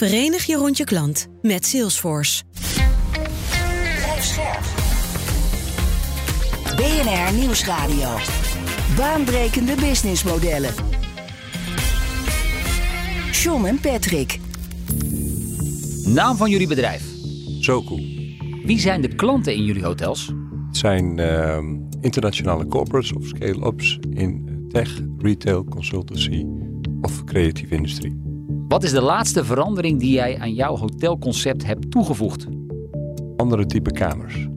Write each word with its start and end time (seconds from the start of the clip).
Verenig 0.00 0.44
je 0.44 0.56
rond 0.56 0.76
je 0.76 0.84
klant 0.84 1.28
met 1.42 1.66
Salesforce. 1.66 2.42
BNR 6.76 7.34
Nieuwsradio. 7.38 8.08
Baanbrekende 8.96 9.74
businessmodellen. 9.74 10.74
John 13.32 13.64
en 13.64 13.80
Patrick. 13.80 14.38
Naam 16.04 16.36
van 16.36 16.50
jullie 16.50 16.68
bedrijf. 16.68 17.04
Zoku. 17.58 17.96
Wie 18.64 18.78
zijn 18.78 19.00
de 19.00 19.14
klanten 19.14 19.54
in 19.54 19.64
jullie 19.64 19.84
hotels? 19.84 20.26
Het 20.66 20.76
zijn 20.76 21.18
uh, 21.18 21.58
internationale 22.00 22.66
corporates 22.66 23.12
of 23.12 23.26
scale-ups 23.26 23.98
in 24.10 24.64
tech, 24.68 25.00
retail, 25.18 25.64
consultancy 25.64 26.44
of 27.00 27.24
creatieve 27.24 27.74
industrie. 27.74 28.29
Wat 28.70 28.82
is 28.82 28.90
de 28.90 29.00
laatste 29.00 29.44
verandering 29.44 30.00
die 30.00 30.12
jij 30.12 30.38
aan 30.38 30.54
jouw 30.54 30.76
hotelconcept 30.76 31.66
hebt 31.66 31.90
toegevoegd? 31.90 32.46
Andere 33.36 33.66
type 33.66 33.90
kamers. 33.90 34.48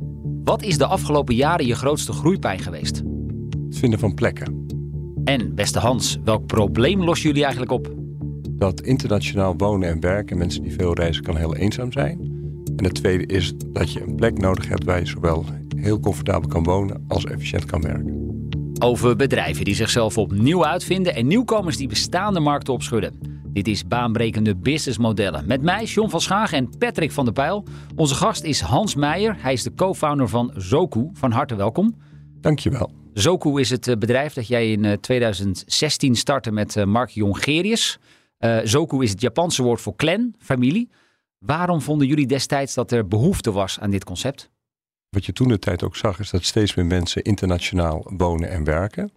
Wat 0.43 0.63
is 0.63 0.77
de 0.77 0.85
afgelopen 0.85 1.35
jaren 1.35 1.65
je 1.65 1.75
grootste 1.75 2.11
groeipijn 2.11 2.59
geweest? 2.59 2.97
Het 3.67 3.77
vinden 3.77 3.99
van 3.99 4.13
plekken. 4.13 4.65
En 5.23 5.55
beste 5.55 5.79
Hans, 5.79 6.17
welk 6.23 6.45
probleem 6.45 7.03
lossen 7.03 7.27
jullie 7.27 7.43
eigenlijk 7.43 7.71
op? 7.71 7.93
Dat 8.49 8.81
internationaal 8.81 9.53
wonen 9.57 9.89
en 9.89 9.99
werken, 9.99 10.37
mensen 10.37 10.61
die 10.61 10.73
veel 10.73 10.93
reizen, 10.93 11.23
kan 11.23 11.37
heel 11.37 11.55
eenzaam 11.55 11.91
zijn. 11.91 12.19
En 12.75 12.83
het 12.83 12.95
tweede 12.95 13.25
is 13.25 13.53
dat 13.57 13.93
je 13.93 14.01
een 14.01 14.15
plek 14.15 14.37
nodig 14.37 14.67
hebt 14.67 14.83
waar 14.83 14.99
je 14.99 15.05
zowel 15.05 15.45
heel 15.75 15.99
comfortabel 15.99 16.49
kan 16.49 16.63
wonen 16.63 17.05
als 17.07 17.25
efficiënt 17.25 17.65
kan 17.65 17.81
werken. 17.81 18.37
Over 18.79 19.15
bedrijven 19.15 19.65
die 19.65 19.75
zichzelf 19.75 20.17
opnieuw 20.17 20.65
uitvinden 20.65 21.15
en 21.15 21.27
nieuwkomers 21.27 21.77
die 21.77 21.87
bestaande 21.87 22.39
markten 22.39 22.73
opschudden. 22.73 23.32
Dit 23.53 23.67
is 23.67 23.87
baanbrekende 23.87 24.55
businessmodellen. 24.55 25.47
Met 25.47 25.61
mij, 25.61 25.83
John 25.83 26.09
van 26.09 26.21
Schagen 26.21 26.57
en 26.57 26.69
Patrick 26.77 27.11
van 27.11 27.25
der 27.25 27.33
Pijl. 27.33 27.63
Onze 27.95 28.15
gast 28.15 28.43
is 28.43 28.59
Hans 28.61 28.95
Meijer. 28.95 29.35
Hij 29.41 29.53
is 29.53 29.63
de 29.63 29.73
co-founder 29.75 30.29
van 30.29 30.51
Zoku. 30.55 31.09
Van 31.13 31.31
harte 31.31 31.55
welkom. 31.55 31.95
Dankjewel. 32.41 32.91
Zoku 33.13 33.59
is 33.59 33.69
het 33.69 33.87
eh, 33.87 33.95
bedrijf 33.97 34.33
dat 34.33 34.47
jij 34.47 34.71
in 34.71 34.99
2016 34.99 36.11
eh, 36.11 36.15
startte 36.15 36.51
met 36.51 36.75
eh, 36.75 36.83
Mark 36.83 37.09
Jongerius. 37.09 37.99
Uh, 38.39 38.57
Zoku 38.63 39.03
is 39.03 39.09
het 39.09 39.21
Japanse 39.21 39.63
woord 39.63 39.81
voor 39.81 39.95
clan, 39.95 40.33
familie. 40.39 40.89
Waarom 41.37 41.81
vonden 41.81 42.07
jullie 42.07 42.27
destijds 42.27 42.73
dat 42.73 42.91
er 42.91 43.07
behoefte 43.07 43.51
was 43.51 43.79
aan 43.79 43.89
dit 43.89 44.03
concept? 44.03 44.49
Wat 45.09 45.25
je 45.25 45.33
toen 45.33 45.47
de 45.47 45.59
tijd 45.59 45.83
ook 45.83 45.95
zag, 45.95 46.19
is 46.19 46.29
dat 46.29 46.43
steeds 46.43 46.75
meer 46.75 46.85
mensen 46.85 47.21
internationaal 47.21 48.11
wonen 48.17 48.49
en 48.49 48.63
werken. 48.63 49.11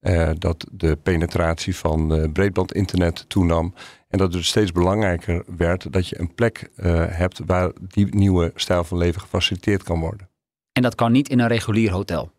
Uh, 0.00 0.30
dat 0.38 0.66
de 0.72 0.96
penetratie 0.96 1.76
van 1.76 2.14
uh, 2.14 2.32
breedbandinternet 2.32 3.24
toenam. 3.28 3.74
En 4.08 4.18
dat 4.18 4.34
het 4.34 4.44
steeds 4.44 4.72
belangrijker 4.72 5.44
werd 5.56 5.92
dat 5.92 6.08
je 6.08 6.20
een 6.20 6.34
plek 6.34 6.70
uh, 6.76 7.04
hebt 7.08 7.40
waar 7.46 7.72
die 7.88 8.14
nieuwe 8.14 8.52
stijl 8.54 8.84
van 8.84 8.98
leven 8.98 9.20
gefaciliteerd 9.20 9.82
kan 9.82 10.00
worden. 10.00 10.28
En 10.72 10.82
dat 10.82 10.94
kan 10.94 11.12
niet 11.12 11.28
in 11.28 11.38
een 11.38 11.48
regulier 11.48 11.90
hotel? 11.90 12.30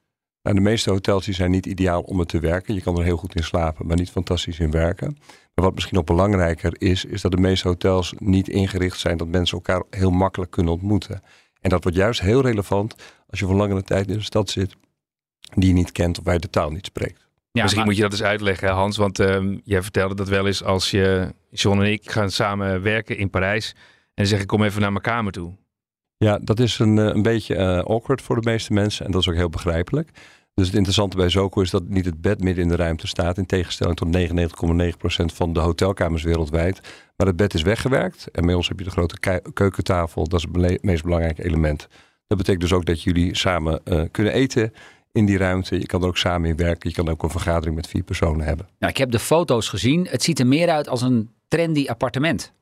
Nou, 0.41 0.55
de 0.55 0.61
meeste 0.61 0.89
hotels 0.89 1.25
die 1.25 1.33
zijn 1.33 1.51
niet 1.51 1.65
ideaal 1.65 2.01
om 2.01 2.19
het 2.19 2.27
te 2.27 2.39
werken. 2.39 2.73
Je 2.73 2.81
kan 2.81 2.97
er 2.97 3.03
heel 3.03 3.17
goed 3.17 3.35
in 3.35 3.43
slapen, 3.43 3.87
maar 3.87 3.97
niet 3.97 4.09
fantastisch 4.09 4.59
in 4.59 4.71
werken. 4.71 5.17
Maar 5.53 5.65
wat 5.65 5.73
misschien 5.73 5.95
nog 5.95 6.05
belangrijker 6.05 6.73
is, 6.77 7.05
is 7.05 7.21
dat 7.21 7.31
de 7.31 7.37
meeste 7.37 7.67
hotels 7.67 8.13
niet 8.17 8.47
ingericht 8.47 8.99
zijn 8.99 9.17
dat 9.17 9.27
mensen 9.27 9.57
elkaar 9.57 9.83
heel 9.89 10.11
makkelijk 10.11 10.51
kunnen 10.51 10.73
ontmoeten. 10.73 11.21
En 11.61 11.69
dat 11.69 11.83
wordt 11.83 11.97
juist 11.97 12.21
heel 12.21 12.41
relevant 12.41 12.95
als 13.29 13.39
je 13.39 13.45
voor 13.45 13.55
langere 13.55 13.83
tijd 13.83 14.07
in 14.07 14.15
een 14.15 14.23
stad 14.23 14.49
zit 14.49 14.75
die 15.55 15.67
je 15.67 15.73
niet 15.73 15.91
kent 15.91 16.17
of 16.17 16.23
waar 16.23 16.33
je 16.33 16.39
de 16.39 16.49
taal 16.49 16.71
niet 16.71 16.85
spreekt. 16.85 17.28
Ja, 17.59 17.65
Misschien 17.65 17.85
moet 17.85 17.95
je 17.95 18.01
dat 18.01 18.11
eens 18.11 18.23
uitleggen, 18.23 18.69
Hans. 18.69 18.97
Want 18.97 19.19
uh, 19.19 19.57
jij 19.63 19.81
vertelde 19.81 20.15
dat 20.15 20.27
wel 20.27 20.47
eens 20.47 20.63
als 20.63 20.91
je, 20.91 21.33
John 21.51 21.79
en 21.79 21.91
ik 21.91 22.11
gaan 22.11 22.31
samen 22.31 22.81
werken 22.81 23.17
in 23.17 23.29
Parijs. 23.29 23.69
En 23.69 24.13
dan 24.13 24.25
zeg 24.25 24.41
ik, 24.41 24.47
kom 24.47 24.63
even 24.63 24.81
naar 24.81 24.91
mijn 24.91 25.03
kamer 25.03 25.31
toe. 25.31 25.53
Ja, 26.17 26.39
dat 26.41 26.59
is 26.59 26.79
een, 26.79 26.97
een 26.97 27.21
beetje 27.21 27.55
uh, 27.55 27.79
awkward 27.79 28.21
voor 28.21 28.41
de 28.41 28.49
meeste 28.49 28.73
mensen. 28.73 29.05
En 29.05 29.11
dat 29.11 29.21
is 29.21 29.29
ook 29.29 29.35
heel 29.35 29.49
begrijpelijk. 29.49 30.11
Dus 30.53 30.67
het 30.67 30.75
interessante 30.75 31.17
bij 31.17 31.29
Zoco 31.29 31.61
is 31.61 31.69
dat 31.69 31.87
niet 31.87 32.05
het 32.05 32.21
bed 32.21 32.43
midden 32.43 32.63
in 32.63 32.69
de 32.69 32.75
ruimte 32.75 33.07
staat. 33.07 33.37
In 33.37 33.45
tegenstelling 33.45 33.97
tot 33.97 34.17
99,9% 34.17 35.35
van 35.35 35.53
de 35.53 35.59
hotelkamers 35.59 36.23
wereldwijd. 36.23 36.81
Maar 37.15 37.27
het 37.27 37.35
bed 37.35 37.53
is 37.53 37.61
weggewerkt. 37.61 38.31
En 38.31 38.45
bij 38.45 38.55
ons 38.55 38.67
heb 38.67 38.79
je 38.79 38.85
de 38.85 38.91
grote 38.91 39.41
keukentafel. 39.53 40.27
Dat 40.27 40.39
is 40.39 40.47
het 40.61 40.83
meest 40.83 41.03
belangrijke 41.03 41.43
element. 41.43 41.87
Dat 42.27 42.37
betekent 42.37 42.61
dus 42.61 42.73
ook 42.73 42.85
dat 42.85 43.03
jullie 43.03 43.35
samen 43.35 43.81
uh, 43.85 44.01
kunnen 44.11 44.33
eten 44.33 44.73
in 45.11 45.25
die 45.25 45.37
ruimte. 45.37 45.79
Je 45.79 45.85
kan 45.85 46.01
er 46.01 46.07
ook 46.07 46.17
samen 46.17 46.49
in 46.49 46.55
werken. 46.55 46.89
Je 46.89 46.95
kan 46.95 47.09
ook 47.09 47.23
een 47.23 47.29
vergadering 47.29 47.75
met 47.75 47.87
vier 47.87 48.03
personen 48.03 48.45
hebben. 48.45 48.67
Nou, 48.79 48.91
ik 48.91 48.97
heb 48.97 49.11
de 49.11 49.19
foto's 49.19 49.69
gezien. 49.69 50.07
Het 50.09 50.23
ziet 50.23 50.39
er 50.39 50.47
meer 50.47 50.69
uit 50.69 50.87
als 50.87 51.01
een 51.01 51.29
trendy 51.47 51.87
appartement. 51.87 52.53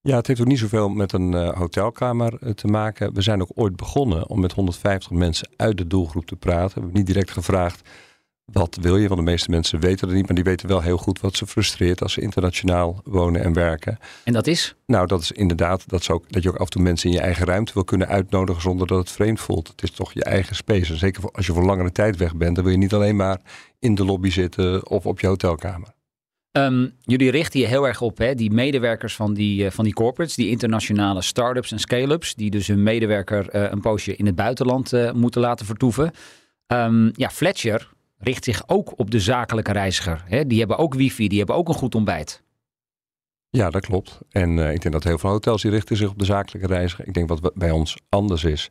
Ja, 0.00 0.16
het 0.16 0.26
heeft 0.26 0.40
ook 0.40 0.46
niet 0.46 0.58
zoveel 0.58 0.88
met 0.88 1.12
een 1.12 1.32
uh, 1.32 1.56
hotelkamer 1.56 2.38
uh, 2.40 2.50
te 2.50 2.66
maken. 2.66 3.14
We 3.14 3.22
zijn 3.22 3.42
ook 3.42 3.50
ooit 3.54 3.76
begonnen 3.76 4.28
om 4.28 4.40
met 4.40 4.52
150 4.52 5.10
mensen 5.10 5.48
uit 5.56 5.78
de 5.78 5.86
doelgroep 5.86 6.26
te 6.26 6.36
praten. 6.36 6.74
We 6.74 6.80
hebben 6.80 6.92
niet 6.92 7.06
direct 7.06 7.30
gevraagd 7.30 7.88
wat 8.52 8.78
wil 8.80 8.96
je, 8.96 9.08
want 9.08 9.20
de 9.20 9.30
meeste 9.30 9.50
mensen 9.50 9.80
weten 9.80 10.08
het 10.08 10.16
niet, 10.16 10.26
maar 10.26 10.34
die 10.34 10.44
weten 10.44 10.68
wel 10.68 10.80
heel 10.80 10.96
goed 10.96 11.20
wat 11.20 11.36
ze 11.36 11.46
frustreert 11.46 12.02
als 12.02 12.12
ze 12.12 12.20
internationaal 12.20 13.00
wonen 13.04 13.44
en 13.44 13.52
werken. 13.52 13.98
En 14.24 14.32
dat 14.32 14.46
is? 14.46 14.74
Nou, 14.86 15.06
dat 15.06 15.20
is 15.20 15.32
inderdaad 15.32 15.88
dat, 15.88 16.10
ook, 16.10 16.32
dat 16.32 16.42
je 16.42 16.48
ook 16.48 16.56
af 16.56 16.64
en 16.64 16.70
toe 16.70 16.82
mensen 16.82 17.10
in 17.10 17.16
je 17.16 17.22
eigen 17.22 17.46
ruimte 17.46 17.72
wil 17.72 17.84
kunnen 17.84 18.08
uitnodigen 18.08 18.62
zonder 18.62 18.86
dat 18.86 18.98
het 18.98 19.10
vreemd 19.10 19.40
voelt. 19.40 19.68
Het 19.68 19.82
is 19.82 19.90
toch 19.90 20.12
je 20.12 20.24
eigen 20.24 20.56
space. 20.56 20.92
En 20.92 20.98
zeker 20.98 21.30
als 21.30 21.46
je 21.46 21.52
voor 21.52 21.64
langere 21.64 21.92
tijd 21.92 22.16
weg 22.16 22.36
bent, 22.36 22.54
dan 22.54 22.64
wil 22.64 22.72
je 22.72 22.78
niet 22.78 22.94
alleen 22.94 23.16
maar 23.16 23.40
in 23.78 23.94
de 23.94 24.04
lobby 24.04 24.30
zitten 24.30 24.90
of 24.90 25.06
op 25.06 25.20
je 25.20 25.26
hotelkamer. 25.26 25.96
Um, 26.52 26.92
jullie 27.02 27.30
richten 27.30 27.60
je 27.60 27.66
heel 27.66 27.86
erg 27.86 28.00
op 28.00 28.18
hè, 28.18 28.34
die 28.34 28.50
medewerkers 28.50 29.16
van 29.16 29.34
die, 29.34 29.64
uh, 29.64 29.70
van 29.70 29.84
die 29.84 29.92
corporates, 29.92 30.36
die 30.36 30.48
internationale 30.48 31.22
start-ups 31.22 31.72
en 31.72 31.78
scale-ups, 31.78 32.34
die 32.34 32.50
dus 32.50 32.66
hun 32.66 32.82
medewerker 32.82 33.54
uh, 33.54 33.70
een 33.70 33.80
poosje 33.80 34.16
in 34.16 34.26
het 34.26 34.34
buitenland 34.34 34.92
uh, 34.92 35.12
moeten 35.12 35.40
laten 35.40 35.66
vertoeven. 35.66 36.12
Um, 36.66 37.10
ja, 37.14 37.30
Fletcher 37.30 37.88
richt 38.18 38.44
zich 38.44 38.62
ook 38.66 38.98
op 38.98 39.10
de 39.10 39.20
zakelijke 39.20 39.72
reiziger. 39.72 40.24
Hè? 40.26 40.46
Die 40.46 40.58
hebben 40.58 40.78
ook 40.78 40.94
wifi, 40.94 41.28
die 41.28 41.38
hebben 41.38 41.56
ook 41.56 41.68
een 41.68 41.74
goed 41.74 41.94
ontbijt. 41.94 42.42
Ja, 43.50 43.70
dat 43.70 43.86
klopt. 43.86 44.18
En 44.30 44.58
ik 44.58 44.82
denk 44.82 44.92
dat 44.92 45.04
heel 45.04 45.18
veel 45.18 45.30
hotels 45.30 45.62
die 45.62 45.70
richten 45.70 45.96
zich 45.96 46.10
op 46.10 46.18
de 46.18 46.24
zakelijke 46.24 46.68
reiziger. 46.68 47.06
Ik 47.06 47.14
denk 47.14 47.28
wat 47.28 47.54
bij 47.54 47.70
ons 47.70 47.96
anders 48.08 48.44
is, 48.44 48.70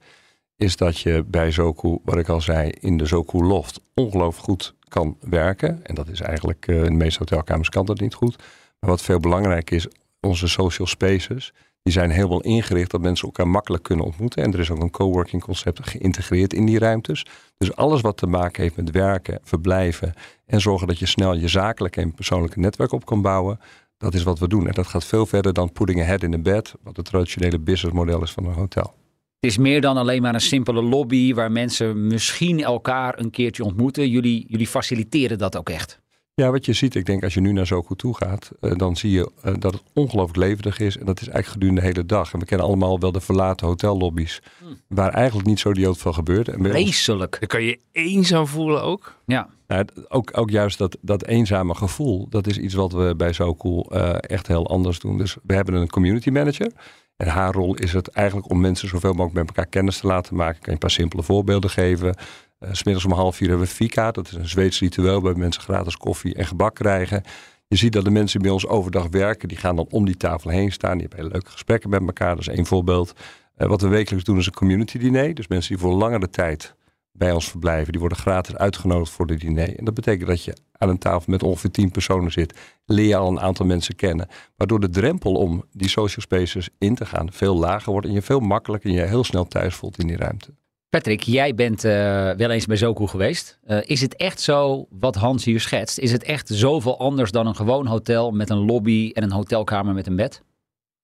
is 0.56 0.76
dat 0.76 1.00
je 1.00 1.24
bij 1.28 1.52
Zoku, 1.52 1.98
wat 2.04 2.18
ik 2.18 2.30
al 2.30 2.42
zei, 2.42 2.70
in 2.70 2.98
de 2.98 3.06
Zoku 3.06 3.44
Loft 3.44 3.82
ongelooflijk 3.94 4.46
goed 4.46 4.76
kan 4.88 5.18
werken. 5.20 5.86
En 5.86 5.96
dat 5.96 6.08
is 6.08 6.22
eigenlijk, 6.22 6.68
uh, 6.68 6.78
in 6.78 6.84
de 6.84 6.92
meeste 6.92 7.20
hotelkamers 7.20 7.70
kan 7.70 7.86
dat 7.86 8.00
niet 8.00 8.14
goed. 8.14 8.38
Maar 8.80 8.90
wat 8.90 9.02
veel 9.02 9.20
belangrijker 9.20 9.76
is, 9.76 9.88
onze 10.20 10.48
social 10.48 10.88
spaces, 10.88 11.54
die 11.88 11.96
zijn 11.96 12.10
helemaal 12.10 12.42
ingericht 12.42 12.92
dat 12.92 13.02
mensen 13.02 13.28
elkaar 13.28 13.48
makkelijk 13.48 13.84
kunnen 13.84 14.06
ontmoeten. 14.06 14.44
En 14.44 14.54
er 14.54 14.60
is 14.60 14.72
ook 14.72 14.82
een 14.82 14.90
coworking 14.90 15.42
concept 15.42 15.90
geïntegreerd 15.90 16.54
in 16.54 16.66
die 16.66 16.80
ruimtes. 16.80 17.26
Dus 17.58 17.76
alles 17.76 18.02
wat 18.02 18.18
te 18.18 18.28
maken 18.28 18.64
heeft 18.64 18.76
met 18.76 18.92
werken, 18.92 19.40
verblijven 19.44 20.14
en 20.46 20.62
zorgen 20.62 20.88
dat 20.88 21.00
je 21.00 21.06
snel 21.06 21.36
je 21.36 21.48
zakelijke 21.48 22.02
en 22.02 22.14
persoonlijke 22.14 22.60
netwerk 22.60 22.92
op 22.92 23.06
kan 23.06 23.22
bouwen. 23.22 23.60
Dat 23.98 24.14
is 24.14 24.24
wat 24.24 24.40
we 24.40 24.48
doen. 24.48 24.68
En 24.68 24.74
dat 24.74 24.88
gaat 24.88 25.06
veel 25.06 25.26
verder 25.26 25.54
dan 25.54 25.72
putting 25.72 26.02
a 26.02 26.04
head 26.04 26.24
in 26.24 26.34
a 26.34 26.38
bed, 26.38 26.74
wat 26.84 26.98
het 26.98 27.06
traditionele 27.06 27.60
businessmodel 27.60 28.22
is 28.24 28.32
van 28.32 28.46
een 28.46 28.54
hotel. 28.54 28.94
Het 29.40 29.50
is 29.52 29.58
meer 29.58 29.82
dan 29.82 29.98
alleen 29.98 30.22
maar 30.22 30.34
een 30.34 30.42
simpele 30.42 30.82
lobby 30.82 31.34
waar 31.34 31.52
mensen 31.52 32.08
misschien 32.08 32.64
elkaar 32.64 33.20
een 33.20 33.30
keertje 33.30 33.64
ontmoeten. 33.64 34.10
Jullie, 34.10 34.46
jullie 34.48 34.68
faciliteren 34.68 35.38
dat 35.38 35.58
ook 35.58 35.70
echt. 35.70 36.00
Ja, 36.42 36.52
wat 36.52 36.66
je 36.66 36.74
ziet, 36.74 36.96
ik 36.96 37.06
denk 37.06 37.24
als 37.24 37.34
je 37.34 37.42
nu 37.42 37.52
naar 37.52 37.68
Zoku 37.68 37.96
toe 37.96 38.16
gaat, 38.16 38.52
uh, 38.62 38.72
dan 38.76 38.96
zie 38.96 39.12
je 39.12 39.32
uh, 39.46 39.54
dat 39.60 39.74
het 39.74 39.84
ongelooflijk 39.94 40.38
levendig 40.38 40.80
is. 40.80 40.98
En 40.98 41.06
dat 41.06 41.22
is 41.22 41.28
eigenlijk 41.28 41.54
gedurende 41.54 41.82
de 41.82 41.88
hele 41.88 42.06
dag. 42.06 42.34
En 42.34 42.40
we 42.40 42.46
kennen 42.46 42.68
allemaal 42.68 43.00
wel 43.00 43.12
de 43.12 43.22
verlaten 43.22 43.68
hotellobby's, 43.68 44.42
hmm. 44.60 44.82
waar 44.88 45.14
eigenlijk 45.14 45.48
niet 45.48 45.60
zo 45.60 45.70
idioot 45.70 45.98
veel 45.98 46.14
gebeurt. 46.14 46.48
En 46.48 46.64
Vreselijk. 46.64 47.38
Dan 47.40 47.48
kan 47.48 47.64
je 47.64 47.80
eenzaam 47.92 48.48
voelen 48.48 48.84
ook. 48.84 49.16
Ja. 49.26 49.50
Nou, 49.68 49.86
ook, 50.08 50.38
ook 50.38 50.50
juist 50.50 50.78
dat, 50.78 50.98
dat 51.02 51.26
eenzame 51.26 51.76
gevoel, 51.76 52.28
dat 52.30 52.48
is 52.48 52.58
iets 52.58 52.74
wat 52.74 52.92
we 52.92 53.14
bij 53.18 53.34
Zoku 53.34 53.84
uh, 53.90 54.16
echt 54.20 54.48
heel 54.48 54.68
anders 54.68 55.00
doen. 55.00 55.18
Dus 55.18 55.36
we 55.44 55.54
hebben 55.54 55.74
een 55.74 55.90
community 55.90 56.30
manager. 56.30 56.72
En 57.18 57.28
haar 57.28 57.54
rol 57.54 57.76
is 57.76 57.94
het 57.94 58.08
eigenlijk 58.08 58.50
om 58.50 58.60
mensen 58.60 58.88
zoveel 58.88 59.14
mogelijk 59.14 59.36
met 59.36 59.48
elkaar 59.48 59.66
kennis 59.66 60.00
te 60.00 60.08
laten 60.08 60.36
maken. 60.36 60.56
Ik 60.56 60.62
kan 60.62 60.68
je 60.68 60.72
een 60.72 60.78
paar 60.78 60.92
simpele 60.92 61.24
voorbeelden 61.24 61.70
geven. 61.70 62.16
Uh, 62.60 62.70
Smiddags 62.72 63.06
om 63.06 63.12
half 63.12 63.36
vier 63.36 63.50
hebben 63.50 63.68
we 63.68 63.74
Fika. 63.74 64.12
Dat 64.12 64.28
is 64.28 64.34
een 64.34 64.48
Zweeds 64.48 64.80
ritueel 64.80 65.22
waar 65.22 65.38
mensen 65.38 65.62
gratis 65.62 65.98
koffie 65.98 66.36
en 66.36 66.46
gebak 66.46 66.76
krijgen. 66.76 67.24
Je 67.68 67.76
ziet 67.76 67.94
dat 67.94 68.04
de 68.04 68.10
mensen 68.10 68.42
bij 68.42 68.52
ons 68.52 68.68
overdag 68.68 69.08
werken, 69.08 69.48
die 69.48 69.58
gaan 69.58 69.76
dan 69.76 69.88
om 69.90 70.06
die 70.06 70.18
tafel 70.18 70.50
heen 70.50 70.72
staan. 70.72 70.92
Die 70.92 71.02
hebben 71.02 71.20
hele 71.20 71.32
leuke 71.32 71.52
gesprekken 71.52 71.90
met 71.90 72.02
elkaar. 72.02 72.36
Dat 72.36 72.48
is 72.48 72.56
één 72.56 72.66
voorbeeld. 72.66 73.14
Uh, 73.58 73.68
wat 73.68 73.82
we 73.82 73.88
wekelijks 73.88 74.26
doen 74.26 74.38
is 74.38 74.46
een 74.46 74.54
community 74.54 74.98
diner. 74.98 75.34
Dus 75.34 75.48
mensen 75.48 75.76
die 75.76 75.84
voor 75.84 75.94
langere 75.94 76.30
tijd 76.30 76.76
bij 77.12 77.32
ons 77.32 77.50
verblijven, 77.50 77.92
die 77.92 78.00
worden 78.00 78.18
gratis 78.18 78.56
uitgenodigd 78.56 79.12
voor 79.12 79.28
de 79.28 79.36
diner. 79.36 79.78
En 79.78 79.86
dat 79.86 79.94
betekent 79.94 80.28
dat 80.28 80.44
je 80.44 80.56
aan 80.72 80.90
een 80.90 80.98
tafel 80.98 81.32
met 81.32 81.44
ongeveer 81.44 81.72
tien 81.72 81.92
personen 81.92 82.32
zit. 82.32 82.60
Leer 82.86 83.08
je 83.08 83.16
al 83.16 83.30
een 83.30 83.40
aantal 83.40 83.66
mensen 83.66 83.96
kennen. 83.96 84.28
Waardoor 84.56 84.80
de 84.80 84.90
drempel 84.90 85.34
om 85.34 85.64
die 85.72 85.90
social 85.90 86.22
spaces 86.22 86.70
in 86.78 86.96
te 86.96 87.06
gaan 87.06 87.32
veel 87.32 87.58
lager 87.58 87.92
wordt. 87.92 88.08
En 88.08 88.14
je 88.14 88.22
veel 88.22 88.40
makkelijker 88.40 88.90
en 88.90 88.96
je 88.96 89.02
heel 89.02 89.24
snel 89.24 89.46
thuis 89.46 89.76
voelt 89.76 90.00
in 90.00 90.08
die 90.08 90.18
ruimte. 90.18 90.54
Patrick, 90.90 91.22
jij 91.22 91.54
bent 91.56 91.86
uh, 91.86 91.92
wel 92.32 92.50
eens 92.50 92.66
bij 92.66 92.76
Zoku 92.76 93.08
geweest. 93.08 93.60
Uh, 93.68 93.78
is 93.84 94.02
het 94.02 94.16
echt 94.16 94.42
zo 94.42 94.88
wat 94.90 95.16
Hans 95.16 95.46
hier 95.46 95.60
schetst? 95.60 95.98
Is 95.98 96.12
het 96.12 96.24
echt 96.24 96.48
zoveel 96.48 97.00
anders 97.00 97.32
dan 97.32 97.48
een 97.48 97.56
gewoon 97.56 97.86
hotel 97.86 98.32
met 98.32 98.50
een 98.50 98.66
lobby 98.66 99.12
en 99.14 99.24
een 99.24 99.32
hotelkamer 99.32 99.94
met 99.94 100.08
een 100.08 100.16
bed? 100.16 100.44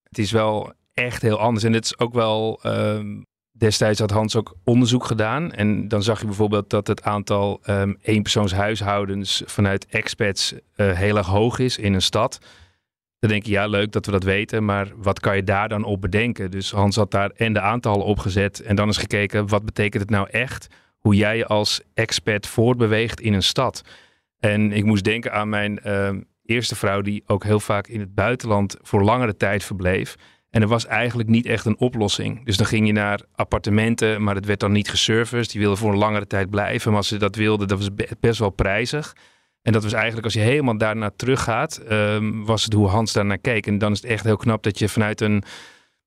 Het 0.03 0.17
is 0.17 0.31
wel 0.31 0.73
echt 0.93 1.21
heel 1.21 1.39
anders. 1.39 1.63
En 1.63 1.73
het 1.73 1.85
is 1.85 1.99
ook 1.99 2.13
wel. 2.13 2.59
Uh, 2.65 2.99
destijds 3.51 3.99
had 3.99 4.11
Hans 4.11 4.35
ook 4.35 4.55
onderzoek 4.63 5.05
gedaan. 5.05 5.51
En 5.51 5.87
dan 5.87 6.03
zag 6.03 6.19
je 6.19 6.25
bijvoorbeeld 6.25 6.69
dat 6.69 6.87
het 6.87 7.03
aantal 7.03 7.59
um, 7.69 7.97
eenpersoonshuishoudens 8.01 9.43
vanuit 9.45 9.85
expats 9.85 10.53
uh, 10.53 10.91
heel 10.91 11.17
erg 11.17 11.27
hoog 11.27 11.59
is 11.59 11.77
in 11.77 11.93
een 11.93 12.01
stad. 12.01 12.39
Dan 13.23 13.31
denk 13.31 13.45
je, 13.45 13.51
ja, 13.51 13.67
leuk 13.67 13.91
dat 13.91 14.05
we 14.05 14.11
dat 14.11 14.23
weten, 14.23 14.65
maar 14.65 14.91
wat 14.95 15.19
kan 15.19 15.35
je 15.35 15.43
daar 15.43 15.69
dan 15.69 15.83
op 15.83 16.01
bedenken? 16.01 16.51
Dus 16.51 16.71
Hans 16.71 16.95
had 16.95 17.11
daar 17.11 17.31
en 17.35 17.53
de 17.53 17.59
aantallen 17.59 18.05
opgezet 18.05 18.59
en 18.59 18.75
dan 18.75 18.87
eens 18.87 18.97
gekeken, 18.97 19.47
wat 19.47 19.65
betekent 19.65 20.01
het 20.01 20.11
nou 20.11 20.29
echt? 20.29 20.67
Hoe 20.97 21.15
jij 21.15 21.37
je 21.37 21.45
als 21.45 21.81
expert 21.93 22.47
voortbeweegt 22.47 23.21
in 23.21 23.33
een 23.33 23.43
stad. 23.43 23.81
En 24.39 24.71
ik 24.71 24.83
moest 24.83 25.03
denken 25.03 25.33
aan 25.33 25.49
mijn 25.49 25.79
uh, 25.85 26.09
eerste 26.45 26.75
vrouw, 26.75 27.01
die 27.01 27.23
ook 27.25 27.43
heel 27.43 27.59
vaak 27.59 27.87
in 27.87 27.99
het 27.99 28.13
buitenland 28.13 28.77
voor 28.81 29.03
langere 29.03 29.37
tijd 29.37 29.63
verbleef. 29.63 30.15
En 30.49 30.61
er 30.61 30.67
was 30.67 30.85
eigenlijk 30.85 31.29
niet 31.29 31.45
echt 31.45 31.65
een 31.65 31.79
oplossing. 31.79 32.45
Dus 32.45 32.57
dan 32.57 32.67
ging 32.67 32.87
je 32.87 32.93
naar 32.93 33.21
appartementen, 33.35 34.23
maar 34.23 34.35
het 34.35 34.45
werd 34.45 34.59
dan 34.59 34.71
niet 34.71 34.89
geserviced. 34.89 35.51
Die 35.51 35.59
wilden 35.59 35.79
voor 35.79 35.91
een 35.91 35.97
langere 35.97 36.27
tijd 36.27 36.49
blijven. 36.49 36.89
Maar 36.89 36.99
als 36.99 37.07
ze 37.07 37.17
dat 37.17 37.35
wilden, 37.35 37.67
dat 37.67 37.77
was 37.77 37.89
best 38.19 38.39
wel 38.39 38.49
prijzig. 38.49 39.15
En 39.63 39.71
dat 39.73 39.83
was 39.83 39.93
eigenlijk, 39.93 40.25
als 40.25 40.33
je 40.33 40.39
helemaal 40.39 40.77
daarnaar 40.77 41.15
teruggaat, 41.15 41.81
um, 41.91 42.45
was 42.45 42.63
het 42.63 42.73
hoe 42.73 42.87
Hans 42.87 43.13
daarnaar 43.13 43.37
keek. 43.37 43.67
En 43.67 43.77
dan 43.77 43.91
is 43.91 44.01
het 44.01 44.09
echt 44.09 44.23
heel 44.23 44.37
knap 44.37 44.63
dat 44.63 44.79
je 44.79 44.89
vanuit 44.89 45.21
een 45.21 45.43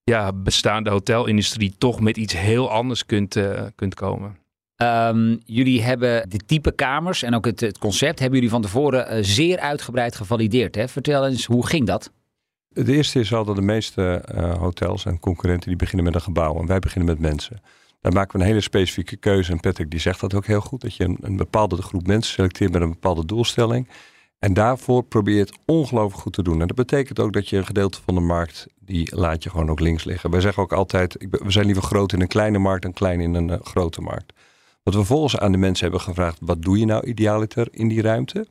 ja, 0.03 0.33
bestaande 0.33 0.91
hotelindustrie 0.91 1.75
toch 1.79 2.01
met 2.01 2.17
iets 2.17 2.37
heel 2.37 2.71
anders 2.71 3.07
kunt, 3.07 3.37
uh, 3.37 3.63
kunt 3.75 3.95
komen. 3.95 4.37
Um, 4.83 5.41
jullie 5.45 5.83
hebben 5.83 6.31
de 6.31 6.39
type 6.47 6.73
kamers 6.73 7.23
en 7.23 7.35
ook 7.35 7.45
het, 7.45 7.61
het 7.61 7.79
concept 7.79 8.19
hebben 8.19 8.37
jullie 8.37 8.53
van 8.53 8.63
tevoren 8.63 9.17
uh, 9.17 9.19
zeer 9.25 9.59
uitgebreid 9.59 10.17
gevalideerd. 10.17 10.75
Hè? 10.75 10.89
Vertel 10.89 11.27
eens, 11.27 11.45
hoe 11.45 11.67
ging 11.67 11.87
dat? 11.87 12.13
Het 12.73 12.89
eerste 12.89 13.21
is 13.21 13.35
al 13.35 13.45
dat 13.45 13.57
de 13.57 13.63
meeste 13.63 14.25
uh, 14.35 14.55
hotels 14.55 15.05
en 15.05 15.21
concurrenten 15.21 15.69
die 15.69 15.77
beginnen 15.77 16.05
met 16.05 16.15
een 16.15 16.21
gebouw. 16.21 16.59
En 16.59 16.67
wij 16.67 16.79
beginnen 16.79 17.09
met 17.09 17.31
mensen. 17.31 17.61
Daar 18.01 18.13
maken 18.13 18.33
we 18.33 18.45
een 18.45 18.51
hele 18.51 18.61
specifieke 18.61 19.17
keuze. 19.17 19.53
En 19.53 19.61
Patrick 19.61 19.91
die 19.91 20.01
zegt 20.01 20.21
dat 20.21 20.35
ook 20.35 20.47
heel 20.47 20.61
goed. 20.61 20.81
Dat 20.81 20.95
je 20.95 21.05
een, 21.05 21.19
een 21.21 21.37
bepaalde 21.37 21.83
groep 21.83 22.07
mensen 22.07 22.33
selecteert 22.33 22.73
met 22.73 22.83
een 22.83 22.91
bepaalde 22.91 23.25
doelstelling. 23.25 23.89
En 24.39 24.55
daarvoor 24.55 25.03
probeer 25.03 25.35
je 25.35 25.41
het 25.41 25.59
ongelooflijk 25.65 26.23
goed 26.23 26.33
te 26.33 26.43
doen. 26.43 26.61
En 26.61 26.67
dat 26.67 26.77
betekent 26.77 27.21
ook 27.21 27.33
dat 27.33 27.49
je 27.49 27.57
een 27.57 27.67
gedeelte 27.67 28.01
van 28.05 28.15
de 28.15 28.21
markt, 28.21 28.67
die 28.81 29.17
laat 29.17 29.43
je 29.43 29.51
gewoon 29.51 29.71
ook 29.71 29.81
links 29.81 30.05
liggen. 30.05 30.31
Wij 30.31 30.41
zeggen 30.41 30.63
ook 30.63 30.73
altijd, 30.73 31.27
we 31.31 31.51
zijn 31.51 31.67
liever 31.67 31.83
groot 31.83 32.13
in 32.13 32.21
een 32.21 32.29
kleine 32.29 32.59
markt 32.59 32.83
dan 32.83 32.93
klein 32.93 33.21
in 33.21 33.35
een 33.35 33.49
uh, 33.49 33.57
grote 33.63 34.01
markt. 34.01 34.33
Wat 34.83 34.95
we 34.95 35.01
vervolgens 35.01 35.39
aan 35.39 35.53
de 35.53 35.59
mensen 35.59 35.83
hebben 35.83 36.05
gevraagd, 36.05 36.39
wat 36.41 36.63
doe 36.63 36.79
je 36.79 36.85
nou 36.85 37.07
idealiter 37.07 37.69
in 37.71 37.89
die 37.89 38.03
ruimte? 38.03 38.47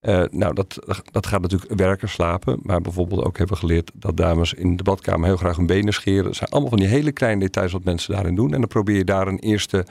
Uh, 0.00 0.22
nou, 0.30 0.54
dat, 0.54 0.78
dat 1.10 1.26
gaat 1.26 1.40
natuurlijk 1.40 1.74
werken, 1.74 2.08
slapen. 2.08 2.58
Maar 2.62 2.80
bijvoorbeeld 2.80 3.24
ook 3.24 3.38
hebben 3.38 3.54
we 3.56 3.60
geleerd 3.60 3.90
dat 3.94 4.16
dames 4.16 4.54
in 4.54 4.76
de 4.76 4.82
badkamer 4.82 5.26
heel 5.26 5.36
graag 5.36 5.56
hun 5.56 5.66
benen 5.66 5.92
scheren. 5.92 6.24
Dat 6.24 6.36
zijn 6.36 6.50
allemaal 6.50 6.70
van 6.70 6.78
die 6.78 6.88
hele 6.88 7.12
kleine 7.12 7.40
details 7.40 7.72
wat 7.72 7.84
mensen 7.84 8.14
daarin 8.14 8.34
doen. 8.34 8.52
En 8.52 8.58
dan 8.60 8.68
probeer 8.68 8.96
je 8.96 9.04
daar 9.04 9.26
een 9.26 9.38
eerste 9.38 9.86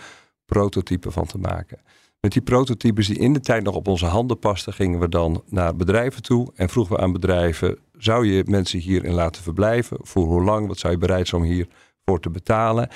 prototype 0.46 1.12
van 1.12 1.26
te 1.26 1.38
maken. 1.38 1.80
Met 2.20 2.32
die 2.32 2.42
prototypes 2.42 3.08
die 3.08 3.20
in 3.20 3.34
de 3.34 3.40
tijd 3.40 3.64
nog 3.64 3.76
op 3.76 3.88
onze 3.88 4.06
handen 4.06 4.40
pasten, 4.40 4.74
gingen 4.74 5.00
we 5.00 5.10
dan 5.10 5.44
naar 5.48 5.76
bedrijven 5.76 6.22
toe. 6.22 6.52
En 6.56 6.70
vroegen 6.70 6.96
we 6.96 7.02
aan 7.02 7.12
bedrijven, 7.12 7.78
zou 7.98 8.28
je 8.28 8.44
mensen 8.48 8.80
hierin 8.80 9.14
laten 9.14 9.44
verblijven? 9.44 9.98
Voor 10.02 10.26
hoe 10.26 10.44
lang? 10.44 10.68
Wat 10.68 10.78
zou 10.78 10.94
je 10.94 11.00
bereid 11.00 11.28
zijn 11.28 11.42
om 11.42 11.48
hiervoor 11.48 12.20
te 12.20 12.30
betalen? 12.30 12.90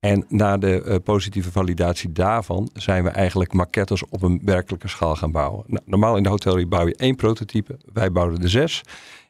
En 0.00 0.24
na 0.28 0.56
de 0.56 0.82
uh, 0.84 0.94
positieve 1.04 1.52
validatie 1.52 2.12
daarvan 2.12 2.70
zijn 2.72 3.04
we 3.04 3.10
eigenlijk 3.10 3.52
maquettes 3.52 4.04
op 4.04 4.22
een 4.22 4.40
werkelijke 4.44 4.88
schaal 4.88 5.16
gaan 5.16 5.32
bouwen. 5.32 5.64
Nou, 5.66 5.82
normaal 5.86 6.16
in 6.16 6.22
de 6.22 6.28
hotellerie 6.28 6.66
bouw 6.66 6.86
je 6.86 6.96
één 6.96 7.16
prototype, 7.16 7.78
wij 7.92 8.12
bouwden 8.12 8.42
er 8.42 8.50
zes. 8.50 8.82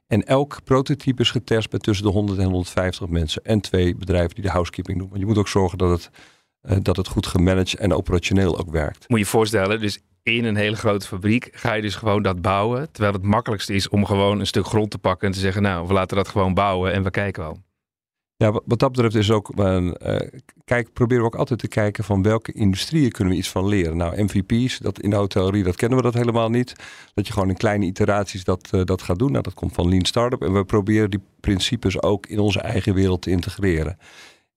En 0.06 0.25
elk 0.25 0.59
prototype 0.65 1.23
is 1.23 1.31
getest 1.31 1.70
bij 1.70 1.79
tussen 1.79 2.06
de 2.06 2.12
100 2.12 2.38
en 2.38 2.44
150 2.44 3.09
mensen 3.09 3.44
en 3.44 3.61
twee 3.61 3.97
bedrijven 3.97 4.35
die 4.35 4.44
de 4.44 4.50
housekeeping 4.50 4.99
doen. 4.99 5.09
Want 5.09 5.20
je 5.20 5.26
moet 5.26 5.38
ook 5.38 5.49
zorgen 5.49 5.79
dat 5.79 5.91
het, 5.91 6.11
uh, 6.71 6.76
dat 6.82 6.97
het 6.97 7.09
goed 7.09 7.26
gemanaged 7.26 7.79
en 7.79 7.93
operationeel 7.93 8.59
ook 8.59 8.71
werkt. 8.71 9.09
Moet 9.09 9.19
je 9.19 9.25
je 9.25 9.31
voorstellen, 9.31 9.81
dus 9.81 10.00
in 10.23 10.44
een 10.44 10.56
hele 10.56 10.76
grote 10.76 11.06
fabriek 11.06 11.49
ga 11.53 11.73
je 11.73 11.82
dus 11.82 11.94
gewoon 11.94 12.23
dat 12.23 12.43
bouwen. 12.43 12.93
Terwijl 12.93 13.14
het 13.14 13.23
makkelijkste 13.23 13.75
is 13.75 13.88
om 13.88 14.05
gewoon 14.05 14.41
een 14.41 14.47
stuk 14.47 14.67
grond 14.67 14.91
te 14.91 14.99
pakken 14.99 15.26
en 15.26 15.35
te 15.35 15.41
zeggen, 15.41 15.62
nou, 15.62 15.87
we 15.87 15.93
laten 15.93 16.17
dat 16.17 16.29
gewoon 16.29 16.55
bouwen 16.55 16.93
en 16.93 17.03
we 17.03 17.11
kijken 17.11 17.43
wel. 17.43 17.59
Ja, 18.38 18.52
wat 18.64 18.79
dat 18.79 18.93
betreft 18.93 19.14
is 19.14 19.31
ook, 19.31 19.52
uh, 19.56 19.81
kijk, 20.64 20.93
proberen 20.93 21.23
we 21.23 21.29
ook 21.29 21.37
altijd 21.37 21.58
te 21.58 21.69
kijken 21.69 22.05
van 22.05 22.23
welke 22.23 22.52
industrieën 22.52 23.11
kunnen 23.11 23.32
we 23.32 23.38
iets 23.38 23.50
van 23.50 23.69
leren. 23.69 23.96
Nou, 23.96 24.23
MVP's, 24.23 24.79
dat 24.79 25.00
in 25.00 25.11
de 25.11 25.17
hotellerie, 25.17 25.64
dat 25.64 25.76
kennen 25.76 25.99
we 25.99 26.05
dat 26.05 26.14
helemaal 26.14 26.50
niet. 26.50 26.73
Dat 27.14 27.26
je 27.26 27.32
gewoon 27.32 27.49
in 27.49 27.56
kleine 27.56 27.85
iteraties 27.85 28.44
dat, 28.44 28.70
uh, 28.75 28.85
dat 28.85 29.02
gaat 29.02 29.19
doen. 29.19 29.31
Nou, 29.31 29.43
dat 29.43 29.55
komt 29.55 29.75
van 29.75 29.88
Lean 29.88 30.05
Startup. 30.05 30.43
En 30.43 30.52
we 30.52 30.64
proberen 30.64 31.11
die 31.11 31.20
principes 31.40 32.02
ook 32.02 32.26
in 32.26 32.38
onze 32.38 32.61
eigen 32.61 32.94
wereld 32.94 33.23
te 33.23 33.31
integreren. 33.31 33.99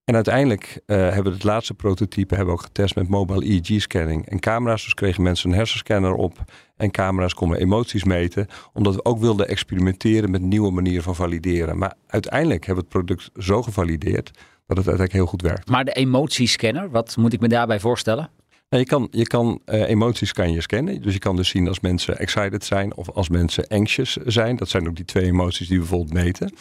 En 0.06 0.16
uiteindelijk 0.16 0.82
uh, 0.86 0.98
hebben 0.98 1.24
we 1.24 1.32
het 1.32 1.44
laatste 1.44 1.74
prototype 1.74 2.36
hebben 2.36 2.54
we 2.54 2.60
ook 2.60 2.66
getest 2.66 2.96
met 2.96 3.08
mobile 3.08 3.46
EEG-scanning 3.46 4.30
en 4.30 4.40
camera's. 4.40 4.84
Dus 4.84 4.94
kregen 4.94 5.24
mensen 5.24 5.50
een 5.50 5.56
hersenscanner 5.56 6.14
op 6.14 6.38
en 6.78 6.92
camera's 6.92 7.34
konden 7.34 7.60
emoties 7.60 8.04
meten. 8.04 8.48
Omdat 8.74 8.96
we 8.96 9.06
ook 9.06 9.20
wilden 9.20 9.48
experimenteren 9.48 10.32
met 10.32 10.42
nieuwe 10.42 10.72
manieren 10.72 11.04
van 11.04 11.16
valideren. 11.16 11.78
Maar 11.78 11.94
uiteindelijk 12.08 12.66
hebben 12.66 12.84
we 12.84 12.90
het 12.90 13.06
product 13.06 13.46
zo 13.46 13.62
gevalideerd 13.62 14.32
dat 14.68 14.78
het 14.78 14.88
uiteindelijk 14.88 15.14
heel 15.14 15.26
goed 15.26 15.42
werkt. 15.42 15.70
Maar 15.70 15.86
de 15.86 15.92
emotiescanner, 15.92 16.90
wat 16.90 17.18
moet 17.18 17.34
ik 17.34 17.40
me 17.40 17.48
daarbij 17.48 17.80
voorstellen? 17.80 18.30
Nou, 18.70 18.84
je 18.84 18.90
kan, 18.90 19.08
je 19.12 19.28
kan 19.28 19.62
uh, 19.66 19.90
emoties 19.90 20.34
kan 20.34 20.52
je 20.52 20.62
scannen. 20.62 21.02
Dus 21.02 21.14
je 21.14 21.20
kan 21.20 21.36
dus 21.36 21.50
zien 21.50 21.68
als 21.68 21.80
mensen 21.80 22.18
excited 22.18 22.64
zijn 22.64 22.96
of 22.96 23.10
als 23.10 23.30
mensen 23.30 23.68
anxious 23.68 24.16
zijn. 24.16 24.56
Dat 24.56 24.70
zijn 24.70 24.88
ook 24.88 24.96
die 24.96 25.06
twee 25.06 25.26
emoties 25.26 25.68
die 25.68 25.80
we 25.80 25.88
bijvoorbeeld 25.88 26.24
meten. 26.24 26.54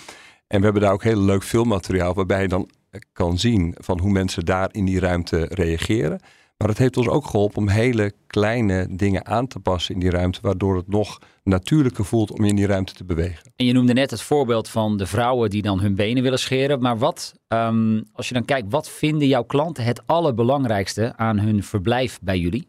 En 0.50 0.58
we 0.58 0.64
hebben 0.64 0.82
daar 0.82 0.92
ook 0.92 1.02
heel 1.02 1.20
leuk 1.20 1.44
filmmateriaal 1.44 2.14
waarbij 2.14 2.42
je 2.42 2.48
dan 2.48 2.68
kan 3.12 3.38
zien 3.38 3.74
van 3.78 4.00
hoe 4.00 4.10
mensen 4.10 4.44
daar 4.44 4.68
in 4.72 4.84
die 4.84 5.00
ruimte 5.00 5.46
reageren. 5.50 6.20
Maar 6.56 6.68
het 6.68 6.78
heeft 6.78 6.96
ons 6.96 7.08
ook 7.08 7.26
geholpen 7.26 7.56
om 7.56 7.68
hele 7.68 8.12
kleine 8.26 8.86
dingen 8.90 9.26
aan 9.26 9.46
te 9.46 9.60
passen 9.60 9.94
in 9.94 10.00
die 10.00 10.10
ruimte, 10.10 10.38
waardoor 10.42 10.76
het 10.76 10.88
nog 10.88 11.18
natuurlijker 11.44 12.04
voelt 12.04 12.30
om 12.30 12.44
je 12.44 12.50
in 12.50 12.56
die 12.56 12.66
ruimte 12.66 12.94
te 12.94 13.04
bewegen. 13.04 13.52
En 13.56 13.66
je 13.66 13.72
noemde 13.72 13.92
net 13.92 14.10
het 14.10 14.22
voorbeeld 14.22 14.68
van 14.68 14.96
de 14.96 15.06
vrouwen 15.06 15.50
die 15.50 15.62
dan 15.62 15.80
hun 15.80 15.94
benen 15.94 16.22
willen 16.22 16.38
scheren. 16.38 16.80
Maar 16.80 16.98
wat, 16.98 17.32
um, 17.48 18.04
als 18.12 18.28
je 18.28 18.34
dan 18.34 18.44
kijkt, 18.44 18.70
wat 18.70 18.88
vinden 18.88 19.28
jouw 19.28 19.44
klanten 19.44 19.84
het 19.84 20.06
allerbelangrijkste 20.06 21.16
aan 21.16 21.38
hun 21.38 21.62
verblijf 21.62 22.18
bij 22.22 22.38
jullie? 22.38 22.68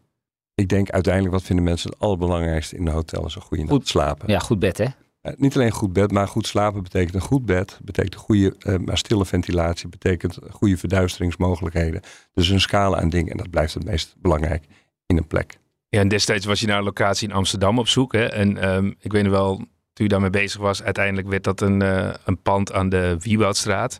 Ik 0.54 0.68
denk 0.68 0.90
uiteindelijk, 0.90 1.34
wat 1.34 1.42
vinden 1.42 1.64
mensen 1.64 1.90
het 1.90 1.98
allerbelangrijkste 1.98 2.76
in 2.76 2.86
een 2.86 2.92
hotel 2.92 3.26
is 3.26 3.34
een 3.34 3.42
goede 3.42 3.64
nacht 3.64 3.88
slapen. 3.88 4.30
Ja, 4.30 4.38
goed 4.38 4.58
bed 4.58 4.78
hè? 4.78 4.86
Uh, 5.22 5.32
niet 5.36 5.54
alleen 5.54 5.70
goed 5.70 5.92
bed, 5.92 6.12
maar 6.12 6.28
goed 6.28 6.46
slapen 6.46 6.82
betekent 6.82 7.14
een 7.14 7.20
goed 7.20 7.46
bed. 7.46 7.78
Betekent 7.82 8.14
goede, 8.14 8.56
uh, 8.66 8.76
maar 8.76 8.98
stille 8.98 9.26
ventilatie. 9.26 9.88
Betekent 9.88 10.38
goede 10.50 10.76
verduisteringsmogelijkheden. 10.76 12.00
Dus 12.32 12.48
een 12.48 12.60
scala 12.60 13.00
aan 13.00 13.08
dingen. 13.08 13.30
En 13.30 13.36
dat 13.36 13.50
blijft 13.50 13.74
het 13.74 13.84
meest 13.84 14.14
belangrijk 14.18 14.64
in 15.06 15.16
een 15.16 15.26
plek. 15.26 15.58
Ja, 15.88 16.00
en 16.00 16.08
destijds 16.08 16.46
was 16.46 16.60
je 16.60 16.66
naar 16.66 16.78
een 16.78 16.84
locatie 16.84 17.28
in 17.28 17.34
Amsterdam 17.34 17.78
op 17.78 17.88
zoek. 17.88 18.12
Hè? 18.12 18.24
En 18.24 18.68
um, 18.74 18.94
ik 18.98 19.12
weet 19.12 19.22
nog 19.22 19.32
wel, 19.32 19.56
toen 19.56 19.66
je 20.06 20.08
daarmee 20.08 20.30
bezig 20.30 20.60
was, 20.60 20.82
uiteindelijk 20.82 21.28
werd 21.28 21.44
dat 21.44 21.60
een, 21.60 21.82
uh, 21.82 22.14
een 22.24 22.42
pand 22.42 22.72
aan 22.72 22.88
de 22.88 23.16
Wieboudstraat. 23.18 23.98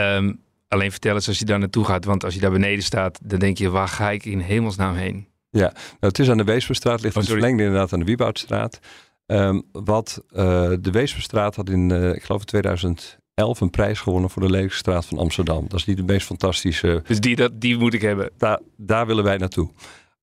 Um, 0.00 0.40
alleen 0.68 0.90
vertel 0.90 1.14
eens 1.14 1.28
als 1.28 1.38
je 1.38 1.44
daar 1.44 1.58
naartoe 1.58 1.84
gaat. 1.84 2.04
Want 2.04 2.24
als 2.24 2.34
je 2.34 2.40
daar 2.40 2.50
beneden 2.50 2.84
staat, 2.84 3.18
dan 3.22 3.38
denk 3.38 3.58
je, 3.58 3.70
waar 3.70 3.88
ga 3.88 4.10
ik 4.10 4.24
in 4.24 4.38
hemelsnaam 4.38 4.94
heen? 4.94 5.28
Ja, 5.50 5.72
nou, 5.72 5.96
het 5.98 6.18
is 6.18 6.30
aan 6.30 6.36
de 6.36 6.44
Weesperstraat, 6.44 7.00
ligt 7.00 7.14
oh, 7.16 7.22
het 7.22 7.30
verlengde 7.30 7.62
inderdaad 7.62 7.92
aan 7.92 7.98
de 7.98 8.04
Wieboudstraat. 8.04 8.80
Um, 9.30 9.62
wat 9.72 10.22
uh, 10.30 10.70
de 10.80 10.90
Weesperstraat 10.90 11.56
had 11.56 11.68
in, 11.68 11.90
uh, 11.90 12.14
ik 12.14 12.22
geloof 12.22 12.40
in 12.40 12.46
2011 12.46 13.60
een 13.60 13.70
prijs 13.70 14.00
gewonnen 14.00 14.30
voor 14.30 14.42
de 14.42 14.50
lelijkste 14.50 14.78
straat 14.78 15.06
van 15.06 15.18
Amsterdam. 15.18 15.64
Dat 15.68 15.78
is 15.78 15.84
niet 15.84 15.96
de 15.96 16.02
meest 16.02 16.26
fantastische. 16.26 17.02
Dus 17.06 17.20
die, 17.20 17.36
dat, 17.36 17.60
die 17.60 17.78
moet 17.78 17.94
ik 17.94 18.00
hebben. 18.00 18.30
Da, 18.38 18.60
daar 18.76 19.06
willen 19.06 19.24
wij 19.24 19.36
naartoe. 19.36 19.70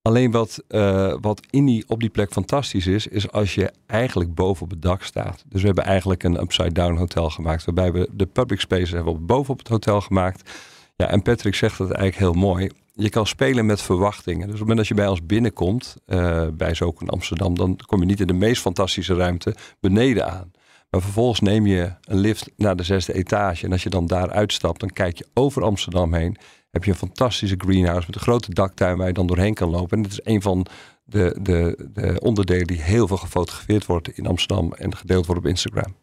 Alleen 0.02 0.32
wat, 0.32 0.64
uh, 0.70 1.14
wat 1.22 1.42
in 1.50 1.66
die, 1.66 1.84
op 1.88 2.00
die 2.00 2.10
plek 2.10 2.32
fantastisch 2.32 2.88
is, 2.88 3.08
is 3.08 3.32
als 3.32 3.56
je 3.56 3.72
eigenlijk 3.86 4.34
boven 4.34 4.64
op 4.64 4.70
het 4.70 4.82
dak 4.82 5.04
staat. 5.04 5.44
Dus 5.50 5.62
we 5.62 5.68
hebben 5.68 5.86
eigenlijk 5.86 6.24
een 6.24 6.42
upside-down 6.42 6.98
hotel 6.98 7.30
gemaakt, 7.30 7.66
waarbij 7.66 7.92
we 7.92 8.10
de 8.12 8.26
public 8.26 8.60
spaces 8.60 8.92
hebben 8.92 9.26
boven 9.26 9.54
op 9.54 9.60
het 9.60 9.68
hotel 9.68 10.02
gemaakt. 10.02 10.52
Ja, 10.96 11.08
en 11.08 11.22
Patrick 11.22 11.56
zegt 11.56 11.78
het 11.78 11.92
eigenlijk 11.92 12.34
heel 12.34 12.42
mooi. 12.42 12.70
Je 12.98 13.10
kan 13.10 13.28
spelen 13.28 13.66
met 13.66 13.82
verwachtingen. 13.82 14.48
Dus 14.48 14.48
op 14.48 14.52
het 14.52 14.60
moment 14.60 14.78
dat 14.78 14.88
je 14.88 14.94
bij 14.94 15.08
ons 15.08 15.26
binnenkomt, 15.26 15.96
uh, 16.08 16.48
bij 16.54 16.74
Zoek 16.74 17.02
in 17.02 17.10
Amsterdam, 17.10 17.56
dan 17.56 17.80
kom 17.86 18.00
je 18.00 18.06
niet 18.06 18.20
in 18.20 18.28
de 18.28 18.34
meest 18.34 18.62
fantastische 18.62 19.16
ruimte 19.16 19.56
beneden 19.80 20.32
aan. 20.32 20.52
Maar 20.90 21.02
vervolgens 21.02 21.40
neem 21.40 21.66
je 21.66 21.94
een 22.02 22.18
lift 22.18 22.50
naar 22.56 22.76
de 22.76 22.84
zesde 22.84 23.14
etage. 23.14 23.66
En 23.66 23.72
als 23.72 23.84
je 23.84 23.90
dan 23.90 24.08
daar 24.08 24.30
uitstapt, 24.30 24.80
dan 24.80 24.90
kijk 24.90 25.18
je 25.18 25.28
over 25.34 25.64
Amsterdam 25.64 26.14
heen. 26.14 26.38
Heb 26.72 26.84
je 26.84 26.92
een 26.92 26.98
fantastische 26.98 27.56
greenhouse 27.58 28.06
met 28.06 28.16
een 28.16 28.22
grote 28.22 28.54
daktuin 28.54 28.98
waar 28.98 29.08
je 29.08 29.14
dan 29.14 29.28
doorheen 29.28 29.54
kan 29.54 29.70
lopen. 29.70 29.98
En 29.98 30.04
dit 30.04 30.12
is 30.12 30.20
een 30.24 30.42
van 30.42 30.66
de, 31.04 31.38
de, 31.42 31.90
de 31.94 32.20
onderdelen 32.20 32.68
die 32.68 32.82
heel 32.82 33.08
veel 33.08 33.18
gefotografeerd 33.18 33.86
wordt 33.86 34.10
in 34.10 34.28
Amsterdam 34.28 34.74
en 34.74 34.96
gedeeld 34.96 35.26
wordt 35.26 35.42
op 35.42 35.48
Instagram. 35.48 35.96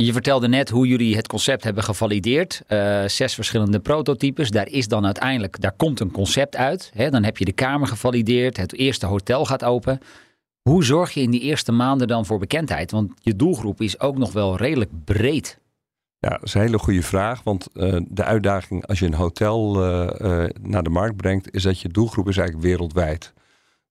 Je 0.00 0.12
vertelde 0.12 0.48
net 0.48 0.68
hoe 0.68 0.86
jullie 0.86 1.16
het 1.16 1.26
concept 1.26 1.64
hebben 1.64 1.82
gevalideerd. 1.82 2.62
Uh, 2.68 3.04
zes 3.06 3.34
verschillende 3.34 3.80
prototypes. 3.80 4.50
Daar 4.50 4.68
is 4.68 4.88
dan 4.88 5.04
uiteindelijk, 5.04 5.60
daar 5.60 5.72
komt 5.76 6.00
een 6.00 6.10
concept 6.10 6.56
uit. 6.56 6.90
Hè? 6.94 7.10
Dan 7.10 7.24
heb 7.24 7.36
je 7.36 7.44
de 7.44 7.52
kamer 7.52 7.88
gevalideerd. 7.88 8.56
Het 8.56 8.74
eerste 8.74 9.06
hotel 9.06 9.44
gaat 9.44 9.64
open. 9.64 10.00
Hoe 10.62 10.84
zorg 10.84 11.10
je 11.10 11.20
in 11.20 11.30
die 11.30 11.40
eerste 11.40 11.72
maanden 11.72 12.08
dan 12.08 12.26
voor 12.26 12.38
bekendheid? 12.38 12.90
Want 12.90 13.12
je 13.20 13.36
doelgroep 13.36 13.80
is 13.80 14.00
ook 14.00 14.18
nog 14.18 14.32
wel 14.32 14.56
redelijk 14.56 14.90
breed. 15.04 15.58
Ja, 16.18 16.28
dat 16.28 16.42
is 16.42 16.54
een 16.54 16.60
hele 16.60 16.78
goede 16.78 17.02
vraag. 17.02 17.42
Want 17.42 17.68
uh, 17.74 18.00
de 18.08 18.24
uitdaging 18.24 18.86
als 18.86 18.98
je 18.98 19.06
een 19.06 19.14
hotel 19.14 19.84
uh, 19.84 20.44
naar 20.62 20.82
de 20.82 20.90
markt 20.90 21.16
brengt, 21.16 21.54
is 21.54 21.62
dat 21.62 21.80
je 21.80 21.88
doelgroep 21.88 22.28
is 22.28 22.36
eigenlijk 22.36 22.66
wereldwijd. 22.66 23.32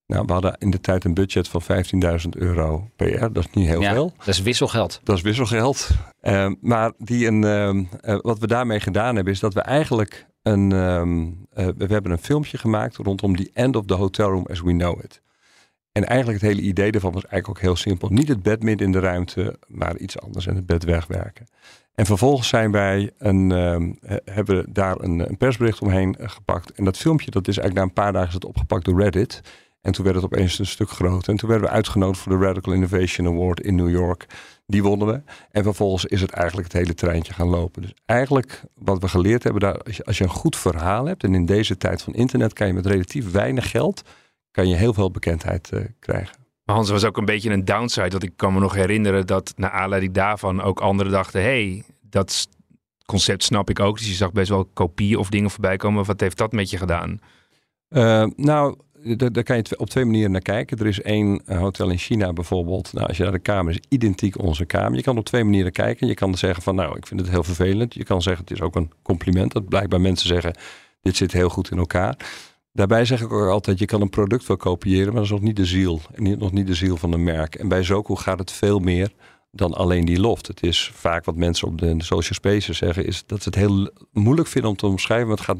Nou, 0.08 0.26
we 0.26 0.34
hadden 0.34 0.56
in 0.58 0.70
de 0.70 0.80
tijd 0.80 1.04
een 1.04 1.14
budget 1.14 1.48
van 1.48 1.62
15.000 1.62 2.30
euro 2.30 2.90
per. 2.96 3.34
Dat 3.34 3.46
is 3.46 3.54
niet 3.54 3.68
heel 3.68 3.82
ja, 3.82 3.94
veel. 3.94 4.14
Dat 4.18 4.28
is 4.28 4.42
wisselgeld. 4.42 5.00
Dat 5.04 5.16
is 5.16 5.22
wisselgeld. 5.22 5.90
Uh, 6.24 6.52
maar 6.62 6.92
die 6.98 7.28
een, 7.28 7.42
uh, 7.44 8.20
wat 8.22 8.40
we 8.40 8.48
daarmee 8.48 8.80
gedaan 8.80 9.16
hebben, 9.16 9.34
is 9.34 9.40
dat 9.40 9.54
we 9.54 9.62
eigenlijk 9.62 10.26
een. 10.42 10.72
Um, 10.72 11.48
we 11.54 11.86
hebben 11.88 12.12
een 12.12 12.18
filmpje 12.18 12.58
gemaakt 12.58 12.96
rondom 12.96 13.36
the 13.36 13.50
end 13.54 13.76
of 13.76 13.86
the 13.86 13.94
hotel 13.94 14.30
room 14.30 14.46
as 14.50 14.62
we 14.62 14.72
know 14.72 15.04
it. 15.04 15.22
En 15.92 16.06
eigenlijk 16.06 16.42
het 16.42 16.50
hele 16.50 16.62
idee 16.62 16.92
daarvan 16.92 17.14
was 17.14 17.26
eigenlijk 17.26 17.58
ook 17.58 17.66
heel 17.66 17.76
simpel. 17.76 18.10
Niet 18.10 18.28
het 18.28 18.44
bed 18.44 18.64
midden 18.64 18.86
in 18.86 18.92
de 18.92 19.00
ruimte, 19.00 19.60
maar 19.68 19.98
iets 19.98 20.20
anders 20.20 20.48
en 20.48 20.56
het 20.56 20.66
bed 20.66 20.84
wegwerken. 20.84 21.48
En 21.96 22.06
vervolgens 22.06 22.48
zijn 22.48 22.72
wij 22.72 23.12
een, 23.18 23.50
hebben 24.26 24.74
daar 24.74 25.00
een, 25.00 25.20
een, 25.30 25.38
persbericht 25.38 25.82
omheen 25.82 26.16
gepakt. 26.20 26.72
En 26.72 26.84
dat 26.84 26.98
filmpje, 26.98 27.32
dat 27.32 27.48
is 27.48 27.58
eigenlijk 27.58 27.76
na 27.76 27.84
een 27.84 28.04
paar 28.04 28.14
dagen 28.14 28.28
is 28.28 28.34
het 28.34 28.46
opgepakt 28.46 28.86
door 28.86 29.02
Reddit. 29.02 29.42
En 29.88 29.94
toen 29.94 30.04
werd 30.04 30.16
het 30.16 30.26
opeens 30.26 30.60
een 30.60 30.66
stuk 30.66 30.90
groter. 30.90 31.30
En 31.30 31.38
toen 31.38 31.50
werden 31.50 31.68
we 31.68 31.74
uitgenodigd 31.74 32.20
voor 32.20 32.40
de 32.40 32.46
Radical 32.46 32.74
Innovation 32.74 33.28
Award 33.28 33.60
in 33.60 33.76
New 33.76 33.90
York. 33.90 34.26
Die 34.66 34.84
wonnen 34.84 35.08
we. 35.08 35.22
En 35.52 35.64
vervolgens 35.64 36.06
is 36.06 36.22
het 36.22 36.32
eigenlijk 36.32 36.72
het 36.72 36.82
hele 36.82 36.94
treintje 36.94 37.34
gaan 37.34 37.48
lopen. 37.48 37.82
Dus 37.82 37.94
eigenlijk 38.06 38.64
wat 38.76 39.00
we 39.00 39.08
geleerd 39.08 39.44
hebben, 39.44 39.62
daar, 39.62 39.82
als, 39.82 39.98
je, 39.98 40.06
als 40.06 40.18
je 40.18 40.24
een 40.24 40.30
goed 40.30 40.56
verhaal 40.56 41.06
hebt. 41.06 41.24
En 41.24 41.34
in 41.34 41.46
deze 41.46 41.78
tijd 41.78 42.02
van 42.02 42.14
internet 42.14 42.54
kan 42.54 42.68
je 42.68 42.74
met 42.74 42.86
relatief 42.86 43.32
weinig 43.32 43.72
geld 43.72 44.02
kan 44.52 44.68
je 44.68 44.76
heel 44.76 44.94
veel 44.94 45.12
bekendheid 45.12 45.70
uh, 45.74 45.80
krijgen. 46.00 46.36
Maar 46.64 46.76
Hans 46.76 46.90
was 46.90 47.06
ook 47.06 47.18
een 47.18 47.26
beetje 47.26 47.50
een 47.50 47.66
downside. 47.66 48.10
Want 48.10 48.24
ik 48.24 48.34
kan 48.36 48.54
me 48.54 48.60
nog 48.60 48.74
herinneren 48.74 49.28
dat 49.28 49.54
naar 49.56 49.72
aanleiding 49.72 50.14
daarvan 50.14 50.62
ook 50.62 50.80
anderen 50.80 51.12
dachten: 51.12 51.42
hey, 51.42 51.84
dat 52.02 52.48
concept 53.06 53.44
snap 53.44 53.70
ik 53.70 53.80
ook. 53.80 53.98
Dus 53.98 54.08
je 54.08 54.14
zag 54.14 54.32
best 54.32 54.50
wel 54.50 54.66
kopieën 54.66 55.18
of 55.18 55.30
dingen 55.30 55.52
voorbij 55.52 55.78
komen. 55.78 56.06
Wat 56.06 56.20
heeft 56.20 56.38
dat 56.38 56.52
met 56.52 56.70
je 56.70 56.78
gedaan? 56.78 57.20
Uh, 57.90 58.26
nou, 58.36 58.76
daar 59.04 59.44
kan 59.44 59.58
je 59.58 59.78
op 59.78 59.90
twee 59.90 60.06
manieren 60.06 60.32
naar 60.32 60.42
kijken. 60.42 60.78
Er 60.78 60.86
is 60.86 61.02
één 61.02 61.42
eh, 61.46 61.60
hotel 61.60 61.90
in 61.90 61.98
China 61.98 62.34
bijvoorbeeld. 62.34 62.94
Nou, 62.94 63.08
als 63.08 63.18
je 63.18 63.24
naar 63.24 63.32
de 63.32 63.40
kamer 63.40 63.74
is, 63.74 63.80
identiek 63.90 64.42
onze 64.42 64.66
kamer. 64.66 64.96
Je 64.96 65.04
kan 65.04 65.18
op 65.18 65.26
twee 65.26 65.44
manieren 65.44 65.72
kijken. 65.72 66.08
Je 66.08 66.14
kan 66.14 66.38
zeggen 66.38 66.64
van, 66.64 66.76
nou, 66.76 66.98
ik 66.98 67.08
vind 67.08 67.20
het 67.20 67.30
heel 67.30 67.44
vervelend. 67.44 67.94
Je 67.94 68.04
kan 68.04 68.22
zeggen, 68.22 68.44
het 68.44 68.54
is 68.54 68.62
ook 68.62 68.76
een 68.76 68.92
compliment. 69.02 69.52
Dat 69.52 69.70
blijkbaar 69.70 70.02
mensen 70.02 70.28
zeggen, 70.28 70.56
dit 71.02 71.16
zit 71.16 71.32
heel 71.32 71.50
goed 71.50 71.72
in 71.72 71.78
elkaar. 71.78 72.18
Daarbij 72.72 73.06
zeg 73.06 73.22
ik 73.22 73.32
ook 73.32 73.50
altijd, 73.50 73.80
je 73.80 73.86
kan 73.86 74.02
een 74.02 74.10
product 74.10 74.48
wel 74.48 74.58
kopiëren, 74.58 75.06
maar 75.06 75.16
dat 75.16 75.24
is 75.24 75.30
nog 75.30 75.42
niet 75.42 75.56
de 75.56 75.66
ziel. 75.66 76.02
En 76.14 76.38
nog 76.38 76.52
niet 76.52 76.68
de 76.68 76.74
ziel 76.74 76.98
van 76.98 77.14
een 77.14 77.24
merk. 77.24 77.56
En 77.56 77.68
bij 77.68 77.84
Zoku 77.84 78.16
gaat 78.16 78.40
het 78.40 78.52
veel 78.52 78.80
meer 78.80 79.12
dan 79.52 79.74
alleen 79.74 80.06
die 80.06 80.20
loft. 80.20 80.48
Het 80.48 80.64
is 80.64 80.92
vaak 80.94 81.26
wat 81.26 81.36
mensen 81.36 81.68
op 81.68 81.78
de 81.78 81.96
social 81.98 82.34
spaces 82.34 82.78
zeggen, 82.78 83.06
is 83.06 83.24
dat 83.26 83.44
ze 83.44 83.50
het 83.50 83.58
heel 83.58 83.90
moeilijk 84.12 84.48
vinden 84.48 84.72
om 84.72 84.78
te 84.78 84.88
omschrijven. 84.88 85.28
Maar 85.28 85.38
het 85.38 85.46
gaat 85.46 85.58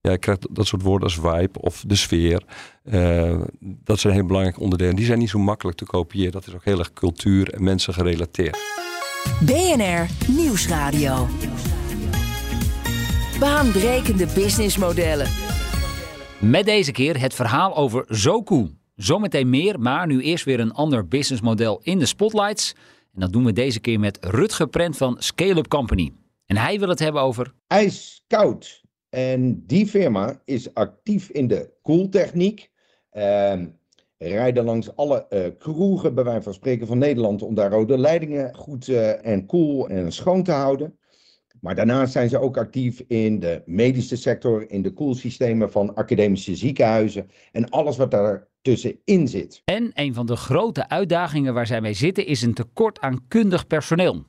ja, 0.00 0.10
je 0.10 0.18
krijgt 0.18 0.46
dat 0.50 0.66
soort 0.66 0.82
woorden 0.82 1.08
als 1.08 1.18
vibe 1.18 1.60
of 1.60 1.84
de 1.86 1.94
sfeer. 1.94 2.42
Uh, 2.84 3.40
dat 3.60 4.00
zijn 4.00 4.14
heel 4.14 4.26
belangrijke 4.26 4.60
onderdelen. 4.60 4.96
Die 4.96 5.04
zijn 5.04 5.18
niet 5.18 5.28
zo 5.28 5.38
makkelijk 5.38 5.76
te 5.76 5.84
kopiëren. 5.84 6.32
Dat 6.32 6.46
is 6.46 6.54
ook 6.54 6.64
heel 6.64 6.78
erg 6.78 6.92
cultuur 6.92 7.54
en 7.54 7.64
mensen 7.64 7.94
gerelateerd. 7.94 8.58
BNR 9.40 10.06
Nieuwsradio. 10.36 11.26
Baanbrekende 13.38 14.26
businessmodellen. 14.34 15.28
Met 16.40 16.64
deze 16.64 16.92
keer 16.92 17.20
het 17.20 17.34
verhaal 17.34 17.76
over 17.76 18.04
Zoku. 18.08 18.70
Zometeen 18.96 19.50
meer, 19.50 19.80
maar 19.80 20.06
nu 20.06 20.20
eerst 20.20 20.44
weer 20.44 20.60
een 20.60 20.72
ander 20.72 21.08
businessmodel 21.08 21.80
in 21.82 21.98
de 21.98 22.06
spotlights. 22.06 22.74
En 23.14 23.20
dat 23.20 23.32
doen 23.32 23.44
we 23.44 23.52
deze 23.52 23.80
keer 23.80 24.00
met 24.00 24.18
Rutger 24.20 24.68
Prent 24.68 24.96
van 24.96 25.16
Scale 25.18 25.56
Up 25.56 25.68
Company. 25.68 26.12
En 26.46 26.56
hij 26.56 26.78
wil 26.78 26.88
het 26.88 26.98
hebben 26.98 27.22
over... 27.22 27.52
IJskoud. 27.66 28.84
En 29.16 29.62
die 29.66 29.86
firma 29.86 30.40
is 30.44 30.74
actief 30.74 31.30
in 31.30 31.46
de 31.46 31.70
koeltechniek. 31.82 32.70
Uh, 33.12 33.54
rijden 34.18 34.64
langs 34.64 34.96
alle 34.96 35.26
uh, 35.30 35.46
kroegen, 35.58 36.14
bij 36.14 36.24
wijze 36.24 36.42
van 36.42 36.54
spreken, 36.54 36.86
van 36.86 36.98
Nederland 36.98 37.42
om 37.42 37.54
daar 37.54 37.70
rode 37.70 37.98
leidingen 37.98 38.54
goed 38.54 38.88
uh, 38.88 39.26
en 39.26 39.46
koel 39.46 39.88
en 39.88 40.12
schoon 40.12 40.42
te 40.42 40.52
houden. 40.52 40.98
Maar 41.60 41.74
daarnaast 41.74 42.12
zijn 42.12 42.28
ze 42.28 42.38
ook 42.38 42.56
actief 42.56 43.02
in 43.06 43.40
de 43.40 43.62
medische 43.66 44.16
sector, 44.16 44.70
in 44.70 44.82
de 44.82 44.92
koelsystemen 44.92 45.70
van 45.70 45.94
academische 45.94 46.56
ziekenhuizen 46.56 47.30
en 47.52 47.68
alles 47.68 47.96
wat 47.96 48.10
daar 48.10 48.48
tussenin 48.62 49.28
zit. 49.28 49.62
En 49.64 49.90
een 49.94 50.14
van 50.14 50.26
de 50.26 50.36
grote 50.36 50.88
uitdagingen 50.88 51.54
waar 51.54 51.66
zij 51.66 51.80
mee 51.80 51.94
zitten 51.94 52.26
is 52.26 52.42
een 52.42 52.54
tekort 52.54 53.00
aan 53.00 53.24
kundig 53.28 53.66
personeel. 53.66 54.24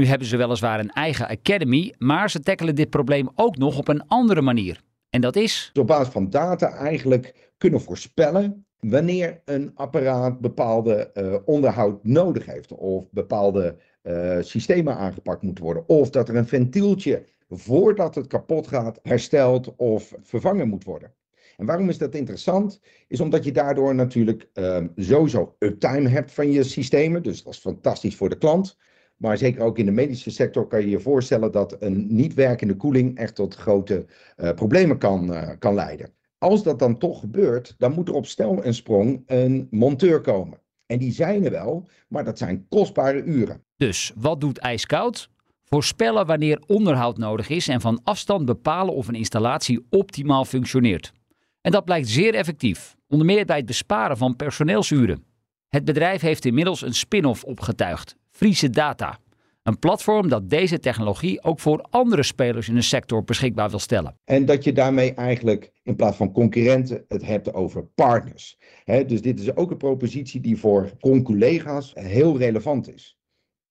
Nu 0.00 0.06
hebben 0.06 0.26
ze 0.26 0.36
weliswaar 0.36 0.80
een 0.80 0.90
eigen 0.90 1.28
academy, 1.28 1.94
maar 1.98 2.30
ze 2.30 2.40
tackelen 2.40 2.74
dit 2.74 2.90
probleem 2.90 3.28
ook 3.34 3.56
nog 3.56 3.78
op 3.78 3.88
een 3.88 4.06
andere 4.06 4.40
manier. 4.42 4.80
En 5.10 5.20
dat 5.20 5.36
is. 5.36 5.70
Op 5.78 5.86
basis 5.86 6.12
van 6.12 6.30
data 6.30 6.68
eigenlijk 6.68 7.52
kunnen 7.58 7.80
voorspellen 7.80 8.66
wanneer 8.78 9.40
een 9.44 9.70
apparaat 9.74 10.40
bepaalde 10.40 11.10
uh, 11.14 11.34
onderhoud 11.44 12.04
nodig 12.04 12.46
heeft. 12.46 12.72
Of 12.72 13.10
bepaalde 13.10 13.76
uh, 14.02 14.36
systemen 14.40 14.96
aangepakt 14.96 15.42
moeten 15.42 15.64
worden. 15.64 15.88
Of 15.88 16.10
dat 16.10 16.28
er 16.28 16.36
een 16.36 16.48
ventieltje 16.48 17.26
voordat 17.48 18.14
het 18.14 18.26
kapot 18.26 18.66
gaat 18.66 18.98
hersteld 19.02 19.76
of 19.76 20.14
vervangen 20.22 20.68
moet 20.68 20.84
worden. 20.84 21.12
En 21.56 21.66
waarom 21.66 21.88
is 21.88 21.98
dat 21.98 22.14
interessant? 22.14 22.80
Is 23.08 23.20
omdat 23.20 23.44
je 23.44 23.52
daardoor 23.52 23.94
natuurlijk 23.94 24.48
uh, 24.54 24.78
sowieso 24.96 25.56
uptime 25.58 26.08
hebt 26.08 26.32
van 26.32 26.50
je 26.50 26.62
systemen. 26.62 27.22
Dus 27.22 27.42
dat 27.42 27.52
is 27.52 27.58
fantastisch 27.58 28.16
voor 28.16 28.28
de 28.28 28.38
klant. 28.38 28.78
Maar 29.20 29.38
zeker 29.38 29.62
ook 29.62 29.78
in 29.78 29.84
de 29.84 29.90
medische 29.90 30.30
sector 30.30 30.66
kan 30.66 30.80
je 30.80 30.88
je 30.88 31.00
voorstellen 31.00 31.52
dat 31.52 31.76
een 31.80 32.06
niet 32.08 32.34
werkende 32.34 32.76
koeling 32.76 33.18
echt 33.18 33.34
tot 33.34 33.54
grote 33.54 34.06
uh, 34.36 34.52
problemen 34.52 34.98
kan, 34.98 35.32
uh, 35.32 35.48
kan 35.58 35.74
leiden. 35.74 36.12
Als 36.38 36.62
dat 36.62 36.78
dan 36.78 36.98
toch 36.98 37.20
gebeurt, 37.20 37.74
dan 37.78 37.92
moet 37.92 38.08
er 38.08 38.14
op 38.14 38.26
stel 38.26 38.62
en 38.62 38.74
sprong 38.74 39.22
een 39.26 39.66
monteur 39.70 40.20
komen. 40.20 40.58
En 40.86 40.98
die 40.98 41.12
zijn 41.12 41.44
er 41.44 41.50
wel, 41.50 41.88
maar 42.08 42.24
dat 42.24 42.38
zijn 42.38 42.66
kostbare 42.68 43.22
uren. 43.22 43.62
Dus 43.76 44.12
wat 44.16 44.40
doet 44.40 44.58
ijskoud? 44.58 45.30
Voorspellen 45.64 46.26
wanneer 46.26 46.62
onderhoud 46.66 47.18
nodig 47.18 47.48
is 47.48 47.68
en 47.68 47.80
van 47.80 48.00
afstand 48.04 48.44
bepalen 48.44 48.94
of 48.94 49.08
een 49.08 49.14
installatie 49.14 49.86
optimaal 49.90 50.44
functioneert. 50.44 51.12
En 51.60 51.72
dat 51.72 51.84
blijkt 51.84 52.08
zeer 52.08 52.34
effectief, 52.34 52.96
onder 53.08 53.26
meer 53.26 53.44
bij 53.44 53.56
het 53.56 53.66
besparen 53.66 54.16
van 54.16 54.36
personeelsuren. 54.36 55.24
Het 55.68 55.84
bedrijf 55.84 56.20
heeft 56.20 56.44
inmiddels 56.44 56.82
een 56.82 56.94
spin-off 56.94 57.44
opgetuigd, 57.44 58.16
Friese 58.40 58.70
Data. 58.70 59.18
Een 59.62 59.78
platform 59.78 60.28
dat 60.28 60.50
deze 60.50 60.78
technologie 60.78 61.42
ook 61.42 61.60
voor 61.60 61.86
andere 61.90 62.22
spelers 62.22 62.68
in 62.68 62.74
de 62.74 62.82
sector 62.82 63.24
beschikbaar 63.24 63.70
wil 63.70 63.78
stellen. 63.78 64.14
En 64.24 64.44
dat 64.46 64.64
je 64.64 64.72
daarmee 64.72 65.14
eigenlijk 65.14 65.72
in 65.82 65.96
plaats 65.96 66.16
van 66.16 66.32
concurrenten 66.32 67.04
het 67.08 67.26
hebt 67.26 67.54
over 67.54 67.84
partners. 67.84 68.58
Dus 68.84 69.22
dit 69.22 69.40
is 69.40 69.56
ook 69.56 69.70
een 69.70 69.76
propositie 69.76 70.40
die 70.40 70.56
voor 70.56 70.92
collega's 71.22 71.92
heel 71.94 72.38
relevant 72.38 72.94
is. 72.94 73.18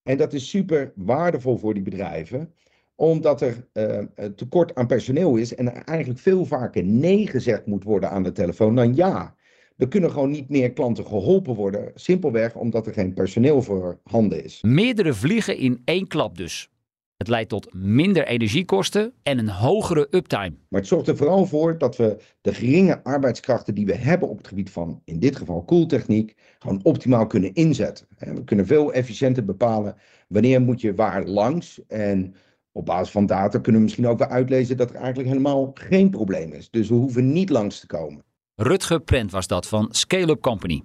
En 0.04 0.18
dat 0.18 0.34
is 0.34 0.50
super 0.50 0.92
waardevol 0.96 1.58
voor 1.58 1.74
die 1.74 1.84
bedrijven, 1.84 2.54
omdat 2.96 3.42
er 3.42 3.68
uh, 3.74 4.00
tekort 4.36 4.76
aan 4.76 4.88
personeel 4.88 5.36
is 5.36 5.56
en 5.56 5.76
er 5.76 5.84
eigenlijk 5.84 6.20
veel 6.20 6.46
vaker 6.46 6.84
nee 6.84 7.28
gezegd 7.28 7.66
moet 7.66 7.84
worden 7.84 8.10
aan 8.10 8.24
de 8.24 8.32
telefoon 8.32 8.76
dan 8.76 8.96
ja. 8.96 9.36
Er 9.80 9.88
kunnen 9.88 10.12
gewoon 10.12 10.30
niet 10.30 10.50
meer 10.50 10.72
klanten 10.72 11.06
geholpen 11.06 11.56
worden, 11.56 11.92
simpelweg 11.96 12.56
omdat 12.56 12.88
er 12.88 12.94
geen 12.94 13.14
personeel 13.14 13.62
voor 13.62 14.00
handen 14.04 14.44
is. 14.44 14.62
Meerdere 14.62 15.14
vliegen 15.14 15.58
in 15.58 15.82
één 15.86 16.08
klap 16.08 16.38
dus. 16.38 16.70
Het 17.18 17.28
leidt 17.28 17.50
tot 17.50 17.74
minder 17.74 18.28
energiekosten 18.28 19.14
en 19.24 19.38
een 19.38 19.50
hogere 19.50 20.08
uptime. 20.12 20.54
Maar 20.70 20.80
het 20.80 20.90
zorgt 20.90 21.08
er 21.08 21.18
vooral 21.18 21.46
voor 21.46 21.78
dat 21.78 21.96
we 21.96 22.18
de 22.42 22.54
geringe 22.54 23.04
arbeidskrachten 23.04 23.76
die 23.76 23.86
we 23.86 23.96
hebben 23.96 24.30
op 24.30 24.38
het 24.38 24.48
gebied 24.48 24.70
van, 24.70 25.02
in 25.06 25.20
dit 25.20 25.36
geval 25.36 25.64
koeltechniek, 25.64 26.36
gewoon 26.60 26.80
optimaal 26.84 27.28
kunnen 27.28 27.54
inzetten. 27.54 28.08
We 28.18 28.44
kunnen 28.44 28.68
veel 28.68 28.94
efficiënter 28.94 29.46
bepalen 29.46 29.96
wanneer 30.28 30.62
moet 30.62 30.82
je 30.82 30.96
waar 30.96 31.26
langs 31.26 31.82
en 31.88 32.36
op 32.72 32.86
basis 32.86 33.12
van 33.12 33.26
data 33.26 33.60
kunnen 33.60 33.82
we 33.82 33.88
misschien 33.88 34.08
ook 34.08 34.20
wel 34.20 34.28
uitlezen 34.28 34.78
dat 34.78 34.90
er 34.90 34.96
eigenlijk 34.96 35.28
helemaal 35.30 35.72
geen 35.74 36.10
probleem 36.10 36.54
is. 36.54 36.70
Dus 36.70 36.90
we 36.90 36.96
hoeven 36.96 37.32
niet 37.32 37.50
langs 37.50 37.80
te 37.80 37.88
komen. 37.88 38.28
Rutger 38.62 39.00
Prent 39.00 39.32
was 39.32 39.48
dat 39.48 39.68
van 39.68 39.88
Scale 39.92 40.30
Up 40.30 40.42
Company. 40.42 40.84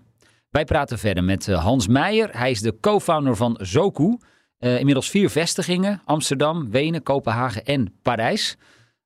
Wij 0.51 0.65
praten 0.65 0.99
verder 0.99 1.25
met 1.25 1.49
eh, 1.49 1.63
Hans 1.63 1.87
Meijer. 1.87 2.39
Hij 2.39 2.51
is 2.51 2.61
de 2.61 2.81
co-founder 2.81 3.37
van 3.37 3.59
Zoku. 3.61 4.19
Uh, 4.59 4.79
inmiddels 4.79 5.11
vier 5.11 5.31
vestigingen: 5.31 6.03
Amsterdam, 6.05 6.71
Wenen, 6.71 7.03
Kopenhagen 7.03 7.65
en 7.65 7.95
Parijs. 8.03 8.57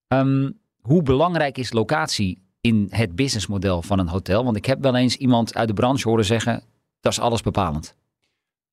Um, 0.08 0.58
hoe 0.80 1.02
belangrijk 1.02 1.58
is 1.58 1.72
locatie 1.72 2.42
in 2.60 2.86
het 2.90 3.14
businessmodel 3.14 3.82
van 3.82 3.98
een 3.98 4.08
hotel? 4.08 4.44
Want 4.44 4.56
ik 4.56 4.64
heb 4.64 4.82
wel 4.82 4.96
eens 4.96 5.16
iemand 5.16 5.54
uit 5.54 5.68
de 5.68 5.74
branche 5.74 6.08
horen 6.08 6.24
zeggen: 6.24 6.62
dat 7.00 7.12
is 7.12 7.20
alles 7.20 7.42
bepalend. 7.42 7.94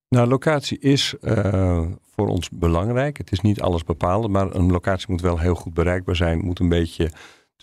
Nou, 0.10 0.28
locatie 0.28 0.80
is 0.80 1.16
uh, 1.22 1.86
voor 2.02 2.28
ons 2.28 2.50
belangrijk. 2.50 3.18
Het 3.18 3.32
is 3.32 3.40
niet 3.40 3.62
alles 3.62 3.84
bepalend, 3.84 4.32
maar 4.32 4.56
een 4.56 4.72
locatie 4.72 5.06
moet 5.10 5.22
wel 5.22 5.40
heel 5.40 5.56
goed 5.56 5.74
bereikbaar 5.74 6.16
zijn. 6.16 6.46
Moet 6.46 6.60
een 6.60 6.70
beetje 6.70 7.12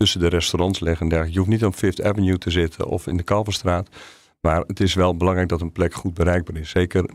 tussen 0.02 0.21
de 0.21 0.28
restaurants 0.28 0.80
liggen. 0.80 1.32
Je 1.32 1.38
hoeft 1.38 1.50
niet 1.50 1.64
op 1.64 1.75
Fifth 1.75 2.02
Avenue 2.02 2.38
te 2.38 2.50
zitten 2.50 2.87
of 2.87 3.06
in 3.06 3.16
de 3.16 3.23
Kalverstraat. 3.23 3.88
Maar 4.40 4.61
het 4.66 4.80
is 4.80 4.94
wel 4.94 5.16
belangrijk 5.16 5.49
dat 5.49 5.61
een 5.61 5.73
plek 5.73 5.94
goed 5.94 6.14
bereikbaar 6.14 6.56
is. 6.56 6.71
Zeker 6.71 7.11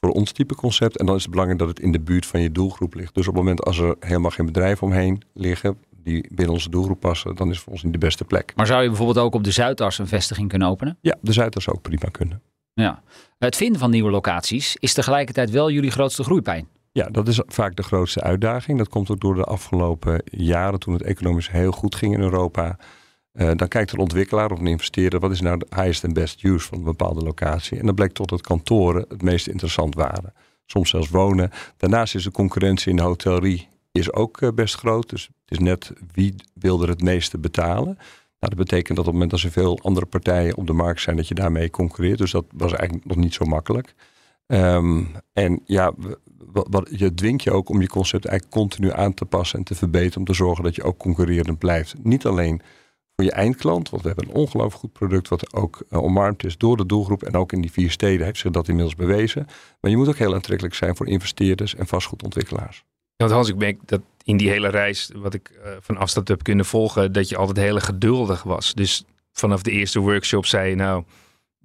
voor 0.00 0.10
ons 0.10 0.32
type 0.32 0.54
concept. 0.54 0.98
En 0.98 1.06
dan 1.06 1.14
is 1.14 1.22
het 1.22 1.30
belangrijk 1.30 1.60
dat 1.60 1.68
het 1.68 1.80
in 1.80 1.92
de 1.92 2.00
buurt 2.00 2.26
van 2.26 2.40
je 2.40 2.52
doelgroep 2.52 2.94
ligt. 2.94 3.14
Dus 3.14 3.28
op 3.28 3.34
het 3.34 3.42
moment 3.42 3.64
als 3.64 3.78
er 3.78 3.96
helemaal 4.00 4.30
geen 4.30 4.46
bedrijven 4.46 4.86
omheen 4.86 5.22
liggen 5.34 5.78
die 5.90 6.26
binnen 6.28 6.54
onze 6.54 6.70
doelgroep 6.70 7.00
passen, 7.00 7.36
dan 7.36 7.48
is 7.48 7.54
het 7.54 7.64
voor 7.64 7.72
ons 7.72 7.82
niet 7.82 7.92
de 7.92 7.98
beste 7.98 8.24
plek. 8.24 8.52
Maar 8.56 8.66
zou 8.66 8.82
je 8.82 8.88
bijvoorbeeld 8.88 9.18
ook 9.18 9.34
op 9.34 9.44
de 9.44 9.50
Zuidas 9.50 9.98
een 9.98 10.06
vestiging 10.06 10.48
kunnen 10.48 10.68
openen? 10.68 10.98
Ja, 11.00 11.16
de 11.20 11.32
Zuidas 11.32 11.64
zou 11.64 11.76
ook 11.76 11.82
prima 11.82 12.08
kunnen. 12.10 12.42
Ja. 12.72 13.02
Het 13.38 13.56
vinden 13.56 13.80
van 13.80 13.90
nieuwe 13.90 14.10
locaties 14.10 14.76
is 14.76 14.92
tegelijkertijd 14.92 15.50
wel 15.50 15.70
jullie 15.70 15.90
grootste 15.90 16.22
groeipijn. 16.22 16.68
Ja, 16.96 17.08
dat 17.10 17.28
is 17.28 17.40
vaak 17.46 17.76
de 17.76 17.82
grootste 17.82 18.20
uitdaging. 18.20 18.78
Dat 18.78 18.88
komt 18.88 19.10
ook 19.10 19.20
door 19.20 19.34
de 19.34 19.44
afgelopen 19.44 20.22
jaren 20.24 20.78
toen 20.78 20.92
het 20.92 21.02
economisch 21.02 21.50
heel 21.50 21.72
goed 21.72 21.94
ging 21.94 22.14
in 22.14 22.20
Europa. 22.20 22.78
Uh, 23.32 23.50
dan 23.56 23.68
kijkt 23.68 23.92
een 23.92 23.98
ontwikkelaar 23.98 24.50
of 24.50 24.58
een 24.58 24.66
investeerder, 24.66 25.20
wat 25.20 25.30
is 25.30 25.40
nou 25.40 25.58
de 25.58 25.66
highest 25.70 26.04
and 26.04 26.14
best 26.14 26.44
use 26.44 26.66
van 26.66 26.78
een 26.78 26.84
bepaalde 26.84 27.22
locatie. 27.22 27.78
En 27.78 27.86
dan 27.86 27.94
blijkt 27.94 28.14
tot 28.14 28.28
dat 28.28 28.40
kantoren 28.40 29.04
het 29.08 29.22
meest 29.22 29.46
interessant 29.46 29.94
waren. 29.94 30.32
Soms 30.66 30.90
zelfs 30.90 31.08
wonen. 31.08 31.50
Daarnaast 31.76 32.14
is 32.14 32.24
de 32.24 32.30
concurrentie 32.30 32.90
in 32.90 32.96
de 32.96 33.02
hotellerie 33.02 33.68
is 33.92 34.12
ook 34.12 34.40
uh, 34.40 34.48
best 34.54 34.74
groot. 34.74 35.08
Dus 35.08 35.22
het 35.22 35.58
is 35.58 35.58
net 35.58 35.92
wie 36.12 36.34
wil 36.54 36.82
er 36.82 36.88
het 36.88 37.02
meeste 37.02 37.38
betalen. 37.38 37.94
Nou, 38.40 38.54
dat 38.54 38.56
betekent 38.56 38.96
dat 38.96 38.98
op 38.98 39.04
het 39.04 39.12
moment 39.12 39.30
dat 39.30 39.40
er 39.40 39.50
veel 39.50 39.78
andere 39.82 40.06
partijen 40.06 40.56
op 40.56 40.66
de 40.66 40.72
markt 40.72 41.00
zijn, 41.00 41.16
dat 41.16 41.28
je 41.28 41.34
daarmee 41.34 41.70
concurreert. 41.70 42.18
Dus 42.18 42.30
dat 42.30 42.44
was 42.50 42.72
eigenlijk 42.72 43.08
nog 43.08 43.16
niet 43.16 43.34
zo 43.34 43.44
makkelijk. 43.44 43.94
Um, 44.46 45.08
en 45.32 45.62
ja, 45.64 45.92
wat, 46.52 46.88
je 46.90 47.14
dwingt 47.14 47.42
je 47.42 47.50
ook 47.50 47.68
om 47.68 47.80
je 47.80 47.88
concept 47.88 48.24
eigenlijk 48.24 48.58
continu 48.58 48.92
aan 48.92 49.14
te 49.14 49.24
passen 49.24 49.58
en 49.58 49.64
te 49.64 49.74
verbeteren. 49.74 50.18
Om 50.18 50.24
te 50.24 50.34
zorgen 50.34 50.64
dat 50.64 50.74
je 50.74 50.82
ook 50.82 50.98
concurrerend 50.98 51.58
blijft. 51.58 51.94
Niet 52.02 52.26
alleen 52.26 52.62
voor 53.14 53.24
je 53.24 53.32
eindklant. 53.32 53.90
Want 53.90 54.02
we 54.02 54.08
hebben 54.08 54.28
een 54.28 54.34
ongelooflijk 54.34 54.80
goed 54.80 54.92
product 54.92 55.28
wat 55.28 55.54
ook 55.54 55.84
uh, 55.90 56.02
omarmd 56.02 56.44
is 56.44 56.56
door 56.56 56.76
de 56.76 56.86
doelgroep. 56.86 57.22
En 57.22 57.34
ook 57.34 57.52
in 57.52 57.60
die 57.60 57.72
vier 57.72 57.90
steden 57.90 58.26
heeft 58.26 58.38
zich 58.38 58.50
dat 58.50 58.68
inmiddels 58.68 58.94
bewezen. 58.94 59.46
Maar 59.80 59.90
je 59.90 59.96
moet 59.96 60.08
ook 60.08 60.16
heel 60.16 60.34
aantrekkelijk 60.34 60.74
zijn 60.74 60.96
voor 60.96 61.08
investeerders 61.08 61.74
en 61.74 61.86
vastgoedontwikkelaars. 61.86 62.84
Want 63.16 63.30
Hans, 63.30 63.48
ik 63.48 63.56
merk 63.56 63.78
dat 63.84 64.00
in 64.24 64.36
die 64.36 64.50
hele 64.50 64.68
reis 64.68 65.10
wat 65.14 65.34
ik 65.34 65.50
uh, 65.64 65.70
van 65.80 65.96
afstand 65.96 66.28
heb 66.28 66.42
kunnen 66.42 66.64
volgen, 66.64 67.12
dat 67.12 67.28
je 67.28 67.36
altijd 67.36 67.66
heel 67.66 67.78
geduldig 67.78 68.42
was. 68.42 68.74
Dus 68.74 69.04
vanaf 69.32 69.62
de 69.62 69.70
eerste 69.70 70.00
workshop 70.00 70.46
zei 70.46 70.68
je 70.68 70.76
nou, 70.76 71.04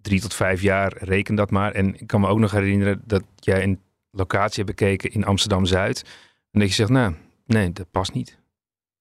drie 0.01 0.21
tot 0.21 0.33
vijf 0.33 0.61
jaar, 0.61 0.93
reken 0.97 1.35
dat 1.35 1.51
maar. 1.51 1.71
En 1.71 1.99
ik 1.99 2.07
kan 2.07 2.21
me 2.21 2.27
ook 2.27 2.39
nog 2.39 2.51
herinneren 2.51 3.01
dat 3.05 3.23
jij 3.35 3.63
een 3.63 3.79
locatie 4.11 4.63
hebt 4.63 4.77
bekeken 4.77 5.11
in 5.11 5.25
Amsterdam-Zuid. 5.25 6.01
En 6.51 6.59
dat 6.59 6.69
je 6.69 6.75
zegt, 6.75 6.89
nou, 6.89 7.15
nee, 7.45 7.71
dat 7.71 7.91
past 7.91 8.13
niet. 8.13 8.39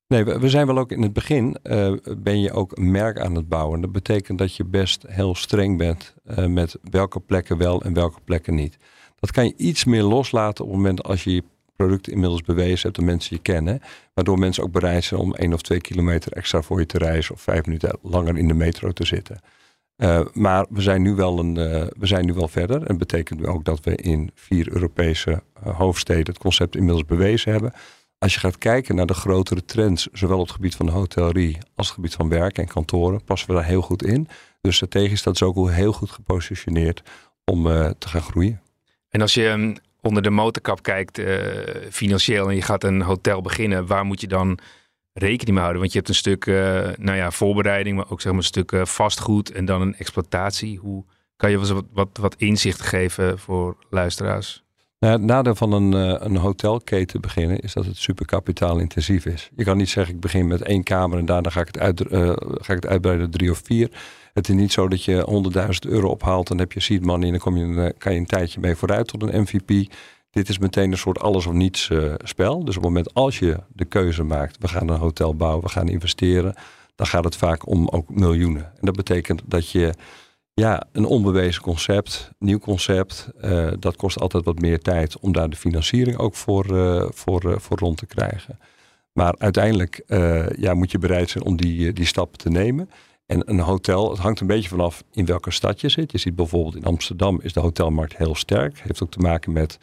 Nee, 0.07 0.25
we, 0.25 0.49
zijn 0.49 0.67
wel 0.67 0.79
ook 0.79 0.93
in 0.93 1.03
het 1.03 1.13
begin, 1.13 1.57
uh, 1.63 1.93
ben 2.19 2.41
je 2.41 2.53
ook 2.53 2.77
een 2.77 2.91
merk 2.91 3.21
aan 3.21 3.35
het 3.35 3.49
bouwen. 3.49 3.81
Dat 3.81 3.93
betekent 3.93 4.39
dat 4.39 4.57
je 4.57 4.65
best 4.65 5.05
heel 5.09 5.35
streng 5.35 5.79
bent 5.79 6.15
uh, 6.25 6.47
met 6.47 6.79
welke 6.91 7.21
plekken 7.21 7.59
wel 7.59 7.83
en 7.83 7.95
welke 7.95 8.21
plekken 8.25 8.55
niet. 8.55 8.77
Dat 9.19 9.31
kan 9.31 9.45
je 9.45 9.55
iets 9.57 9.85
meer 9.85 10.03
loslaten 10.03 10.65
op 10.65 10.71
het 10.71 10.81
moment 10.81 11.03
als 11.03 11.25
je 11.25 11.35
je 11.35 11.43
product 11.77 12.09
inmiddels 12.09 12.43
bewezen 12.43 12.83
hebt 12.83 12.99
en 12.99 13.05
mensen 13.05 13.37
je 13.37 13.43
kennen. 13.43 13.81
Waardoor 14.15 14.39
mensen 14.39 14.63
ook 14.63 14.73
bereid 14.73 15.05
zijn 15.05 15.21
om 15.21 15.35
één 15.35 15.53
of 15.53 15.63
twee 15.63 15.81
kilometer 15.81 16.33
extra 16.33 16.63
voor 16.63 16.79
je 16.81 16.87
te 16.87 16.99
reizen 16.99 17.35
of 17.35 17.41
vijf 17.41 17.65
minuten 17.65 17.99
langer 18.03 18.39
in 18.39 18.49
de 18.49 18.55
metro 18.55 18.93
te 18.93 19.07
zitten. 19.07 19.41
Uh, 20.01 20.21
maar 20.33 20.67
we 20.71 20.81
zijn, 20.81 21.03
nu 21.03 21.15
wel 21.15 21.39
een, 21.39 21.55
we 21.99 22.07
zijn 22.07 22.27
nu 22.27 22.33
wel 22.33 22.49
verder. 22.49 22.77
En 22.77 22.87
dat 22.87 22.99
betekent 22.99 23.47
ook 23.47 23.65
dat 23.65 23.85
we 23.85 23.97
in 23.97 24.31
vier 24.35 24.73
Europese 24.73 25.43
hoofdsteden 25.63 26.27
het 26.27 26.39
concept 26.39 26.77
inmiddels 26.77 27.05
bewezen 27.05 27.53
hebben. 27.53 27.73
Als 28.19 28.35
je 28.35 28.41
gaat 28.41 28.59
kijken 28.59 28.95
naar 28.95 29.07
de 29.07 29.15
grotere 29.15 29.65
trends, 29.65 30.09
zowel 30.13 30.39
op 30.39 30.47
het 30.47 30.55
gebied 30.55 30.75
van 30.75 30.87
de 30.87 30.93
hotellerie 30.93 31.59
als 31.75 31.87
het 31.87 31.95
gebied 31.95 32.15
van 32.15 32.29
werk 32.29 32.59
en 32.59 32.67
kantoren, 32.67 33.25
passen 33.25 33.49
we 33.49 33.55
daar 33.55 33.65
heel 33.65 33.83
goed 33.83 34.05
in. 34.05 34.29
Dus 34.61 34.75
strategisch 34.77 35.19
staat 35.19 35.37
ze 35.37 35.45
ook 35.45 35.71
heel 35.71 35.93
goed 35.93 36.11
gepositioneerd 36.11 37.03
om 37.45 37.63
te 37.99 38.09
gaan 38.09 38.23
groeien. 38.23 38.61
En 39.09 39.21
als 39.21 39.35
je 39.35 39.47
um, 39.47 39.77
onder 40.01 40.23
de 40.23 40.31
motorkap 40.31 40.83
kijkt, 40.83 41.23
financieel, 41.91 42.49
en 42.49 42.55
je 42.55 42.63
gaat 42.63 42.85
een 42.85 43.03
hotel 43.03 43.41
beginnen, 43.41 43.87
waar 43.87 44.05
moet 44.05 44.21
je 44.21 44.29
dan 44.29 44.59
rekening 45.13 45.51
mee 45.51 45.59
houden? 45.59 45.81
Want 45.81 45.93
je 45.93 45.99
hebt 45.99 46.11
een 46.11 46.17
stuk 46.17 46.47
uh, 46.47 46.89
nou 46.99 47.17
ja, 47.17 47.31
voorbereiding, 47.31 47.97
maar 47.97 48.11
ook 48.11 48.21
zeg 48.21 48.33
maar 48.33 48.41
een 48.41 48.47
stuk 48.47 48.73
vastgoed 48.83 49.53
en 49.53 49.65
dan 49.65 49.81
een 49.81 49.95
exploitatie. 49.97 50.79
Hoe 50.79 51.05
kan 51.37 51.51
je 51.51 51.59
wat, 51.59 51.85
wat, 51.93 52.09
wat 52.21 52.35
inzicht 52.35 52.81
geven 52.81 53.39
voor 53.39 53.77
luisteraars? 53.91 54.65
Nou, 54.99 55.13
het 55.13 55.23
nadeel 55.23 55.55
van 55.55 55.73
een, 55.73 55.93
uh, 55.93 56.15
een 56.19 56.37
hotelketen 56.37 57.21
beginnen 57.21 57.61
is 57.61 57.73
dat 57.73 57.87
het 57.87 57.97
super 57.97 58.27
kapitaalintensief 58.27 59.27
is. 59.27 59.51
Je 59.57 59.65
kan 59.65 59.77
niet 59.77 59.89
zeggen 59.89 60.15
ik 60.15 60.21
begin 60.21 60.47
met 60.47 60.63
één 60.63 60.83
kamer 60.83 61.19
en 61.19 61.25
daarna 61.25 61.51
ga 61.51 61.61
ik 61.61 61.67
het, 61.67 61.79
uit, 61.79 62.05
ga 62.61 62.73
ik 62.73 62.83
het 62.83 62.87
uitbreiden 62.87 63.31
drie 63.31 63.51
of 63.51 63.61
vier. 63.65 63.91
Het 64.33 64.49
is 64.49 64.55
niet 64.55 64.73
zo 64.73 64.89
dat 64.89 65.05
je 65.05 65.43
100.000 65.87 65.91
euro 65.91 66.09
ophaalt, 66.09 66.49
dan 66.49 66.59
heb 66.59 66.73
je 66.73 66.81
seed 66.81 67.05
money 67.05 67.27
en 67.27 67.31
dan 67.31 67.41
kom 67.41 67.57
je, 67.57 67.95
kan 67.99 68.13
je 68.13 68.19
een 68.19 68.27
tijdje 68.27 68.61
mee 68.61 68.77
vooruit 68.77 69.07
tot 69.07 69.23
een 69.23 69.41
MVP. 69.41 69.93
Dit 70.31 70.49
is 70.49 70.59
meteen 70.59 70.93
een 70.93 70.99
soort 70.99 71.21
alles 71.21 71.47
of 71.47 71.53
niets 71.53 71.91
spel. 72.17 72.65
Dus 72.65 72.77
op 72.77 72.83
het 72.83 72.93
moment 72.93 73.15
als 73.15 73.39
je 73.39 73.61
de 73.73 73.85
keuze 73.85 74.23
maakt, 74.23 74.57
we 74.59 74.69
gaan 74.69 74.89
een 74.89 74.99
hotel 74.99 75.35
bouwen, 75.35 75.65
we 75.65 75.71
gaan 75.71 75.89
investeren, 75.89 76.55
dan 76.95 77.07
gaat 77.07 77.25
het 77.25 77.37
vaak 77.37 77.69
om 77.69 77.89
ook 77.89 78.09
miljoenen. 78.09 78.65
En 78.65 78.81
dat 78.81 78.97
betekent 78.97 79.43
dat 79.45 79.71
je 79.71 79.95
ja, 80.55 80.83
een 80.93 81.05
onbewezen 81.05 81.63
concept, 81.63 82.31
nieuw 82.39 82.59
concept. 82.59 83.29
Uh, 83.45 83.73
dat 83.79 83.97
kost 83.97 84.21
altijd 84.21 84.45
wat 84.45 84.59
meer 84.59 84.81
tijd 84.81 85.19
om 85.19 85.33
daar 85.33 85.51
de 85.51 85.57
financiering 85.57 86.17
ook 86.17 86.35
voor, 86.35 86.73
uh, 86.73 87.05
voor, 87.09 87.61
voor 87.61 87.79
rond 87.79 87.97
te 87.97 88.07
krijgen. 88.07 88.59
Maar 89.13 89.35
uiteindelijk 89.39 90.03
ja, 90.57 90.75
moet 90.75 90.91
je 90.91 90.99
bereid 90.99 91.31
zijn 91.31 91.45
om 91.45 91.57
die, 91.57 91.93
die 91.93 92.07
stappen 92.07 92.39
te 92.39 92.49
nemen. 92.49 92.91
En 93.27 93.51
een 93.51 93.59
hotel, 93.59 94.11
het 94.11 94.19
hangt 94.19 94.41
een 94.41 94.47
beetje 94.47 94.69
vanaf 94.69 95.05
in 95.13 95.27
welke 95.27 95.51
stad 95.51 95.81
je 95.81 95.89
zit. 95.89 96.13
Je 96.13 96.19
ziet 96.19 96.35
bijvoorbeeld 96.35 96.77
in 96.77 96.85
Amsterdam 96.85 97.41
is 97.43 97.53
de 97.53 97.61
hotelmarkt 97.61 98.17
heel 98.17 98.35
sterk. 98.35 98.81
Heeft 98.81 99.03
ook 99.03 99.11
te 99.11 99.19
maken 99.19 99.53
met 99.53 99.79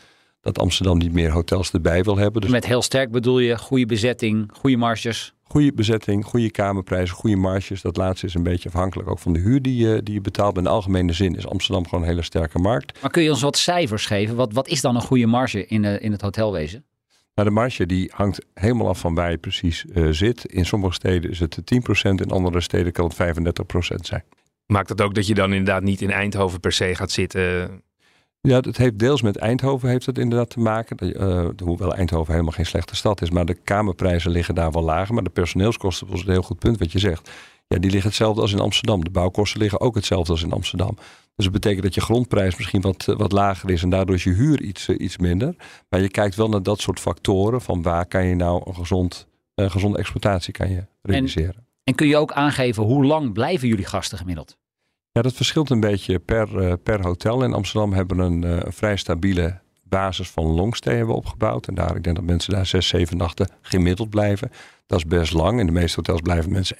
dat 0.47 0.59
Amsterdam 0.59 0.97
niet 0.97 1.13
meer 1.13 1.31
hotels 1.31 1.71
erbij 1.71 2.03
wil 2.03 2.17
hebben. 2.17 2.41
Dus 2.41 2.49
met 2.49 2.65
heel 2.65 2.81
sterk 2.81 3.11
bedoel 3.11 3.39
je 3.39 3.57
goede 3.57 3.85
bezetting, 3.85 4.51
goede 4.53 4.77
marges? 4.77 5.33
Goede 5.43 5.73
bezetting, 5.73 6.25
goede 6.25 6.51
kamerprijzen, 6.51 7.15
goede 7.15 7.35
marges. 7.35 7.81
Dat 7.81 7.97
laatste 7.97 8.25
is 8.25 8.33
een 8.33 8.43
beetje 8.43 8.69
afhankelijk 8.69 9.09
ook 9.09 9.19
van 9.19 9.33
de 9.33 9.39
huur 9.39 9.61
die 9.61 9.87
je, 9.87 10.03
die 10.03 10.13
je 10.13 10.21
betaalt. 10.21 10.53
Maar 10.53 10.63
in 10.63 10.69
de 10.69 10.75
algemene 10.75 11.13
zin 11.13 11.35
is 11.35 11.47
Amsterdam 11.47 11.83
gewoon 11.83 12.03
een 12.03 12.09
hele 12.09 12.21
sterke 12.21 12.59
markt. 12.59 13.01
Maar 13.01 13.11
kun 13.11 13.23
je 13.23 13.29
ons 13.29 13.41
wat 13.41 13.57
cijfers 13.57 14.05
geven? 14.05 14.35
Wat, 14.35 14.53
wat 14.53 14.67
is 14.67 14.81
dan 14.81 14.95
een 14.95 15.01
goede 15.01 15.25
marge 15.25 15.65
in, 15.65 15.83
uh, 15.83 16.01
in 16.01 16.11
het 16.11 16.21
hotelwezen? 16.21 16.85
Nou, 17.33 17.49
de 17.49 17.55
marge 17.55 17.85
die 17.85 18.11
hangt 18.15 18.45
helemaal 18.53 18.87
af 18.87 18.99
van 18.99 19.15
waar 19.15 19.31
je 19.31 19.37
precies 19.37 19.85
uh, 19.93 20.07
zit. 20.11 20.45
In 20.45 20.65
sommige 20.65 20.93
steden 20.93 21.31
is 21.31 21.39
het 21.39 21.57
10%, 21.57 21.61
in 22.01 22.31
andere 22.31 22.61
steden 22.61 22.91
kan 22.91 23.11
het 23.15 23.39
35% 23.95 23.95
zijn. 24.01 24.23
Maakt 24.65 24.87
dat 24.87 25.01
ook 25.01 25.15
dat 25.15 25.27
je 25.27 25.33
dan 25.33 25.53
inderdaad 25.53 25.83
niet 25.83 26.01
in 26.01 26.11
Eindhoven 26.11 26.59
per 26.59 26.71
se 26.71 26.95
gaat 26.95 27.11
zitten? 27.11 27.81
Ja, 28.47 28.59
het 28.59 28.77
heeft 28.77 28.99
deels 28.99 29.21
met 29.21 29.37
Eindhoven 29.37 29.89
heeft 29.89 30.05
het 30.05 30.17
inderdaad 30.17 30.49
te 30.49 30.59
maken. 30.59 31.21
Uh, 31.21 31.47
hoewel 31.63 31.93
Eindhoven 31.93 32.31
helemaal 32.31 32.53
geen 32.53 32.65
slechte 32.65 32.95
stad 32.95 33.21
is. 33.21 33.29
Maar 33.29 33.45
de 33.45 33.53
kamerprijzen 33.53 34.31
liggen 34.31 34.55
daar 34.55 34.71
wel 34.71 34.83
lager. 34.83 35.13
Maar 35.13 35.23
de 35.23 35.29
personeelskosten, 35.29 36.07
dat 36.07 36.15
is 36.15 36.23
een 36.23 36.31
heel 36.31 36.41
goed 36.41 36.59
punt 36.59 36.79
wat 36.79 36.91
je 36.91 36.99
zegt. 36.99 37.31
Ja, 37.67 37.77
die 37.77 37.91
liggen 37.91 38.09
hetzelfde 38.09 38.41
als 38.41 38.53
in 38.53 38.59
Amsterdam. 38.59 39.03
De 39.03 39.09
bouwkosten 39.09 39.59
liggen 39.59 39.79
ook 39.79 39.95
hetzelfde 39.95 40.31
als 40.31 40.43
in 40.43 40.51
Amsterdam. 40.51 40.95
Dus 41.35 41.45
dat 41.45 41.51
betekent 41.51 41.83
dat 41.83 41.93
je 41.93 42.01
grondprijs 42.01 42.57
misschien 42.57 42.81
wat, 42.81 43.05
wat 43.05 43.31
lager 43.31 43.69
is. 43.69 43.83
En 43.83 43.89
daardoor 43.89 44.15
is 44.15 44.23
je 44.23 44.33
huur 44.33 44.61
iets, 44.61 44.87
uh, 44.87 44.99
iets 44.99 45.17
minder. 45.17 45.55
Maar 45.89 46.01
je 46.01 46.09
kijkt 46.09 46.35
wel 46.35 46.49
naar 46.49 46.63
dat 46.63 46.81
soort 46.81 46.99
factoren. 46.99 47.61
Van 47.61 47.81
waar 47.81 48.05
kan 48.05 48.25
je 48.25 48.35
nou 48.35 48.61
een 48.65 48.75
gezond, 48.75 49.27
uh, 49.55 49.69
gezonde 49.69 49.97
exploitatie 49.97 50.53
kan 50.53 50.69
je 50.69 50.85
realiseren. 51.01 51.55
En, 51.55 51.65
en 51.83 51.95
kun 51.95 52.07
je 52.07 52.17
ook 52.17 52.31
aangeven 52.31 52.83
hoe 52.83 53.05
lang 53.05 53.33
blijven 53.33 53.67
jullie 53.67 53.85
gasten 53.85 54.17
gemiddeld? 54.17 54.57
Ja, 55.17 55.23
dat 55.23 55.33
verschilt 55.33 55.69
een 55.69 55.79
beetje 55.79 56.19
per, 56.19 56.61
uh, 56.61 56.73
per 56.83 57.03
hotel. 57.03 57.43
In 57.43 57.53
Amsterdam 57.53 57.93
hebben 57.93 58.17
we 58.17 58.23
een 58.23 58.45
uh, 58.45 58.59
vrij 58.67 58.95
stabiele 58.95 59.59
basis 59.83 60.29
van 60.29 60.45
longstay 60.45 60.95
hebben 60.95 61.15
opgebouwd. 61.15 61.67
En 61.67 61.75
daar, 61.75 61.95
ik 61.95 62.03
denk 62.03 62.15
dat 62.15 62.25
mensen 62.25 62.53
daar 62.53 62.65
zes, 62.65 62.87
zeven 62.87 63.17
nachten 63.17 63.49
gemiddeld 63.61 64.09
blijven. 64.09 64.51
Dat 64.87 64.97
is 64.97 65.05
best 65.05 65.33
lang. 65.33 65.59
In 65.59 65.65
de 65.65 65.71
meeste 65.71 65.95
hotels 65.95 66.21
blijven 66.21 66.51
mensen 66.51 66.77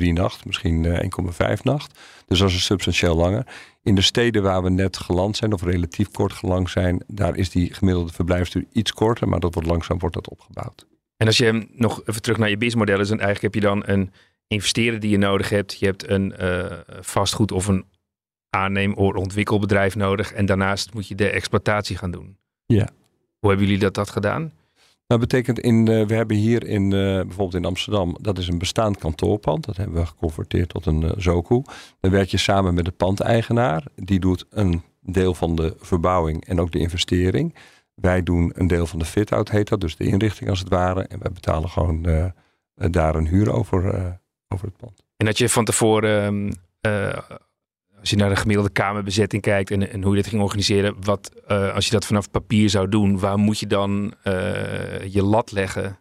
1,3 0.00 0.12
nacht, 0.12 0.44
misschien 0.44 0.84
1,5 0.84 1.36
eh, 1.36 1.54
nacht. 1.62 1.98
Dus 2.26 2.38
dat 2.38 2.48
is 2.48 2.64
substantieel 2.64 3.16
langer. 3.16 3.46
In 3.82 3.94
de 3.94 4.02
steden 4.02 4.42
waar 4.42 4.62
we 4.62 4.70
net 4.70 4.96
geland 4.96 5.36
zijn, 5.36 5.52
of 5.52 5.62
relatief 5.62 6.10
kort 6.10 6.32
geland 6.32 6.70
zijn, 6.70 7.04
daar 7.06 7.36
is 7.36 7.50
die 7.50 7.74
gemiddelde 7.74 8.12
verblijfsduur 8.12 8.64
iets 8.72 8.92
korter, 8.92 9.28
maar 9.28 9.40
dat 9.40 9.54
wordt 9.54 9.68
langzaam 9.68 9.98
wordt 9.98 10.14
dat 10.14 10.28
opgebouwd. 10.28 10.86
En 11.16 11.26
als 11.26 11.36
je 11.36 11.68
nog 11.72 12.00
even 12.06 12.22
terug 12.22 12.38
naar 12.38 12.48
je 12.48 12.56
businessmodel 12.56 13.00
is, 13.00 13.08
dan 13.08 13.20
eigenlijk 13.20 13.54
heb 13.54 13.62
je 13.62 13.68
dan 13.68 13.82
een 13.86 14.12
investeerder 14.46 15.00
die 15.00 15.10
je 15.10 15.18
nodig 15.18 15.48
hebt. 15.48 15.78
Je 15.78 15.86
hebt 15.86 16.08
een 16.08 16.34
uh, 16.40 16.64
vastgoed 17.00 17.52
of 17.52 17.66
een 17.66 17.84
aanneem- 18.50 18.94
of 18.94 19.14
ontwikkelbedrijf 19.14 19.96
nodig. 19.96 20.32
En 20.32 20.46
daarnaast 20.46 20.94
moet 20.94 21.08
je 21.08 21.14
de 21.14 21.30
exploitatie 21.30 21.96
gaan 21.96 22.10
doen. 22.10 22.36
Ja. 22.66 22.88
Hoe 23.38 23.50
hebben 23.50 23.66
jullie 23.66 23.82
dat, 23.82 23.94
dat 23.94 24.10
gedaan? 24.10 24.52
Dat 25.06 25.20
betekent 25.20 25.58
in, 25.58 25.90
uh, 25.90 26.06
we 26.06 26.14
hebben 26.14 26.36
hier 26.36 26.66
in, 26.66 26.82
uh, 26.82 26.90
bijvoorbeeld 26.90 27.54
in 27.54 27.64
Amsterdam, 27.64 28.16
dat 28.20 28.38
is 28.38 28.48
een 28.48 28.58
bestaand 28.58 28.98
kantoorpand. 28.98 29.64
Dat 29.64 29.76
hebben 29.76 29.96
we 29.96 30.06
geconverteerd 30.06 30.68
tot 30.68 30.86
een 30.86 31.02
uh, 31.02 31.10
zoku. 31.16 31.62
Dan 32.00 32.10
werk 32.10 32.28
je 32.28 32.36
samen 32.36 32.74
met 32.74 32.84
de 32.84 32.90
pandeigenaar. 32.90 33.84
Die 33.94 34.20
doet 34.20 34.46
een 34.50 34.82
deel 35.00 35.34
van 35.34 35.54
de 35.54 35.74
verbouwing 35.78 36.44
en 36.46 36.60
ook 36.60 36.72
de 36.72 36.78
investering. 36.78 37.54
Wij 37.94 38.22
doen 38.22 38.52
een 38.54 38.66
deel 38.66 38.86
van 38.86 38.98
de 38.98 39.04
fit-out, 39.04 39.50
heet 39.50 39.68
dat, 39.68 39.80
dus 39.80 39.96
de 39.96 40.04
inrichting 40.04 40.50
als 40.50 40.58
het 40.58 40.68
ware. 40.68 41.02
En 41.02 41.18
wij 41.18 41.32
betalen 41.32 41.68
gewoon 41.68 42.32
daar 42.74 43.14
een 43.14 43.26
huur 43.26 43.52
over, 43.52 44.20
over 44.52 44.66
het 44.66 44.76
pand. 44.76 45.04
En 45.16 45.26
dat 45.26 45.38
je 45.38 45.48
van 45.48 45.64
tevoren 45.64 46.52
ehm, 46.80 47.20
als 48.02 48.10
je 48.10 48.16
naar 48.16 48.28
de 48.28 48.36
gemiddelde 48.36 48.70
kamerbezetting 48.70 49.42
kijkt 49.42 49.70
en, 49.70 49.90
en 49.90 50.02
hoe 50.02 50.16
je 50.16 50.22
dit 50.22 50.30
ging 50.30 50.42
organiseren, 50.42 50.94
wat, 51.00 51.30
uh, 51.48 51.74
als 51.74 51.84
je 51.84 51.90
dat 51.90 52.06
vanaf 52.06 52.30
papier 52.30 52.70
zou 52.70 52.88
doen, 52.88 53.18
waar 53.18 53.38
moet 53.38 53.58
je 53.58 53.66
dan 53.66 54.14
uh, 54.24 54.32
je 55.06 55.22
lat 55.22 55.52
leggen 55.52 55.98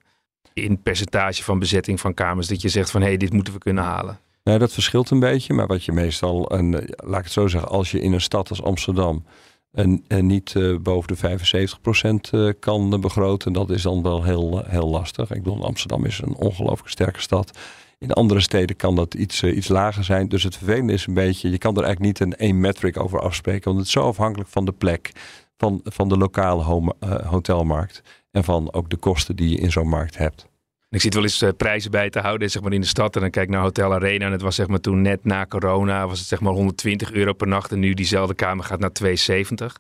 in 0.54 0.82
percentage 0.82 1.44
van 1.44 1.60
bezetting 1.60 2.00
van 2.00 2.14
kamers? 2.14 2.48
Dat 2.48 2.62
je 2.62 2.70
zegt 2.70 2.92
van 2.92 3.02
hé, 3.02 3.08
hey, 3.08 3.18
dit 3.18 3.34
moeten 3.34 3.54
we 3.54 3.60
kunnen 3.60 3.84
halen. 3.84 4.20
Ja, 4.44 4.58
dat 4.58 4.74
verschilt 4.74 5.10
een 5.10 5.20
beetje, 5.20 5.54
maar 5.54 5.68
wat 5.68 5.84
je 5.84 5.92
meestal, 5.92 6.54
een, 6.54 6.72
laat 6.96 7.20
ik 7.20 7.24
het 7.24 7.32
zo 7.32 7.48
zeggen, 7.48 7.70
als 7.70 7.92
je 7.92 8.02
in 8.02 8.14
een 8.14 8.22
stad 8.22 8.50
als 8.50 8.64
Amsterdam 8.64 9.26
en, 9.72 10.04
en 10.08 10.26
niet 10.26 10.54
uh, 10.54 10.78
boven 10.78 11.16
de 11.16 12.56
75% 12.56 12.60
kan 12.60 13.02
begroten, 13.02 13.54
dat 13.54 13.70
is 13.70 13.82
dan 13.82 14.04
wel 14.04 14.24
heel, 14.24 14.64
heel 14.66 14.90
lastig. 14.90 15.32
Ik 15.32 15.44
bedoel, 15.44 15.66
Amsterdam 15.66 16.06
is 16.06 16.22
een 16.22 16.36
ongelooflijk 16.36 16.90
sterke 16.90 17.22
stad. 17.22 17.58
In 18.02 18.12
andere 18.12 18.40
steden 18.40 18.76
kan 18.76 18.96
dat 18.96 19.14
iets, 19.14 19.42
uh, 19.42 19.56
iets 19.56 19.68
lager 19.68 20.04
zijn. 20.04 20.28
Dus 20.28 20.44
het 20.44 20.58
vervelende 20.58 20.94
is 20.94 21.08
een 21.08 21.14
beetje, 21.14 21.50
je 21.50 21.58
kan 21.58 21.78
er 21.78 21.84
eigenlijk 21.84 22.20
niet 22.20 22.32
een 22.32 22.38
één 22.38 22.60
metric 22.60 23.00
over 23.00 23.20
afspreken. 23.20 23.64
Want 23.64 23.78
het 23.78 23.86
is 23.86 23.94
zo 23.94 24.08
afhankelijk 24.08 24.50
van 24.50 24.66
de 24.66 24.72
plek, 24.72 25.12
van, 25.58 25.82
van 25.84 26.10
de 26.10 26.18
lokale 26.18 26.94
uh, 27.00 27.30
hotelmarkt. 27.30 28.02
En 28.32 28.44
van 28.44 28.74
ook 28.74 28.90
de 28.90 28.98
kosten 28.98 29.36
die 29.36 29.50
je 29.50 29.58
in 29.58 29.72
zo'n 29.72 29.88
markt 29.88 30.18
hebt. 30.18 30.48
Ik 30.90 31.02
zit 31.02 31.14
wel 31.14 31.24
eens 31.24 31.42
uh, 31.42 31.50
prijzen 31.58 31.92
bij 31.92 32.10
te 32.10 32.20
houden 32.20 32.52
zeg 32.52 32.62
maar 32.62 32.74
in 32.74 32.82
de 32.82 32.88
stad. 32.88 33.16
En 33.16 33.22
dan 33.22 33.30
kijk 33.30 33.46
ik 33.46 33.52
naar 33.52 33.62
Hotel 33.62 33.94
Arena. 33.94 34.26
En 34.26 34.32
het 34.32 34.42
was 34.42 34.56
zeg 34.56 34.68
maar 34.68 34.80
toen 34.80 35.02
net 35.02 35.26
na 35.26 35.46
corona. 35.46 36.08
Was 36.08 36.20
het 36.20 36.28
zeg 36.28 36.42
maar 36.42 36.54
120 36.54 37.12
euro 37.12 37.34
per 37.34 37.48
nacht. 37.48 37.72
En 37.72 37.80
nu 37.80 37.94
diezelfde 37.94 38.34
kamer 38.34 38.66
gaat 38.66 38.80
naar 38.80 38.92
270. 38.92 39.78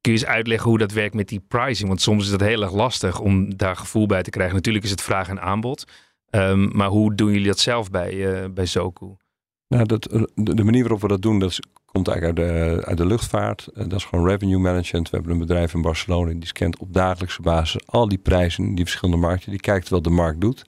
Kun 0.00 0.12
je 0.12 0.18
eens 0.18 0.26
uitleggen 0.26 0.68
hoe 0.68 0.78
dat 0.78 0.92
werkt 0.92 1.14
met 1.14 1.28
die 1.28 1.44
pricing? 1.48 1.88
Want 1.88 2.00
soms 2.00 2.24
is 2.24 2.30
dat 2.30 2.40
heel 2.40 2.62
erg 2.62 2.72
lastig 2.72 3.20
om 3.20 3.56
daar 3.56 3.76
gevoel 3.76 4.06
bij 4.06 4.22
te 4.22 4.30
krijgen. 4.30 4.54
Natuurlijk 4.54 4.84
is 4.84 4.90
het 4.90 5.02
vraag 5.02 5.28
en 5.28 5.40
aanbod. 5.40 5.84
Um, 6.30 6.76
maar 6.76 6.88
hoe 6.88 7.14
doen 7.14 7.30
jullie 7.30 7.46
dat 7.46 7.58
zelf 7.58 7.90
bij, 7.90 8.14
uh, 8.14 8.50
bij 8.50 8.66
Zoku? 8.66 9.16
Nou, 9.68 9.86
dat, 9.86 10.06
eh, 10.06 10.22
de 10.34 10.64
manier 10.64 10.80
waarop 10.80 11.00
we 11.00 11.08
dat 11.08 11.22
doen, 11.22 11.38
dat 11.38 11.58
komt 11.84 12.08
eigenlijk 12.08 12.38
uit 12.38 12.48
de, 12.48 12.86
uit 12.86 12.96
de 12.96 13.06
luchtvaart. 13.06 13.68
Uh, 13.74 13.82
dat 13.82 13.98
is 13.98 14.04
gewoon 14.04 14.28
revenue 14.28 14.58
management. 14.58 15.10
We 15.10 15.16
hebben 15.16 15.32
een 15.32 15.46
bedrijf 15.46 15.74
in 15.74 15.82
Barcelona 15.82 16.32
die 16.32 16.46
scant 16.46 16.78
op 16.78 16.92
dagelijkse 16.92 17.42
basis 17.42 17.86
al 17.86 18.08
die 18.08 18.18
prijzen 18.18 18.64
in 18.64 18.74
die 18.74 18.84
verschillende 18.84 19.20
markten. 19.20 19.50
Die 19.50 19.60
kijkt 19.60 19.88
wat 19.88 20.04
de 20.04 20.10
markt 20.10 20.40
doet. 20.40 20.64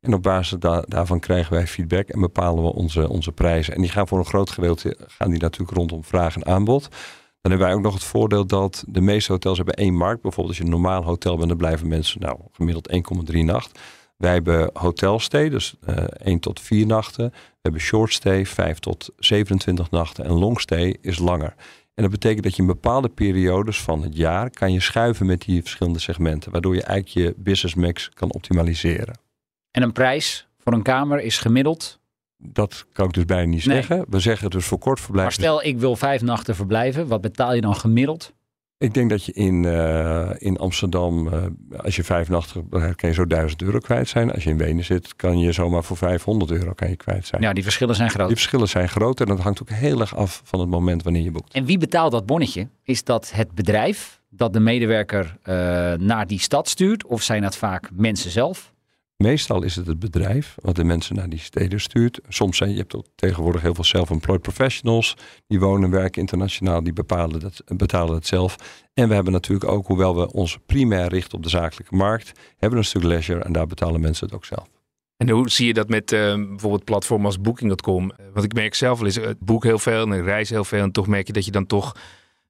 En 0.00 0.14
op 0.14 0.22
basis 0.22 0.58
da 0.58 0.84
daarvan 0.88 1.20
krijgen 1.20 1.52
wij 1.52 1.66
feedback 1.66 2.08
en 2.08 2.20
bepalen 2.20 2.64
we 2.64 2.72
onze, 2.72 3.08
onze 3.08 3.32
prijzen. 3.32 3.74
En 3.74 3.80
die 3.80 3.90
gaan 3.90 4.08
voor 4.08 4.18
een 4.18 4.24
groot 4.24 4.50
gedeelte 4.50 4.96
gaan 5.06 5.30
die 5.30 5.40
natuurlijk 5.40 5.76
rondom 5.76 6.04
vraag 6.04 6.36
en 6.36 6.46
aanbod. 6.46 6.88
Dan 7.40 7.50
hebben 7.50 7.68
wij 7.68 7.76
ook 7.76 7.82
nog 7.82 7.94
het 7.94 8.04
voordeel 8.04 8.46
dat 8.46 8.84
de 8.88 9.00
meeste 9.00 9.32
hotels 9.32 9.56
hebben 9.56 9.74
één 9.74 9.94
markt. 9.94 10.22
Bijvoorbeeld 10.22 10.48
als 10.48 10.56
je 10.56 10.64
een 10.64 10.80
normaal 10.80 11.04
hotel 11.04 11.36
bent, 11.36 11.48
dan 11.48 11.56
blijven 11.56 11.88
mensen 11.88 12.20
nou, 12.20 12.38
gemiddeld 12.52 12.92
1,3 13.32 13.38
nacht. 13.38 13.78
Wij 14.22 14.32
hebben 14.32 14.70
hotelstay, 14.72 15.48
dus 15.48 15.74
uh, 15.88 15.98
eh, 15.98 16.04
1 16.04 16.38
tot 16.38 16.60
4 16.60 16.86
nachten. 16.86 17.30
We 17.30 17.58
hebben 17.62 17.80
shortstay, 17.80 18.46
5 18.46 18.78
tot 18.78 19.10
27 19.18 19.90
nachten. 19.90 20.24
En 20.24 20.32
longstay 20.32 20.96
is 21.00 21.18
langer. 21.18 21.54
En 21.94 22.02
dat 22.02 22.10
betekent 22.10 22.42
dat 22.42 22.56
je 22.56 22.60
in 22.62 22.68
bepaalde 22.68 23.08
periodes 23.08 23.80
van 23.80 24.02
het 24.02 24.16
jaar 24.16 24.50
kan 24.50 24.72
je 24.72 24.80
schuiven 24.80 25.26
met 25.26 25.40
die 25.40 25.60
verschillende 25.60 25.98
segmenten. 25.98 26.52
Waardoor 26.52 26.74
je 26.74 26.82
eigenlijk 26.82 27.26
je 27.26 27.42
business 27.42 27.74
mix 27.74 28.10
kan 28.14 28.32
optimaliseren. 28.32 29.18
En 29.70 29.82
een 29.82 29.92
prijs 29.92 30.46
voor 30.58 30.72
een 30.72 30.82
kamer 30.82 31.20
is 31.20 31.38
gemiddeld? 31.38 32.00
Dat 32.36 32.86
kan 32.92 33.06
ik 33.06 33.12
dus 33.12 33.24
bijna 33.24 33.50
niet 33.50 33.66
nee. 33.66 33.76
zeggen. 33.76 34.04
We 34.08 34.20
zeggen 34.20 34.50
dus 34.50 34.64
voor 34.64 34.78
kort 34.78 35.00
verblijf. 35.00 35.26
Maar 35.26 35.36
stel 35.36 35.62
ik 35.62 35.78
wil 35.78 35.96
vijf 35.96 36.22
nachten 36.22 36.54
verblijven. 36.54 37.06
Wat 37.06 37.20
betaal 37.20 37.54
je 37.54 37.60
dan 37.60 37.76
gemiddeld? 37.76 38.32
Ik 38.82 38.94
denk 38.94 39.10
dat 39.10 39.24
je 39.24 39.32
in, 39.32 39.62
uh, 39.62 40.30
in 40.38 40.56
Amsterdam, 40.56 41.26
uh, 41.26 41.42
als 41.76 41.96
je 41.96 42.04
vijf 42.04 42.28
nachten 42.28 42.68
kan 42.68 43.08
je 43.08 43.12
zo 43.12 43.26
1000 43.26 43.62
euro 43.62 43.78
kwijt 43.78 44.08
zijn. 44.08 44.32
Als 44.32 44.44
je 44.44 44.50
in 44.50 44.58
Wenen 44.58 44.84
zit, 44.84 45.16
kan 45.16 45.38
je 45.38 45.52
zomaar 45.52 45.84
voor 45.84 45.96
500 45.96 46.50
euro 46.50 46.72
kan 46.72 46.88
je 46.88 46.96
kwijt 46.96 47.26
zijn. 47.26 47.42
Ja, 47.42 47.52
die 47.52 47.62
verschillen 47.62 47.94
zijn 47.94 48.10
groot. 48.10 48.26
Die 48.26 48.36
verschillen 48.36 48.68
zijn 48.68 48.88
groot 48.88 49.20
en 49.20 49.26
dat 49.26 49.40
hangt 49.40 49.62
ook 49.62 49.70
heel 49.70 50.00
erg 50.00 50.16
af 50.16 50.40
van 50.44 50.60
het 50.60 50.68
moment 50.68 51.02
wanneer 51.02 51.22
je 51.22 51.30
boekt. 51.30 51.52
En 51.52 51.64
wie 51.64 51.78
betaalt 51.78 52.12
dat 52.12 52.26
bonnetje? 52.26 52.68
Is 52.82 53.04
dat 53.04 53.32
het 53.34 53.52
bedrijf 53.52 54.20
dat 54.30 54.52
de 54.52 54.60
medewerker 54.60 55.36
uh, 55.44 55.54
naar 55.92 56.26
die 56.26 56.40
stad 56.40 56.68
stuurt? 56.68 57.06
Of 57.06 57.22
zijn 57.22 57.42
dat 57.42 57.56
vaak 57.56 57.90
mensen 57.92 58.30
zelf? 58.30 58.71
Meestal 59.22 59.62
is 59.62 59.76
het 59.76 59.86
het 59.86 59.98
bedrijf 59.98 60.54
wat 60.62 60.76
de 60.76 60.84
mensen 60.84 61.14
naar 61.14 61.28
die 61.28 61.38
steden 61.38 61.80
stuurt. 61.80 62.20
Soms 62.28 62.56
zijn 62.56 62.70
je 62.70 62.76
hebt 62.76 62.96
ook 62.96 63.06
tegenwoordig 63.14 63.62
heel 63.62 63.74
veel 63.74 63.84
self-employed 63.84 64.40
professionals. 64.40 65.16
Die 65.46 65.60
wonen 65.60 65.84
en 65.84 65.90
werken 65.90 66.20
internationaal, 66.20 66.82
die 66.82 66.92
bepalen 66.92 67.40
dat, 67.40 67.62
betalen 67.66 68.14
het 68.14 68.26
zelf. 68.26 68.56
En 68.94 69.08
we 69.08 69.14
hebben 69.14 69.32
natuurlijk 69.32 69.70
ook, 69.70 69.86
hoewel 69.86 70.16
we 70.16 70.32
ons 70.32 70.58
primair 70.66 71.08
richten 71.08 71.36
op 71.36 71.42
de 71.42 71.48
zakelijke 71.48 71.96
markt, 71.96 72.32
hebben 72.56 72.78
een 72.78 72.84
stuk 72.84 73.02
leisure 73.02 73.40
en 73.40 73.52
daar 73.52 73.66
betalen 73.66 74.00
mensen 74.00 74.26
het 74.26 74.34
ook 74.34 74.44
zelf. 74.44 74.68
En 75.16 75.28
hoe 75.28 75.50
zie 75.50 75.66
je 75.66 75.74
dat 75.74 75.88
met 75.88 76.12
uh, 76.12 76.34
bijvoorbeeld 76.34 76.84
platformen 76.84 77.26
als 77.26 77.40
Booking.com? 77.40 78.12
Want 78.32 78.44
ik 78.44 78.54
merk 78.54 78.74
zelf 78.74 78.98
wel 78.98 79.06
eens, 79.06 79.16
het 79.16 79.40
boek 79.40 79.64
heel 79.64 79.78
veel 79.78 80.02
en 80.02 80.12
ik 80.12 80.24
reis 80.24 80.50
heel 80.50 80.64
veel. 80.64 80.82
En 80.82 80.92
toch 80.92 81.06
merk 81.06 81.26
je 81.26 81.32
dat 81.32 81.44
je 81.44 81.50
dan 81.50 81.66
toch 81.66 81.96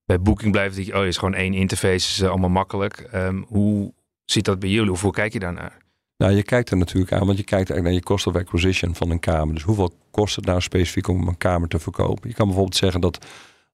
bij 0.05 0.21
Booking 0.21 0.53
blijft. 0.53 0.87
Je, 0.87 0.99
oh, 0.99 1.07
is 1.07 1.17
gewoon 1.17 1.35
één 1.35 1.55
interface, 1.55 2.23
is 2.23 2.23
allemaal 2.23 2.51
makkelijk. 2.51 3.09
Um, 3.15 3.45
hoe 3.49 3.93
zit 4.25 4.45
dat 4.45 4.59
bij 4.59 4.69
jullie? 4.69 4.93
Of 4.93 5.03
hoe 5.03 5.13
kijk 5.13 5.33
je 5.33 5.39
daarnaar? 5.39 5.82
Nou, 6.23 6.35
je 6.35 6.43
kijkt 6.43 6.71
er 6.71 6.77
natuurlijk 6.77 7.13
aan, 7.13 7.27
want 7.27 7.39
je 7.39 7.45
kijkt 7.45 7.71
eigenlijk 7.71 7.83
naar 7.83 7.93
je 7.93 8.03
cost 8.03 8.27
of 8.27 8.35
acquisition 8.35 8.95
van 8.95 9.11
een 9.11 9.21
kamer. 9.21 9.55
Dus 9.55 9.63
hoeveel 9.63 9.93
kost 10.11 10.37
het 10.37 10.45
nou 10.45 10.61
specifiek 10.61 11.09
om 11.09 11.29
een 11.29 11.39
kamer 11.39 11.69
te 11.69 11.79
verkopen? 11.79 12.29
Je 12.29 12.35
kan 12.35 12.47
bijvoorbeeld 12.47 12.77
zeggen 12.77 13.01
dat 13.01 13.27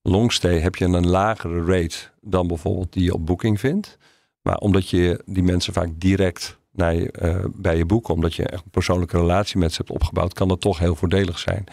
longstay 0.03 0.59
heb 0.59 0.77
je 0.77 0.85
een 0.85 1.09
lagere 1.09 1.65
rate 1.65 1.97
dan 2.21 2.47
bijvoorbeeld 2.47 2.93
die 2.93 3.05
je 3.05 3.15
op 3.15 3.27
Booking 3.27 3.61
vindt. 3.61 3.99
Maar 4.43 4.57
omdat 4.57 4.91
je 4.91 5.23
die 5.27 5.43
mensen 5.43 5.73
vaak 5.73 5.89
direct 5.95 6.59
uh, 6.77 7.45
bij 7.55 7.77
je 7.77 7.85
boeken, 7.85 8.15
omdat 8.15 8.35
je 8.35 8.43
echt 8.43 8.65
een 8.65 8.71
persoonlijke 8.71 9.19
relatie 9.19 9.59
met 9.59 9.73
ze 9.73 9.79
hebt 9.79 9.91
opgebouwd, 9.91 10.33
kan 10.33 10.49
dat 10.49 10.61
toch 10.61 10.79
heel 10.79 10.95
voordelig 10.95 11.39
zijn. 11.39 11.65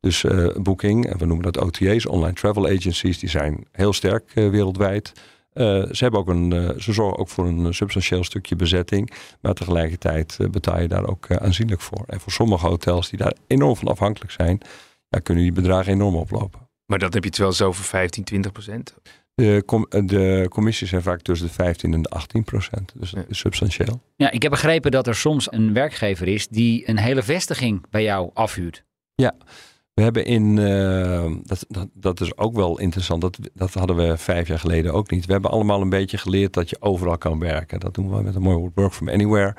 Dus 0.00 0.22
uh, 0.22 0.56
Booking, 0.56 1.06
en 1.06 1.18
we 1.18 1.24
noemen 1.24 1.52
dat 1.52 1.62
OTA's, 1.62 2.06
online 2.06 2.34
travel 2.34 2.66
agencies, 2.66 3.18
die 3.18 3.28
zijn 3.28 3.66
heel 3.72 3.92
sterk 3.92 4.30
uh, 4.34 4.50
wereldwijd. 4.50 5.12
Uh, 5.54 5.84
ze, 5.90 5.96
hebben 5.98 6.20
ook 6.20 6.28
een, 6.28 6.54
uh, 6.54 6.70
ze 6.78 6.92
zorgen 6.92 7.18
ook 7.18 7.28
voor 7.28 7.46
een 7.46 7.74
substantieel 7.74 8.24
stukje 8.24 8.56
bezetting. 8.56 9.12
Maar 9.40 9.54
tegelijkertijd 9.54 10.38
uh, 10.40 10.48
betaal 10.48 10.80
je 10.80 10.88
daar 10.88 11.06
ook 11.06 11.30
aanzienlijk 11.30 11.80
voor. 11.80 12.04
En 12.06 12.20
voor 12.20 12.32
sommige 12.32 12.66
hotels 12.66 13.10
die 13.10 13.18
daar 13.18 13.34
enorm 13.46 13.76
van 13.76 13.88
afhankelijk 13.88 14.32
zijn, 14.32 14.60
ja, 15.08 15.18
kunnen 15.18 15.42
die 15.42 15.52
bedragen 15.52 15.92
enorm 15.92 16.16
oplopen. 16.16 16.60
Maar 16.86 16.98
dat 16.98 17.14
heb 17.14 17.24
je 17.24 17.30
wel 17.36 17.52
zo 17.52 17.72
voor 17.72 17.84
15, 17.84 18.24
20 18.24 18.52
procent? 18.52 18.94
De, 19.34 19.62
com 19.66 19.86
de 19.90 20.46
commissies 20.50 20.88
zijn 20.88 21.02
vaak 21.02 21.20
tussen 21.20 21.46
de 21.46 21.52
15 21.52 21.92
en 21.92 22.02
de 22.02 22.08
18 22.08 22.44
procent. 22.44 22.92
Dus 22.96 23.10
dat 23.10 23.24
is 23.28 23.38
substantieel. 23.38 24.00
Ja, 24.16 24.30
ik 24.30 24.42
heb 24.42 24.50
begrepen 24.50 24.90
dat 24.90 25.06
er 25.06 25.14
soms 25.14 25.52
een 25.52 25.72
werkgever 25.72 26.28
is 26.28 26.48
die 26.48 26.88
een 26.88 26.98
hele 26.98 27.22
vestiging 27.22 27.86
bij 27.90 28.02
jou 28.02 28.30
afhuurt. 28.34 28.84
Ja, 29.14 29.34
we 29.94 30.02
hebben 30.02 30.24
in, 30.24 30.56
uh, 30.56 31.32
dat, 31.42 31.88
dat, 31.92 32.20
is 32.20 32.36
ook 32.36 32.54
wel 32.54 32.78
interessant, 32.78 33.20
dat, 33.20 33.38
dat 33.54 33.74
hadden 33.74 33.96
we 33.96 34.16
vijf 34.16 34.48
jaar 34.48 34.58
geleden 34.58 34.92
ook 34.92 35.10
niet. 35.10 35.26
We 35.26 35.32
hebben 35.32 35.50
allemaal 35.50 35.80
een 35.80 35.88
beetje 35.88 36.18
geleerd 36.18 36.52
dat 36.52 36.70
je 36.70 36.76
overal 36.80 37.18
kan 37.18 37.38
werken. 37.38 37.80
Dat 37.80 37.94
doen 37.94 38.10
we 38.16 38.22
met 38.22 38.34
een 38.34 38.42
mooi 38.42 38.56
woord, 38.56 38.72
work 38.74 38.92
from 38.92 39.08
anywhere. 39.08 39.56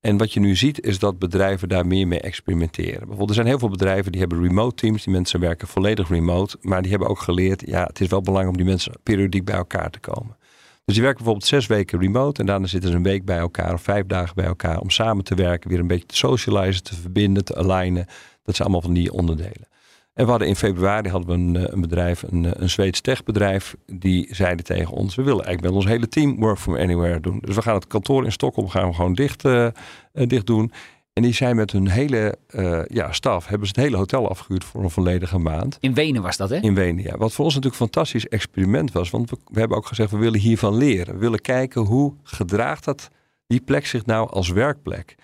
En 0.00 0.16
wat 0.16 0.32
je 0.32 0.40
nu 0.40 0.56
ziet 0.56 0.80
is 0.80 0.98
dat 0.98 1.18
bedrijven 1.18 1.68
daar 1.68 1.86
meer 1.86 2.08
mee 2.08 2.20
experimenteren. 2.20 2.98
Bijvoorbeeld, 2.98 3.28
er 3.28 3.34
zijn 3.34 3.46
heel 3.46 3.58
veel 3.58 3.68
bedrijven 3.68 4.12
die 4.12 4.20
hebben 4.20 4.42
remote 4.42 4.74
teams. 4.74 5.04
Die 5.04 5.12
mensen 5.12 5.40
werken 5.40 5.68
volledig 5.68 6.08
remote. 6.08 6.56
Maar 6.60 6.82
die 6.82 6.90
hebben 6.90 7.08
ook 7.08 7.18
geleerd, 7.18 7.62
ja, 7.66 7.84
het 7.84 8.00
is 8.00 8.08
wel 8.08 8.20
belangrijk 8.20 8.50
om 8.50 8.62
die 8.62 8.70
mensen 8.70 8.92
periodiek 9.02 9.44
bij 9.44 9.54
elkaar 9.54 9.90
te 9.90 10.00
komen. 10.00 10.36
Dus 10.84 10.94
die 10.94 11.02
werken 11.02 11.24
bijvoorbeeld 11.24 11.50
zes 11.50 11.66
weken 11.66 12.00
remote 12.00 12.40
en 12.40 12.46
daarna 12.46 12.66
zitten 12.66 12.90
ze 12.90 12.96
een 12.96 13.02
week 13.02 13.24
bij 13.24 13.38
elkaar 13.38 13.72
of 13.72 13.82
vijf 13.82 14.06
dagen 14.06 14.34
bij 14.34 14.44
elkaar 14.44 14.80
om 14.80 14.90
samen 14.90 15.24
te 15.24 15.34
werken, 15.34 15.70
weer 15.70 15.78
een 15.78 15.86
beetje 15.86 16.06
te 16.06 16.16
socializen, 16.16 16.82
te 16.82 16.94
verbinden, 16.94 17.44
te 17.44 17.56
alignen. 17.56 18.06
Dat 18.42 18.56
zijn 18.56 18.68
allemaal 18.68 18.80
van 18.84 18.94
die 18.94 19.12
onderdelen. 19.12 19.72
En 20.14 20.24
we 20.24 20.30
hadden 20.30 20.48
in 20.48 20.56
februari 20.56 21.08
hadden 21.08 21.28
we 21.28 21.58
een, 21.58 21.72
een 21.72 21.80
bedrijf, 21.80 22.22
een, 22.22 22.62
een 22.62 22.70
Zweeds 22.70 23.00
techbedrijf, 23.00 23.76
die 23.86 24.28
zeiden 24.30 24.64
tegen 24.64 24.92
ons: 24.92 25.14
we 25.14 25.22
willen 25.22 25.44
eigenlijk 25.44 25.74
met 25.74 25.84
ons 25.84 25.92
hele 25.92 26.08
team 26.08 26.36
work 26.38 26.58
from 26.58 26.76
anywhere 26.76 27.20
doen. 27.20 27.38
Dus 27.40 27.54
we 27.54 27.62
gaan 27.62 27.74
het 27.74 27.86
kantoor 27.86 28.24
in 28.24 28.32
Stockholm 28.32 28.68
gaan 28.68 28.88
we 28.88 28.94
gewoon 28.94 29.14
dicht, 29.14 29.44
uh, 29.44 29.68
dicht 30.12 30.46
doen. 30.46 30.72
En 31.12 31.22
die 31.22 31.34
zijn 31.34 31.56
met 31.56 31.72
hun 31.72 31.88
hele 31.88 32.38
uh, 32.50 32.80
ja, 32.86 33.12
staf, 33.12 33.46
hebben 33.46 33.68
ze 33.68 33.72
het 33.76 33.84
hele 33.84 33.96
hotel 33.96 34.28
afgehuurd 34.28 34.64
voor 34.64 34.82
een 34.82 34.90
volledige 34.90 35.38
maand. 35.38 35.76
In 35.80 35.94
Wenen 35.94 36.22
was 36.22 36.36
dat, 36.36 36.50
hè? 36.50 36.56
In 36.56 36.74
Wenen, 36.74 37.04
ja. 37.04 37.16
Wat 37.16 37.32
voor 37.32 37.44
ons 37.44 37.54
natuurlijk 37.54 37.80
een 37.80 37.88
fantastisch 37.88 38.28
experiment 38.28 38.92
was. 38.92 39.10
Want 39.10 39.30
we, 39.30 39.36
we 39.46 39.58
hebben 39.58 39.76
ook 39.76 39.86
gezegd, 39.86 40.10
we 40.10 40.16
willen 40.16 40.40
hiervan 40.40 40.76
leren. 40.76 41.14
We 41.14 41.20
willen 41.20 41.40
kijken 41.40 41.82
hoe 41.82 42.14
gedraagt 42.22 42.84
dat, 42.84 43.10
die 43.46 43.60
plek 43.60 43.86
zich 43.86 44.06
nou 44.06 44.30
als 44.30 44.48
werkplek. 44.48 45.14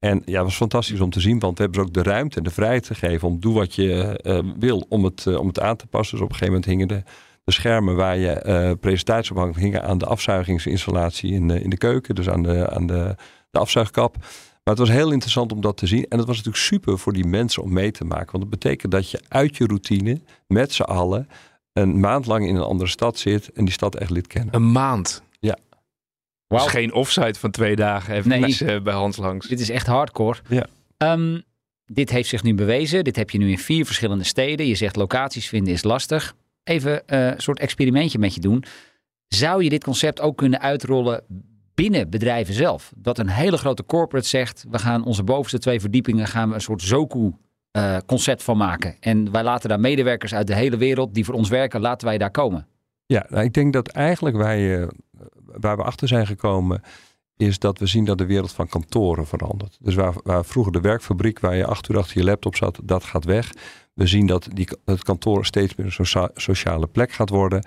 En 0.00 0.22
ja, 0.24 0.34
het 0.34 0.44
was 0.44 0.56
fantastisch 0.56 1.00
om 1.00 1.10
te 1.10 1.20
zien, 1.20 1.38
want 1.38 1.56
we 1.58 1.62
hebben 1.62 1.80
ze 1.80 1.86
ook 1.86 1.94
de 1.94 2.10
ruimte 2.10 2.36
en 2.36 2.42
de 2.42 2.50
vrijheid 2.50 2.86
gegeven 2.86 3.28
om 3.28 3.40
doe 3.40 3.54
wat 3.54 3.74
je 3.74 4.20
uh, 4.22 4.52
wil 4.58 4.86
om 4.88 5.04
het, 5.04 5.24
uh, 5.28 5.38
om 5.38 5.46
het 5.46 5.60
aan 5.60 5.76
te 5.76 5.86
passen. 5.86 6.16
Dus 6.16 6.24
op 6.24 6.32
een 6.32 6.38
gegeven 6.38 6.60
moment 6.60 6.70
hingen 6.70 6.88
de, 6.88 7.10
de 7.44 7.52
schermen 7.52 7.96
waar 7.96 8.16
je 8.16 8.44
uh, 8.46 8.70
presentaties 8.80 9.30
op 9.30 9.36
hangt, 9.36 9.80
aan 9.80 9.98
de 9.98 10.06
afzuigingsinstallatie 10.06 11.32
in, 11.32 11.50
in 11.50 11.70
de 11.70 11.76
keuken, 11.76 12.14
dus 12.14 12.28
aan 12.28 12.42
de, 12.42 12.70
aan 12.70 12.86
de, 12.86 13.16
de 13.50 13.58
afzuigkap. 13.58 14.16
Maar 14.64 14.74
het 14.74 14.78
was 14.78 14.96
heel 14.96 15.10
interessant 15.10 15.52
om 15.52 15.60
dat 15.60 15.76
te 15.76 15.86
zien. 15.86 16.06
En 16.08 16.18
het 16.18 16.26
was 16.26 16.36
natuurlijk 16.36 16.64
super 16.64 16.98
voor 16.98 17.12
die 17.12 17.26
mensen 17.26 17.62
om 17.62 17.72
mee 17.72 17.90
te 17.90 18.04
maken. 18.04 18.32
Want 18.32 18.42
het 18.42 18.60
betekent 18.60 18.92
dat 18.92 19.10
je 19.10 19.20
uit 19.28 19.56
je 19.56 19.66
routine 19.66 20.20
met 20.46 20.72
z'n 20.72 20.82
allen 20.82 21.28
een 21.72 22.00
maand 22.00 22.26
lang 22.26 22.46
in 22.46 22.54
een 22.54 22.62
andere 22.62 22.90
stad 22.90 23.18
zit 23.18 23.52
en 23.52 23.64
die 23.64 23.72
stad 23.72 23.94
echt 23.94 24.10
lid 24.10 24.26
kennen. 24.26 24.54
Een 24.54 24.72
maand? 24.72 25.22
Wow. 26.50 26.62
Dus 26.62 26.70
geen 26.70 26.92
offsite 26.92 27.38
van 27.38 27.50
twee 27.50 27.76
dagen 27.76 28.14
even 28.14 28.28
nee. 28.28 28.82
bij 28.82 28.94
Hans 28.94 29.16
langs. 29.16 29.48
Dit 29.48 29.60
is 29.60 29.70
echt 29.70 29.86
hardcore. 29.86 30.38
Ja. 30.48 30.66
Um, 31.12 31.42
dit 31.86 32.10
heeft 32.10 32.28
zich 32.28 32.42
nu 32.42 32.54
bewezen. 32.54 33.04
Dit 33.04 33.16
heb 33.16 33.30
je 33.30 33.38
nu 33.38 33.50
in 33.50 33.58
vier 33.58 33.86
verschillende 33.86 34.24
steden. 34.24 34.66
Je 34.66 34.74
zegt 34.74 34.96
locaties 34.96 35.48
vinden 35.48 35.72
is 35.72 35.82
lastig. 35.82 36.34
Even 36.64 36.92
uh, 36.92 37.26
een 37.26 37.40
soort 37.40 37.58
experimentje 37.58 38.18
met 38.18 38.34
je 38.34 38.40
doen. 38.40 38.64
Zou 39.28 39.64
je 39.64 39.68
dit 39.68 39.84
concept 39.84 40.20
ook 40.20 40.36
kunnen 40.36 40.60
uitrollen 40.60 41.22
binnen 41.74 42.10
bedrijven 42.10 42.54
zelf. 42.54 42.92
Dat 42.96 43.18
een 43.18 43.28
hele 43.28 43.56
grote 43.56 43.84
corporate 43.84 44.28
zegt, 44.28 44.64
we 44.70 44.78
gaan 44.78 45.04
onze 45.04 45.22
bovenste 45.22 45.58
twee 45.58 45.80
verdiepingen 45.80 46.26
gaan 46.26 46.48
we 46.48 46.54
een 46.54 46.60
soort 46.60 46.82
Zoku 46.82 47.32
uh, 47.76 47.96
concept 48.06 48.42
van 48.42 48.56
maken. 48.56 48.96
En 49.00 49.30
wij 49.32 49.42
laten 49.42 49.68
daar 49.68 49.80
medewerkers 49.80 50.34
uit 50.34 50.46
de 50.46 50.54
hele 50.54 50.76
wereld 50.76 51.14
die 51.14 51.24
voor 51.24 51.34
ons 51.34 51.48
werken, 51.48 51.80
laten 51.80 52.06
wij 52.06 52.18
daar 52.18 52.30
komen. 52.30 52.66
Ja, 53.10 53.26
nou, 53.28 53.44
ik 53.44 53.52
denk 53.52 53.72
dat 53.72 53.88
eigenlijk 53.88 54.36
wij, 54.36 54.78
uh, 54.78 54.86
waar 55.44 55.76
we 55.76 55.82
achter 55.82 56.08
zijn 56.08 56.26
gekomen, 56.26 56.82
is 57.36 57.58
dat 57.58 57.78
we 57.78 57.86
zien 57.86 58.04
dat 58.04 58.18
de 58.18 58.26
wereld 58.26 58.52
van 58.52 58.68
kantoren 58.68 59.26
verandert. 59.26 59.78
Dus 59.80 59.94
waar, 59.94 60.14
waar 60.22 60.44
vroeger 60.44 60.72
de 60.72 60.80
werkfabriek, 60.80 61.40
waar 61.40 61.56
je 61.56 61.66
acht 61.66 61.88
uur 61.88 61.98
achter 61.98 62.18
je 62.18 62.24
laptop 62.24 62.56
zat, 62.56 62.80
dat 62.82 63.04
gaat 63.04 63.24
weg. 63.24 63.52
We 63.94 64.06
zien 64.06 64.26
dat 64.26 64.48
die, 64.52 64.68
het 64.84 65.02
kantoor 65.02 65.44
steeds 65.44 65.74
meer 65.74 65.86
een 65.86 65.92
socia 65.92 66.30
sociale 66.34 66.86
plek 66.86 67.12
gaat 67.12 67.28
worden. 67.28 67.64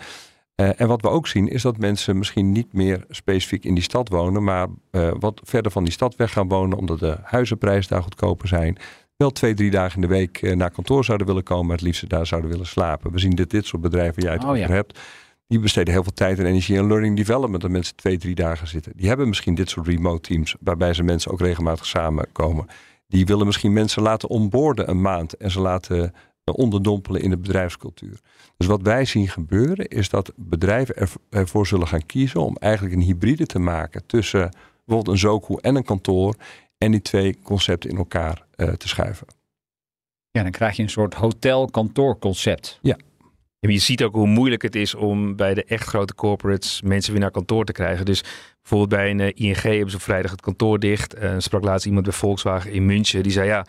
Uh, 0.55 0.81
en 0.81 0.87
wat 0.87 1.01
we 1.01 1.09
ook 1.09 1.27
zien 1.27 1.47
is 1.47 1.61
dat 1.61 1.77
mensen 1.77 2.17
misschien 2.17 2.51
niet 2.51 2.73
meer 2.73 3.05
specifiek 3.09 3.65
in 3.65 3.73
die 3.73 3.83
stad 3.83 4.09
wonen, 4.09 4.43
maar 4.43 4.67
uh, 4.91 5.11
wat 5.19 5.41
verder 5.43 5.71
van 5.71 5.83
die 5.83 5.93
stad 5.93 6.15
weg 6.15 6.31
gaan 6.31 6.47
wonen, 6.47 6.77
omdat 6.77 6.99
de 6.99 7.17
huizenprijzen 7.23 7.91
daar 7.91 8.03
goedkoper 8.03 8.47
zijn. 8.47 8.77
Wel 9.17 9.31
twee, 9.31 9.53
drie 9.53 9.71
dagen 9.71 9.95
in 9.95 10.01
de 10.01 10.15
week 10.15 10.55
naar 10.55 10.71
kantoor 10.71 11.05
zouden 11.05 11.27
willen 11.27 11.43
komen, 11.43 11.65
maar 11.65 11.75
het 11.75 11.85
liefst 11.85 12.09
daar 12.09 12.27
zouden 12.27 12.49
willen 12.49 12.65
slapen. 12.65 13.11
We 13.11 13.19
zien 13.19 13.35
dit, 13.35 13.49
dit 13.49 13.65
soort 13.65 13.81
bedrijven 13.81 14.23
jij 14.23 14.33
het 14.33 14.43
oh, 14.43 14.49
over 14.49 14.61
ja. 14.61 14.67
hebt. 14.67 14.99
Die 15.47 15.59
besteden 15.59 15.93
heel 15.93 16.03
veel 16.03 16.13
tijd 16.13 16.39
en 16.39 16.45
energie 16.45 16.79
aan 16.79 16.87
learning 16.87 17.17
development. 17.17 17.61
Dat 17.61 17.71
mensen 17.71 17.95
twee, 17.95 18.17
drie 18.17 18.35
dagen 18.35 18.67
zitten. 18.67 18.91
Die 18.95 19.07
hebben 19.07 19.27
misschien 19.27 19.55
dit 19.55 19.69
soort 19.69 19.87
remote 19.87 20.21
teams, 20.21 20.55
waarbij 20.59 20.93
ze 20.93 21.03
mensen 21.03 21.31
ook 21.31 21.39
regelmatig 21.39 21.85
samenkomen. 21.85 22.67
Die 23.07 23.25
willen 23.25 23.45
misschien 23.45 23.73
mensen 23.73 24.01
laten 24.01 24.29
onboorden 24.29 24.89
een 24.89 25.01
maand 25.01 25.37
en 25.37 25.51
ze 25.51 25.59
laten 25.59 26.13
onderdompelen 26.51 27.21
in 27.21 27.29
de 27.29 27.37
bedrijfscultuur. 27.37 28.19
Dus 28.57 28.67
wat 28.67 28.81
wij 28.81 29.05
zien 29.05 29.27
gebeuren 29.27 29.87
is 29.87 30.09
dat 30.09 30.31
bedrijven 30.35 31.09
ervoor 31.29 31.67
zullen 31.67 31.87
gaan 31.87 32.05
kiezen 32.05 32.41
om 32.41 32.55
eigenlijk 32.59 32.95
een 32.95 33.01
hybride 33.01 33.45
te 33.45 33.59
maken 33.59 34.05
tussen 34.05 34.51
bijvoorbeeld 34.85 35.07
een 35.15 35.21
Zoku 35.21 35.55
en 35.61 35.75
een 35.75 35.83
kantoor 35.83 36.35
en 36.77 36.91
die 36.91 37.01
twee 37.01 37.37
concepten 37.43 37.89
in 37.89 37.97
elkaar 37.97 38.45
uh, 38.55 38.69
te 38.69 38.87
schuiven. 38.87 39.27
Ja, 40.31 40.43
dan 40.43 40.51
krijg 40.51 40.75
je 40.75 40.83
een 40.83 40.89
soort 40.89 41.13
hotel-kantoor 41.13 42.19
concept. 42.19 42.79
Ja. 42.81 42.97
Je 43.71 43.79
ziet 43.79 44.03
ook 44.03 44.13
hoe 44.13 44.27
moeilijk 44.27 44.61
het 44.61 44.75
is 44.75 44.95
om 44.95 45.35
bij 45.35 45.53
de 45.53 45.63
echt 45.63 45.87
grote 45.87 46.15
corporates 46.15 46.81
mensen 46.81 47.11
weer 47.11 47.21
naar 47.21 47.31
kantoor 47.31 47.65
te 47.65 47.71
krijgen. 47.71 48.05
Dus 48.05 48.23
bijvoorbeeld 48.61 48.89
bij 48.89 49.09
een 49.09 49.19
uh, 49.19 49.31
ING 49.33 49.61
hebben 49.61 49.91
ze 49.91 49.99
vrijdag 49.99 50.31
het 50.31 50.41
kantoor 50.41 50.79
dicht. 50.79 51.21
Uh, 51.21 51.35
sprak 51.37 51.63
laatst 51.63 51.85
iemand 51.85 52.05
bij 52.05 52.13
Volkswagen 52.13 52.71
in 52.71 52.85
München. 52.85 53.23
Die 53.23 53.31
zei 53.31 53.47
ja, 53.47 53.65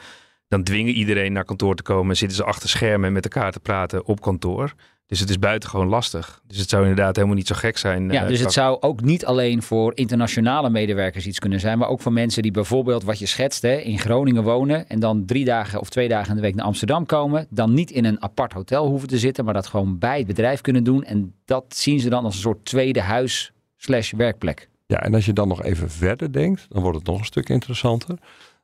dan 0.55 0.63
dwingen 0.63 0.95
iedereen 0.95 1.33
naar 1.33 1.45
kantoor 1.45 1.75
te 1.75 1.83
komen. 1.83 2.17
Zitten 2.17 2.37
ze 2.37 2.45
achter 2.45 2.69
schermen 2.69 3.13
met 3.13 3.25
elkaar 3.25 3.53
te 3.53 3.61
praten 3.61 4.07
op 4.07 4.21
kantoor. 4.21 4.75
Dus 5.07 5.21
het 5.21 5.31
is 5.31 5.39
buitengewoon 5.39 5.89
lastig. 5.89 6.41
Dus 6.47 6.59
het 6.59 6.69
zou 6.69 6.83
inderdaad 6.83 7.17
helemaal 7.17 7.37
niet 7.37 7.47
zo 7.47 7.55
gek 7.55 7.79
zijn. 7.79 8.11
Ja, 8.11 8.27
dus 8.27 8.41
het 8.41 8.53
zou 8.53 8.77
ook 8.81 9.01
niet 9.01 9.27
alleen 9.27 9.63
voor 9.63 9.93
internationale 9.95 10.71
medewerkers 10.71 11.27
iets 11.27 11.39
kunnen 11.39 11.61
zijn, 11.61 11.79
maar 11.79 11.89
ook 11.89 12.01
voor 12.01 12.13
mensen 12.13 12.43
die 12.43 12.51
bijvoorbeeld, 12.51 13.05
wat 13.05 13.19
je 13.19 13.27
schetst, 13.27 13.63
hè, 13.63 13.77
in 13.77 13.99
Groningen 13.99 14.43
wonen 14.43 14.89
en 14.89 15.01
dan 15.01 15.25
drie 15.25 15.45
dagen 15.45 15.81
of 15.81 15.89
twee 15.89 16.09
dagen 16.09 16.29
in 16.29 16.37
de 16.37 16.43
week 16.43 16.55
naar 16.55 16.65
Amsterdam 16.65 17.07
komen. 17.07 17.47
Dan 17.51 17.75
niet 17.75 17.91
in 17.91 18.05
een 18.05 18.23
apart 18.23 18.53
hotel 18.53 18.89
hoeven 18.89 19.09
te 19.09 19.19
zitten, 19.19 19.45
maar 19.45 19.55
dat 19.55 19.67
gewoon 19.67 19.99
bij 19.99 20.19
het 20.19 20.27
bedrijf 20.27 20.61
kunnen 20.61 20.85
doen. 20.85 21.05
En 21.05 21.35
dat 21.45 21.65
zien 21.69 22.01
ze 22.01 22.09
dan 22.09 22.25
als 22.25 22.35
een 22.35 22.41
soort 22.41 22.65
tweede 22.65 23.01
huis 23.01 23.53
slash 23.77 24.13
werkplek. 24.13 24.69
Ja, 24.87 25.03
en 25.03 25.15
als 25.15 25.27
je 25.27 25.33
dan 25.33 25.49
nog 25.49 25.63
even 25.63 25.91
verder 25.91 26.33
denkt, 26.33 26.67
dan 26.69 26.83
wordt 26.83 26.99
het 26.99 27.07
nog 27.07 27.19
een 27.19 27.25
stuk 27.25 27.49
interessanter. 27.49 28.19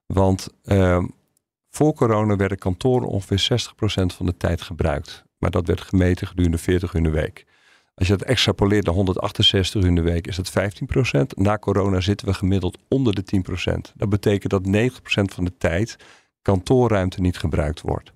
Want 0.06 0.48
uh, 0.64 1.04
voor 1.70 1.94
corona 1.94 2.36
werden 2.36 2.58
kantoren 2.58 3.08
ongeveer 3.08 3.68
60% 3.68 3.72
van 4.16 4.26
de 4.26 4.36
tijd 4.36 4.62
gebruikt. 4.62 5.24
Maar 5.38 5.50
dat 5.50 5.66
werd 5.66 5.80
gemeten 5.80 6.26
gedurende 6.26 6.58
40 6.58 6.90
uur 6.90 6.96
in 6.96 7.02
de 7.02 7.20
week. 7.20 7.46
Als 7.94 8.08
je 8.08 8.16
dat 8.16 8.26
extrapoleert 8.26 8.84
naar 8.84 8.94
168 8.94 9.82
uur 9.82 9.88
in 9.88 9.94
de 9.94 10.00
week, 10.00 10.26
is 10.26 10.36
dat 10.36 10.52
15%. 11.16 11.20
Na 11.34 11.58
corona 11.58 12.00
zitten 12.00 12.26
we 12.26 12.34
gemiddeld 12.34 12.78
onder 12.88 13.14
de 13.14 13.42
10%. 13.88 13.92
Dat 13.94 14.08
betekent 14.08 14.50
dat 14.50 14.66
90% 14.66 15.34
van 15.34 15.44
de 15.44 15.56
tijd 15.58 15.96
kantoorruimte 16.42 17.20
niet 17.20 17.38
gebruikt 17.38 17.80
wordt. 17.80 18.12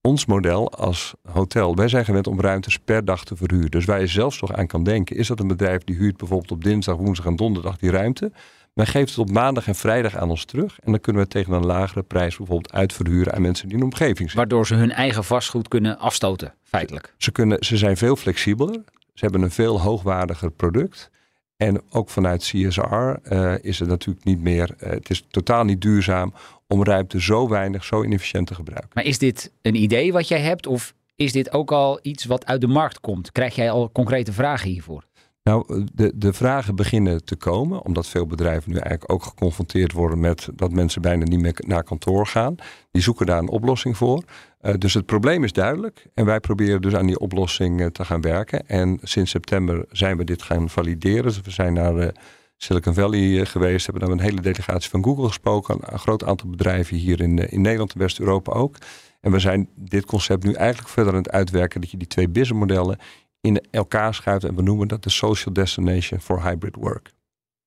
Ons 0.00 0.26
model 0.26 0.72
als 0.72 1.14
hotel, 1.22 1.74
wij 1.74 1.88
zijn 1.88 2.04
gewend 2.04 2.26
om 2.26 2.40
ruimtes 2.40 2.78
per 2.78 3.04
dag 3.04 3.24
te 3.24 3.36
verhuren. 3.36 3.70
Dus 3.70 3.84
waar 3.84 4.00
je 4.00 4.06
zelfs 4.06 4.40
nog 4.40 4.52
aan 4.52 4.66
kan 4.66 4.84
denken, 4.84 5.16
is 5.16 5.26
dat 5.26 5.40
een 5.40 5.48
bedrijf 5.48 5.84
die 5.84 5.96
huurt 5.96 6.16
bijvoorbeeld 6.16 6.50
op 6.50 6.64
dinsdag, 6.64 6.96
woensdag 6.96 7.26
en 7.26 7.36
donderdag 7.36 7.76
die 7.76 7.90
ruimte. 7.90 8.32
Men 8.74 8.86
geeft 8.86 9.08
het 9.08 9.18
op 9.18 9.30
maandag 9.30 9.66
en 9.66 9.74
vrijdag 9.74 10.16
aan 10.16 10.30
ons 10.30 10.44
terug. 10.44 10.80
En 10.80 10.90
dan 10.90 11.00
kunnen 11.00 11.22
we 11.22 11.28
het 11.28 11.36
tegen 11.36 11.52
een 11.52 11.66
lagere 11.66 12.02
prijs 12.02 12.36
bijvoorbeeld 12.36 12.72
uitverhuren 12.72 13.34
aan 13.34 13.42
mensen 13.42 13.64
die 13.64 13.74
in 13.74 13.80
de 13.80 13.86
omgeving 13.86 14.18
zitten. 14.18 14.36
Waardoor 14.36 14.66
ze 14.66 14.74
hun 14.74 14.92
eigen 14.92 15.24
vastgoed 15.24 15.68
kunnen 15.68 15.98
afstoten, 15.98 16.54
feitelijk. 16.62 17.06
Ze, 17.06 17.12
ze, 17.16 17.30
kunnen, 17.30 17.64
ze 17.64 17.76
zijn 17.76 17.96
veel 17.96 18.16
flexibeler. 18.16 18.82
Ze 19.14 19.24
hebben 19.24 19.42
een 19.42 19.50
veel 19.50 19.80
hoogwaardiger 19.80 20.50
product. 20.50 21.10
En 21.56 21.82
ook 21.90 22.10
vanuit 22.10 22.42
CSR 22.42 23.32
uh, 23.32 23.54
is 23.60 23.78
het 23.78 23.88
natuurlijk 23.88 24.24
niet 24.24 24.40
meer, 24.40 24.74
uh, 24.80 24.90
het 24.90 25.10
is 25.10 25.24
totaal 25.30 25.64
niet 25.64 25.80
duurzaam 25.80 26.34
om 26.66 26.84
ruimte 26.84 27.20
zo 27.20 27.48
weinig, 27.48 27.84
zo 27.84 28.02
inefficiënt 28.02 28.46
te 28.46 28.54
gebruiken. 28.54 28.90
Maar 28.94 29.04
is 29.04 29.18
dit 29.18 29.52
een 29.62 29.74
idee 29.74 30.12
wat 30.12 30.28
jij 30.28 30.40
hebt 30.40 30.66
of 30.66 30.94
is 31.14 31.32
dit 31.32 31.52
ook 31.52 31.72
al 31.72 31.98
iets 32.02 32.24
wat 32.24 32.46
uit 32.46 32.60
de 32.60 32.66
markt 32.66 33.00
komt? 33.00 33.32
Krijg 33.32 33.54
jij 33.54 33.70
al 33.70 33.90
concrete 33.92 34.32
vragen 34.32 34.70
hiervoor? 34.70 35.04
Nou, 35.44 35.84
de, 35.94 36.12
de 36.14 36.32
vragen 36.32 36.76
beginnen 36.76 37.24
te 37.24 37.36
komen, 37.36 37.84
omdat 37.84 38.06
veel 38.06 38.26
bedrijven 38.26 38.70
nu 38.70 38.76
eigenlijk 38.76 39.12
ook 39.12 39.22
geconfronteerd 39.22 39.92
worden 39.92 40.20
met 40.20 40.48
dat 40.54 40.72
mensen 40.72 41.02
bijna 41.02 41.24
niet 41.24 41.40
meer 41.40 41.54
naar 41.66 41.84
kantoor 41.84 42.26
gaan. 42.26 42.54
Die 42.90 43.02
zoeken 43.02 43.26
daar 43.26 43.38
een 43.38 43.48
oplossing 43.48 43.96
voor. 43.96 44.24
Uh, 44.62 44.74
dus 44.78 44.94
het 44.94 45.06
probleem 45.06 45.44
is 45.44 45.52
duidelijk 45.52 46.06
en 46.14 46.24
wij 46.24 46.40
proberen 46.40 46.82
dus 46.82 46.94
aan 46.94 47.06
die 47.06 47.18
oplossing 47.18 47.80
uh, 47.80 47.86
te 47.86 48.04
gaan 48.04 48.20
werken. 48.20 48.68
En 48.68 48.98
sinds 49.02 49.30
september 49.30 49.84
zijn 49.90 50.16
we 50.16 50.24
dit 50.24 50.42
gaan 50.42 50.68
valideren. 50.70 51.22
Dus 51.22 51.40
we 51.40 51.50
zijn 51.50 51.72
naar 51.72 51.96
uh, 51.96 52.08
Silicon 52.56 52.94
Valley 52.94 53.46
geweest, 53.46 53.86
hebben 53.86 54.02
daar 54.02 54.12
een 54.12 54.24
hele 54.24 54.40
delegatie 54.40 54.90
van 54.90 55.04
Google 55.04 55.26
gesproken, 55.26 55.78
een 55.80 55.98
groot 55.98 56.24
aantal 56.24 56.50
bedrijven 56.50 56.96
hier 56.96 57.20
in, 57.20 57.38
in 57.50 57.60
Nederland 57.60 57.92
en 57.92 57.98
West-Europa 57.98 58.52
ook. 58.52 58.76
En 59.20 59.30
we 59.30 59.38
zijn 59.38 59.68
dit 59.74 60.04
concept 60.04 60.44
nu 60.44 60.52
eigenlijk 60.52 60.88
verder 60.88 61.12
aan 61.12 61.18
het 61.18 61.30
uitwerken, 61.30 61.80
dat 61.80 61.90
je 61.90 61.96
die 61.96 62.08
twee 62.08 62.28
businessmodellen 62.28 62.98
in 63.44 63.64
elkaar 63.70 64.14
schuift. 64.14 64.44
En 64.44 64.54
we 64.54 64.62
noemen 64.62 64.88
dat 64.88 65.02
de 65.02 65.10
Social 65.10 65.54
Destination 65.54 66.20
for 66.20 66.42
Hybrid 66.42 66.74
Work. 66.74 67.12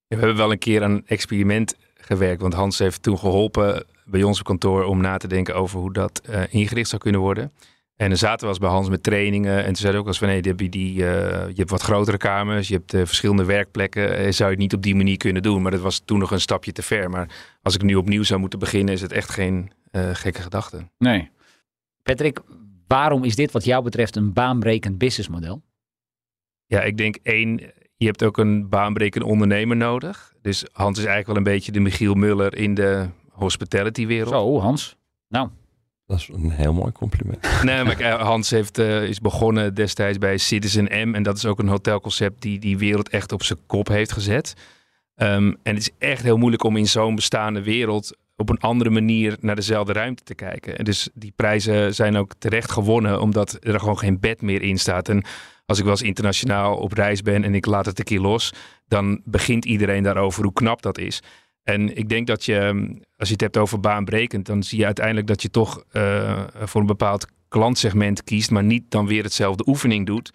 we 0.08 0.16
hebben 0.16 0.36
wel 0.36 0.52
een 0.52 0.58
keer 0.58 0.84
aan 0.84 0.92
een 0.92 1.08
experiment 1.08 1.76
gewerkt. 1.94 2.42
Want 2.42 2.54
Hans 2.54 2.80
heeft 2.80 3.04
toen 3.04 3.18
geholpen 3.18 3.86
bij 4.06 4.24
ons 4.24 4.40
op 4.40 4.46
kantoor 4.46 4.84
om 4.84 5.02
na 5.02 5.18
te 5.18 5.28
denken 5.28 5.56
over 5.56 5.80
hoe 5.80 5.94
dat 5.94 6.22
uh, 6.30 6.42
ingericht 6.50 6.90
zou 6.90 7.02
kunnen 7.02 7.22
worden. 7.22 7.52
En 7.96 8.08
dan 8.08 8.18
zaten 8.18 8.40
we 8.40 8.48
als 8.48 8.58
bij 8.58 8.70
Hans 8.70 8.90
met 8.90 9.04
trainingen. 9.04 9.58
En 9.58 9.66
toen 9.66 9.76
zei 9.76 9.92
hij 9.92 10.02
ook 10.02 10.08
als 10.08 10.18
van 10.18 10.28
nee, 10.28 10.42
heb 10.42 10.60
je, 10.60 10.70
die, 10.70 10.94
uh, 10.94 11.06
je 11.48 11.54
hebt 11.56 11.70
wat 11.70 11.82
grotere 11.82 12.18
kamers, 12.18 12.68
je 12.68 12.74
hebt 12.74 12.94
uh, 12.94 13.06
verschillende 13.06 13.46
werkplekken. 13.46 14.34
zou 14.34 14.50
je 14.50 14.56
het 14.56 14.64
niet 14.64 14.74
op 14.74 14.82
die 14.82 14.96
manier 14.96 15.18
kunnen 15.18 15.42
doen. 15.42 15.62
Maar 15.62 15.72
dat 15.72 15.82
was 15.82 16.02
toen 16.06 16.20
nog 16.20 16.32
een 16.32 16.42
stapje 16.42 16.72
te 16.72 16.82
ver. 16.82 17.10
Maar 17.10 17.30
als 17.62 17.76
ik 17.76 17.82
nu 17.82 17.96
opnieuw 17.96 18.24
zou 18.24 18.40
moeten 18.40 18.60
beginnen, 18.60 18.94
is 18.94 19.02
het 19.02 19.12
echt 19.12 19.30
geen 19.30 19.72
gekke 20.14 20.42
gedachte. 20.42 20.88
Nee. 20.98 21.30
Patrick, 22.04 22.40
waarom 22.88 23.24
is 23.24 23.36
dit 23.36 23.52
wat 23.52 23.66
jou 23.66 23.84
betreft 23.84 24.16
een 24.16 24.34
baanbrekend 24.34 24.98
businessmodel? 24.98 25.62
Ja, 26.68 26.82
ik 26.82 26.98
denk 26.98 27.18
één, 27.24 27.60
je 27.98 28.06
hebt 28.06 28.24
ook 28.24 28.38
een 28.38 28.70
baanbrekend 28.70 29.24
ondernemer 29.24 29.78
nodig. 29.78 30.34
Dus 30.42 30.66
Hans 30.72 30.98
is 30.98 31.06
eigenlijk 31.06 31.28
wel 31.28 31.38
een 31.38 31.54
beetje 31.54 31.72
de 31.72 31.80
Michiel 31.80 32.14
Muller 32.14 32.58
in 32.58 32.74
de 32.74 33.06
hospitality 33.32 34.06
wereld. 34.06 34.34
Zo, 34.34 34.60
Hans. 34.60 34.98
Nou. 35.28 35.50
Dat 36.06 36.18
is 36.18 36.30
een 36.34 36.50
heel 36.50 36.74
mooi 36.74 36.92
compliment. 36.92 37.48
Nee, 37.64 37.84
maar 37.84 38.12
Hans 38.12 38.50
heeft, 38.50 38.78
eh, 38.78 39.04
is 39.04 39.20
begonnen 39.20 39.74
destijds 39.74 40.18
bij 40.18 40.38
Citizen 40.38 41.10
M. 41.10 41.16
En 41.16 41.24
dat 41.24 41.38
is 41.38 41.46
ook 41.46 41.60
een 41.60 41.68
hotelconcept 41.68 42.42
die 42.42 42.60
die 42.60 42.78
wereld 42.78 43.10
echt 43.10 43.32
op 43.32 43.44
zijn 43.44 43.60
kop 43.66 43.88
heeft 43.88 44.12
gezet. 44.12 44.54
Ehm, 45.16 45.54
en 45.64 45.76
het 45.76 45.78
is 45.78 45.90
echt 45.98 46.24
heel 46.24 46.38
moeilijk 46.38 46.64
om 46.64 46.78
in 46.78 46.88
zo'n 46.88 47.16
bestaande 47.16 47.64
wereld 47.64 48.18
op 48.36 48.50
een 48.50 48.60
andere 48.60 48.90
manier 48.90 49.38
naar 49.40 49.56
dezelfde 49.56 49.94
ruimte 49.94 50.24
te 50.24 50.36
kijken. 50.36 50.78
En 50.78 50.84
dus 50.84 51.10
die 51.14 51.34
prijzen 51.36 51.96
zijn 51.96 52.18
ook 52.18 52.34
terecht 52.38 52.72
gewonnen, 52.72 53.22
omdat 53.22 53.58
er 53.60 53.80
gewoon 53.80 54.00
geen 54.00 54.20
bed 54.20 54.42
meer 54.42 54.62
in 54.62 54.78
staat. 54.78 55.10
En 55.10 55.24
als 55.68 55.78
ik 55.78 55.84
wel 55.84 55.94
eens 55.94 56.02
internationaal 56.02 56.78
op 56.78 56.94
reis 56.94 57.22
ben 57.22 57.44
en 57.44 57.56
ik 57.56 57.66
laat 57.66 57.86
het 57.86 58.00
een 58.00 58.06
keer 58.06 58.20
los, 58.20 58.54
dan 58.88 59.22
begint 59.24 59.66
iedereen 59.66 60.04
daarover 60.04 60.44
hoe 60.44 60.54
knap 60.54 60.82
dat 60.82 60.98
is. 60.98 61.22
En 61.64 61.98
ik 61.98 62.10
denk 62.10 62.28
dat 62.28 62.46
je, 62.46 62.58
ehm, 62.58 62.94
als 63.18 63.28
je 63.28 63.34
het 63.34 63.42
hebt 63.42 63.58
over 63.58 63.80
baanbrekend, 63.80 64.46
dan 64.46 64.64
zie 64.64 64.80
je 64.80 64.86
uiteindelijk 64.86 65.28
dat 65.28 65.42
je 65.42 65.50
toch 65.50 65.84
uh, 65.92 66.44
voor 66.54 66.82
een 66.82 66.88
bepaald 66.88 67.28
klantsegment 67.48 68.24
kiest, 68.24 68.52
maar 68.52 68.64
niet 68.64 68.92
dan 68.92 69.08
weer 69.08 69.24
hetzelfde 69.24 69.68
oefening 69.68 70.06
doet. 70.06 70.34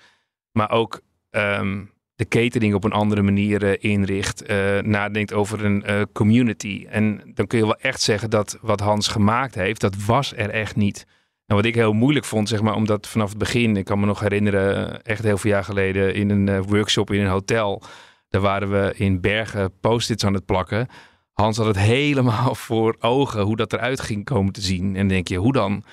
Maar 0.51 0.71
ook 0.71 1.01
um, 1.31 1.91
de 2.15 2.29
catering 2.29 2.75
op 2.75 2.85
een 2.85 2.93
andere 2.93 3.23
manier 3.23 3.63
uh, 3.63 3.73
inricht, 3.79 4.51
uh, 4.51 4.79
nadenkt 4.79 5.33
over 5.33 5.65
een 5.65 6.09
community. 6.13 6.87
En 6.89 7.21
dan 7.35 7.47
kun 7.47 7.59
je 7.59 7.65
wel 7.65 7.77
echt 7.77 8.01
zeggen 8.01 8.31
dat 8.31 8.59
wat 8.61 8.81
Hans 8.81 9.09
gemaakt 9.09 9.55
heeft, 9.55 9.81
dat 9.81 10.05
was 10.05 10.33
er 10.37 10.51
echt 10.51 10.77
niet. 10.77 11.07
En 11.47 11.57
wat 11.57 11.65
ik 11.65 11.75
heel 11.75 11.93
moeilijk 11.93 12.25
vond, 12.25 12.49
zeg 12.49 12.63
maar, 12.63 12.75
omdat 12.75 13.09
vanaf 13.09 13.29
het 13.29 13.39
begin, 13.39 13.77
ik 13.77 13.85
kan 13.85 14.01
me 14.01 14.07
nog 14.07 14.21
herinneren, 14.21 15.03
echt 15.03 15.23
heel 15.23 15.39
veel 15.39 15.51
jaar 15.51 15.65
geleden 15.65 16.15
in 16.15 16.31
een 16.31 16.63
workshop 16.63 17.11
in 17.11 17.21
een 17.21 17.31
hotel. 17.31 17.83
Daar 18.29 18.41
waren 18.41 18.71
we 18.71 18.93
in 18.97 19.21
Bergen 19.21 19.73
post-its 19.81 20.25
aan 20.25 20.35
het 20.35 20.47
plakken. 20.47 20.89
Hans 21.33 21.57
had 21.57 21.67
het 21.67 21.79
helemaal 21.97 22.55
voor 22.55 22.97
ogen 23.01 23.43
hoe 23.43 23.57
dat 23.57 23.73
eruit 23.73 24.01
ging 24.01 24.25
komen 24.25 24.53
te 24.53 24.61
zien. 24.61 24.87
En 24.87 24.95
dan 24.95 25.09
denk 25.09 25.29
je, 25.29 25.37
hoe 25.37 25.53
dan? 25.53 25.85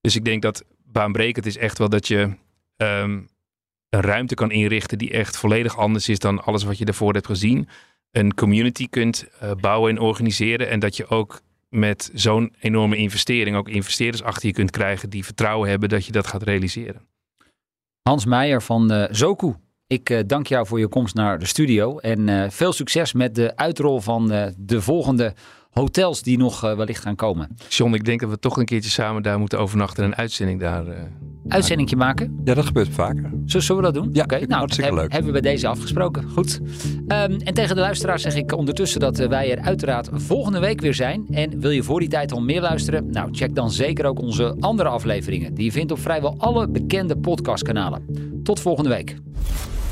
Dus 0.00 0.16
ik 0.16 0.24
denk 0.24 0.42
dat 0.42 0.64
baanbrekend 0.84 1.46
is 1.46 1.56
echt 1.56 1.78
wel 1.78 1.88
dat 1.88 2.08
je 2.08 2.20
um, 2.76 3.28
een 3.88 4.00
ruimte 4.00 4.34
kan 4.34 4.50
inrichten 4.50 4.98
die 4.98 5.10
echt 5.10 5.36
volledig 5.36 5.76
anders 5.76 6.08
is 6.08 6.18
dan 6.18 6.44
alles 6.44 6.64
wat 6.64 6.78
je 6.78 6.84
ervoor 6.84 7.12
hebt 7.12 7.26
gezien. 7.26 7.68
Een 8.10 8.34
community 8.34 8.88
kunt 8.88 9.26
uh, 9.42 9.50
bouwen 9.60 9.90
en 9.90 10.00
organiseren. 10.00 10.68
En 10.68 10.78
dat 10.78 10.96
je 10.96 11.06
ook 11.06 11.40
met 11.74 12.10
zo'n 12.14 12.54
enorme 12.60 12.96
investering 12.96 13.56
ook 13.56 13.68
investeerders 13.68 14.22
achter 14.22 14.46
je 14.46 14.54
kunt 14.54 14.70
krijgen 14.70 15.10
die 15.10 15.24
vertrouwen 15.24 15.68
hebben 15.68 15.88
dat 15.88 16.06
je 16.06 16.12
dat 16.12 16.26
gaat 16.26 16.42
realiseren. 16.42 17.02
Hans 18.02 18.24
Meijer 18.24 18.62
van 18.62 18.92
uh, 18.92 19.04
Zoku. 19.10 19.54
Ik 19.86 20.10
uh, 20.10 20.20
dank 20.26 20.46
jou 20.46 20.66
voor 20.66 20.78
je 20.78 20.88
komst 20.88 21.14
naar 21.14 21.38
de 21.38 21.46
studio. 21.46 21.98
En 21.98 22.28
uh, 22.28 22.50
veel 22.50 22.72
succes 22.72 23.12
met 23.12 23.34
de 23.34 23.56
uitrol 23.56 24.00
van 24.00 24.28
de 24.56 24.82
volgende 24.82 25.34
hotels 25.74 26.22
die 26.22 26.38
nog 26.38 26.60
wellicht 26.60 27.02
gaan 27.02 27.16
komen. 27.16 27.56
John, 27.68 27.94
ik 27.94 28.04
denk 28.04 28.20
dat 28.20 28.30
we 28.30 28.38
toch 28.38 28.56
een 28.56 28.64
keertje 28.64 28.90
samen 28.90 29.22
daar 29.22 29.38
moeten 29.38 29.58
overnachten 29.58 30.04
en 30.04 30.08
een 30.10 30.16
uitzending 30.16 30.60
daar. 30.60 30.84
Uitzendingje 31.48 31.96
maken? 31.96 32.40
Ja, 32.44 32.54
dat 32.54 32.66
gebeurt 32.66 32.88
vaker. 32.88 33.30
Zullen 33.46 33.76
we 33.76 33.82
dat 33.82 33.94
doen? 33.94 34.10
Ja, 34.12 34.22
Oké, 34.22 34.34
okay, 34.34 34.46
nou, 34.46 34.58
hartstikke 34.58 34.90
dat 34.90 35.00
leuk. 35.00 35.12
hebben 35.12 35.32
we 35.32 35.40
bij 35.40 35.50
deze 35.52 35.66
afgesproken. 35.68 36.30
Goed. 36.30 36.60
Um, 36.96 37.40
en 37.40 37.54
tegen 37.54 37.74
de 37.74 37.80
luisteraars 37.80 38.22
zeg 38.22 38.34
ik 38.34 38.56
ondertussen 38.56 39.00
dat 39.00 39.16
wij 39.16 39.56
er 39.56 39.64
uiteraard 39.64 40.08
volgende 40.12 40.58
week 40.58 40.80
weer 40.80 40.94
zijn. 40.94 41.26
En 41.30 41.60
wil 41.60 41.70
je 41.70 41.82
voor 41.82 42.00
die 42.00 42.08
tijd 42.08 42.32
al 42.32 42.40
meer 42.40 42.60
luisteren? 42.60 43.10
Nou, 43.10 43.28
check 43.32 43.54
dan 43.54 43.70
zeker 43.70 44.04
ook 44.04 44.20
onze 44.20 44.56
andere 44.60 44.88
afleveringen. 44.88 45.54
Die 45.54 45.64
je 45.64 45.72
vindt 45.72 45.92
op 45.92 45.98
vrijwel 45.98 46.34
alle 46.38 46.68
bekende 46.68 47.16
podcastkanalen. 47.16 48.02
Tot 48.42 48.60
volgende 48.60 48.90
week. 48.90 49.16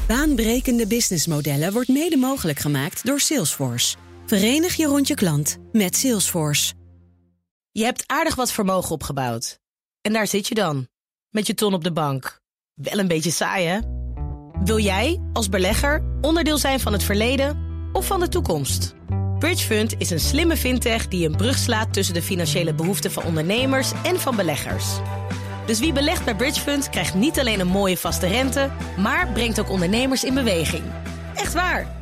Baanbrekende 0.06 0.86
businessmodellen 0.86 1.72
wordt 1.72 1.88
mede 1.88 2.16
mogelijk 2.16 2.58
gemaakt 2.58 3.06
door 3.06 3.20
Salesforce. 3.20 3.96
Verenig 4.32 4.74
je 4.74 4.86
rond 4.86 5.08
je 5.08 5.14
klant 5.14 5.56
met 5.72 5.96
Salesforce. 5.96 6.74
Je 7.70 7.84
hebt 7.84 8.04
aardig 8.06 8.34
wat 8.34 8.52
vermogen 8.52 8.90
opgebouwd. 8.90 9.58
En 10.00 10.12
daar 10.12 10.26
zit 10.26 10.48
je 10.48 10.54
dan, 10.54 10.88
met 11.30 11.46
je 11.46 11.54
ton 11.54 11.74
op 11.74 11.84
de 11.84 11.92
bank. 11.92 12.40
Wel 12.74 12.98
een 12.98 13.08
beetje 13.08 13.30
saai, 13.30 13.66
hè? 13.66 13.78
Wil 14.64 14.78
jij, 14.78 15.20
als 15.32 15.48
belegger, 15.48 16.04
onderdeel 16.20 16.58
zijn 16.58 16.80
van 16.80 16.92
het 16.92 17.02
verleden 17.02 17.58
of 17.92 18.06
van 18.06 18.20
de 18.20 18.28
toekomst? 18.28 18.94
Bridgefund 19.38 19.94
is 19.98 20.10
een 20.10 20.20
slimme 20.20 20.56
fintech 20.56 21.08
die 21.08 21.28
een 21.28 21.36
brug 21.36 21.58
slaat 21.58 21.92
tussen 21.92 22.14
de 22.14 22.22
financiële 22.22 22.74
behoeften 22.74 23.12
van 23.12 23.24
ondernemers 23.24 23.92
en 24.02 24.20
van 24.20 24.36
beleggers. 24.36 24.86
Dus 25.66 25.78
wie 25.78 25.92
belegt 25.92 26.24
bij 26.24 26.36
Bridgefund 26.36 26.90
krijgt 26.90 27.14
niet 27.14 27.38
alleen 27.38 27.60
een 27.60 27.66
mooie 27.66 27.96
vaste 27.96 28.26
rente, 28.26 28.70
maar 28.96 29.32
brengt 29.32 29.60
ook 29.60 29.70
ondernemers 29.70 30.24
in 30.24 30.34
beweging. 30.34 30.84
Echt 31.34 31.52
waar. 31.52 32.01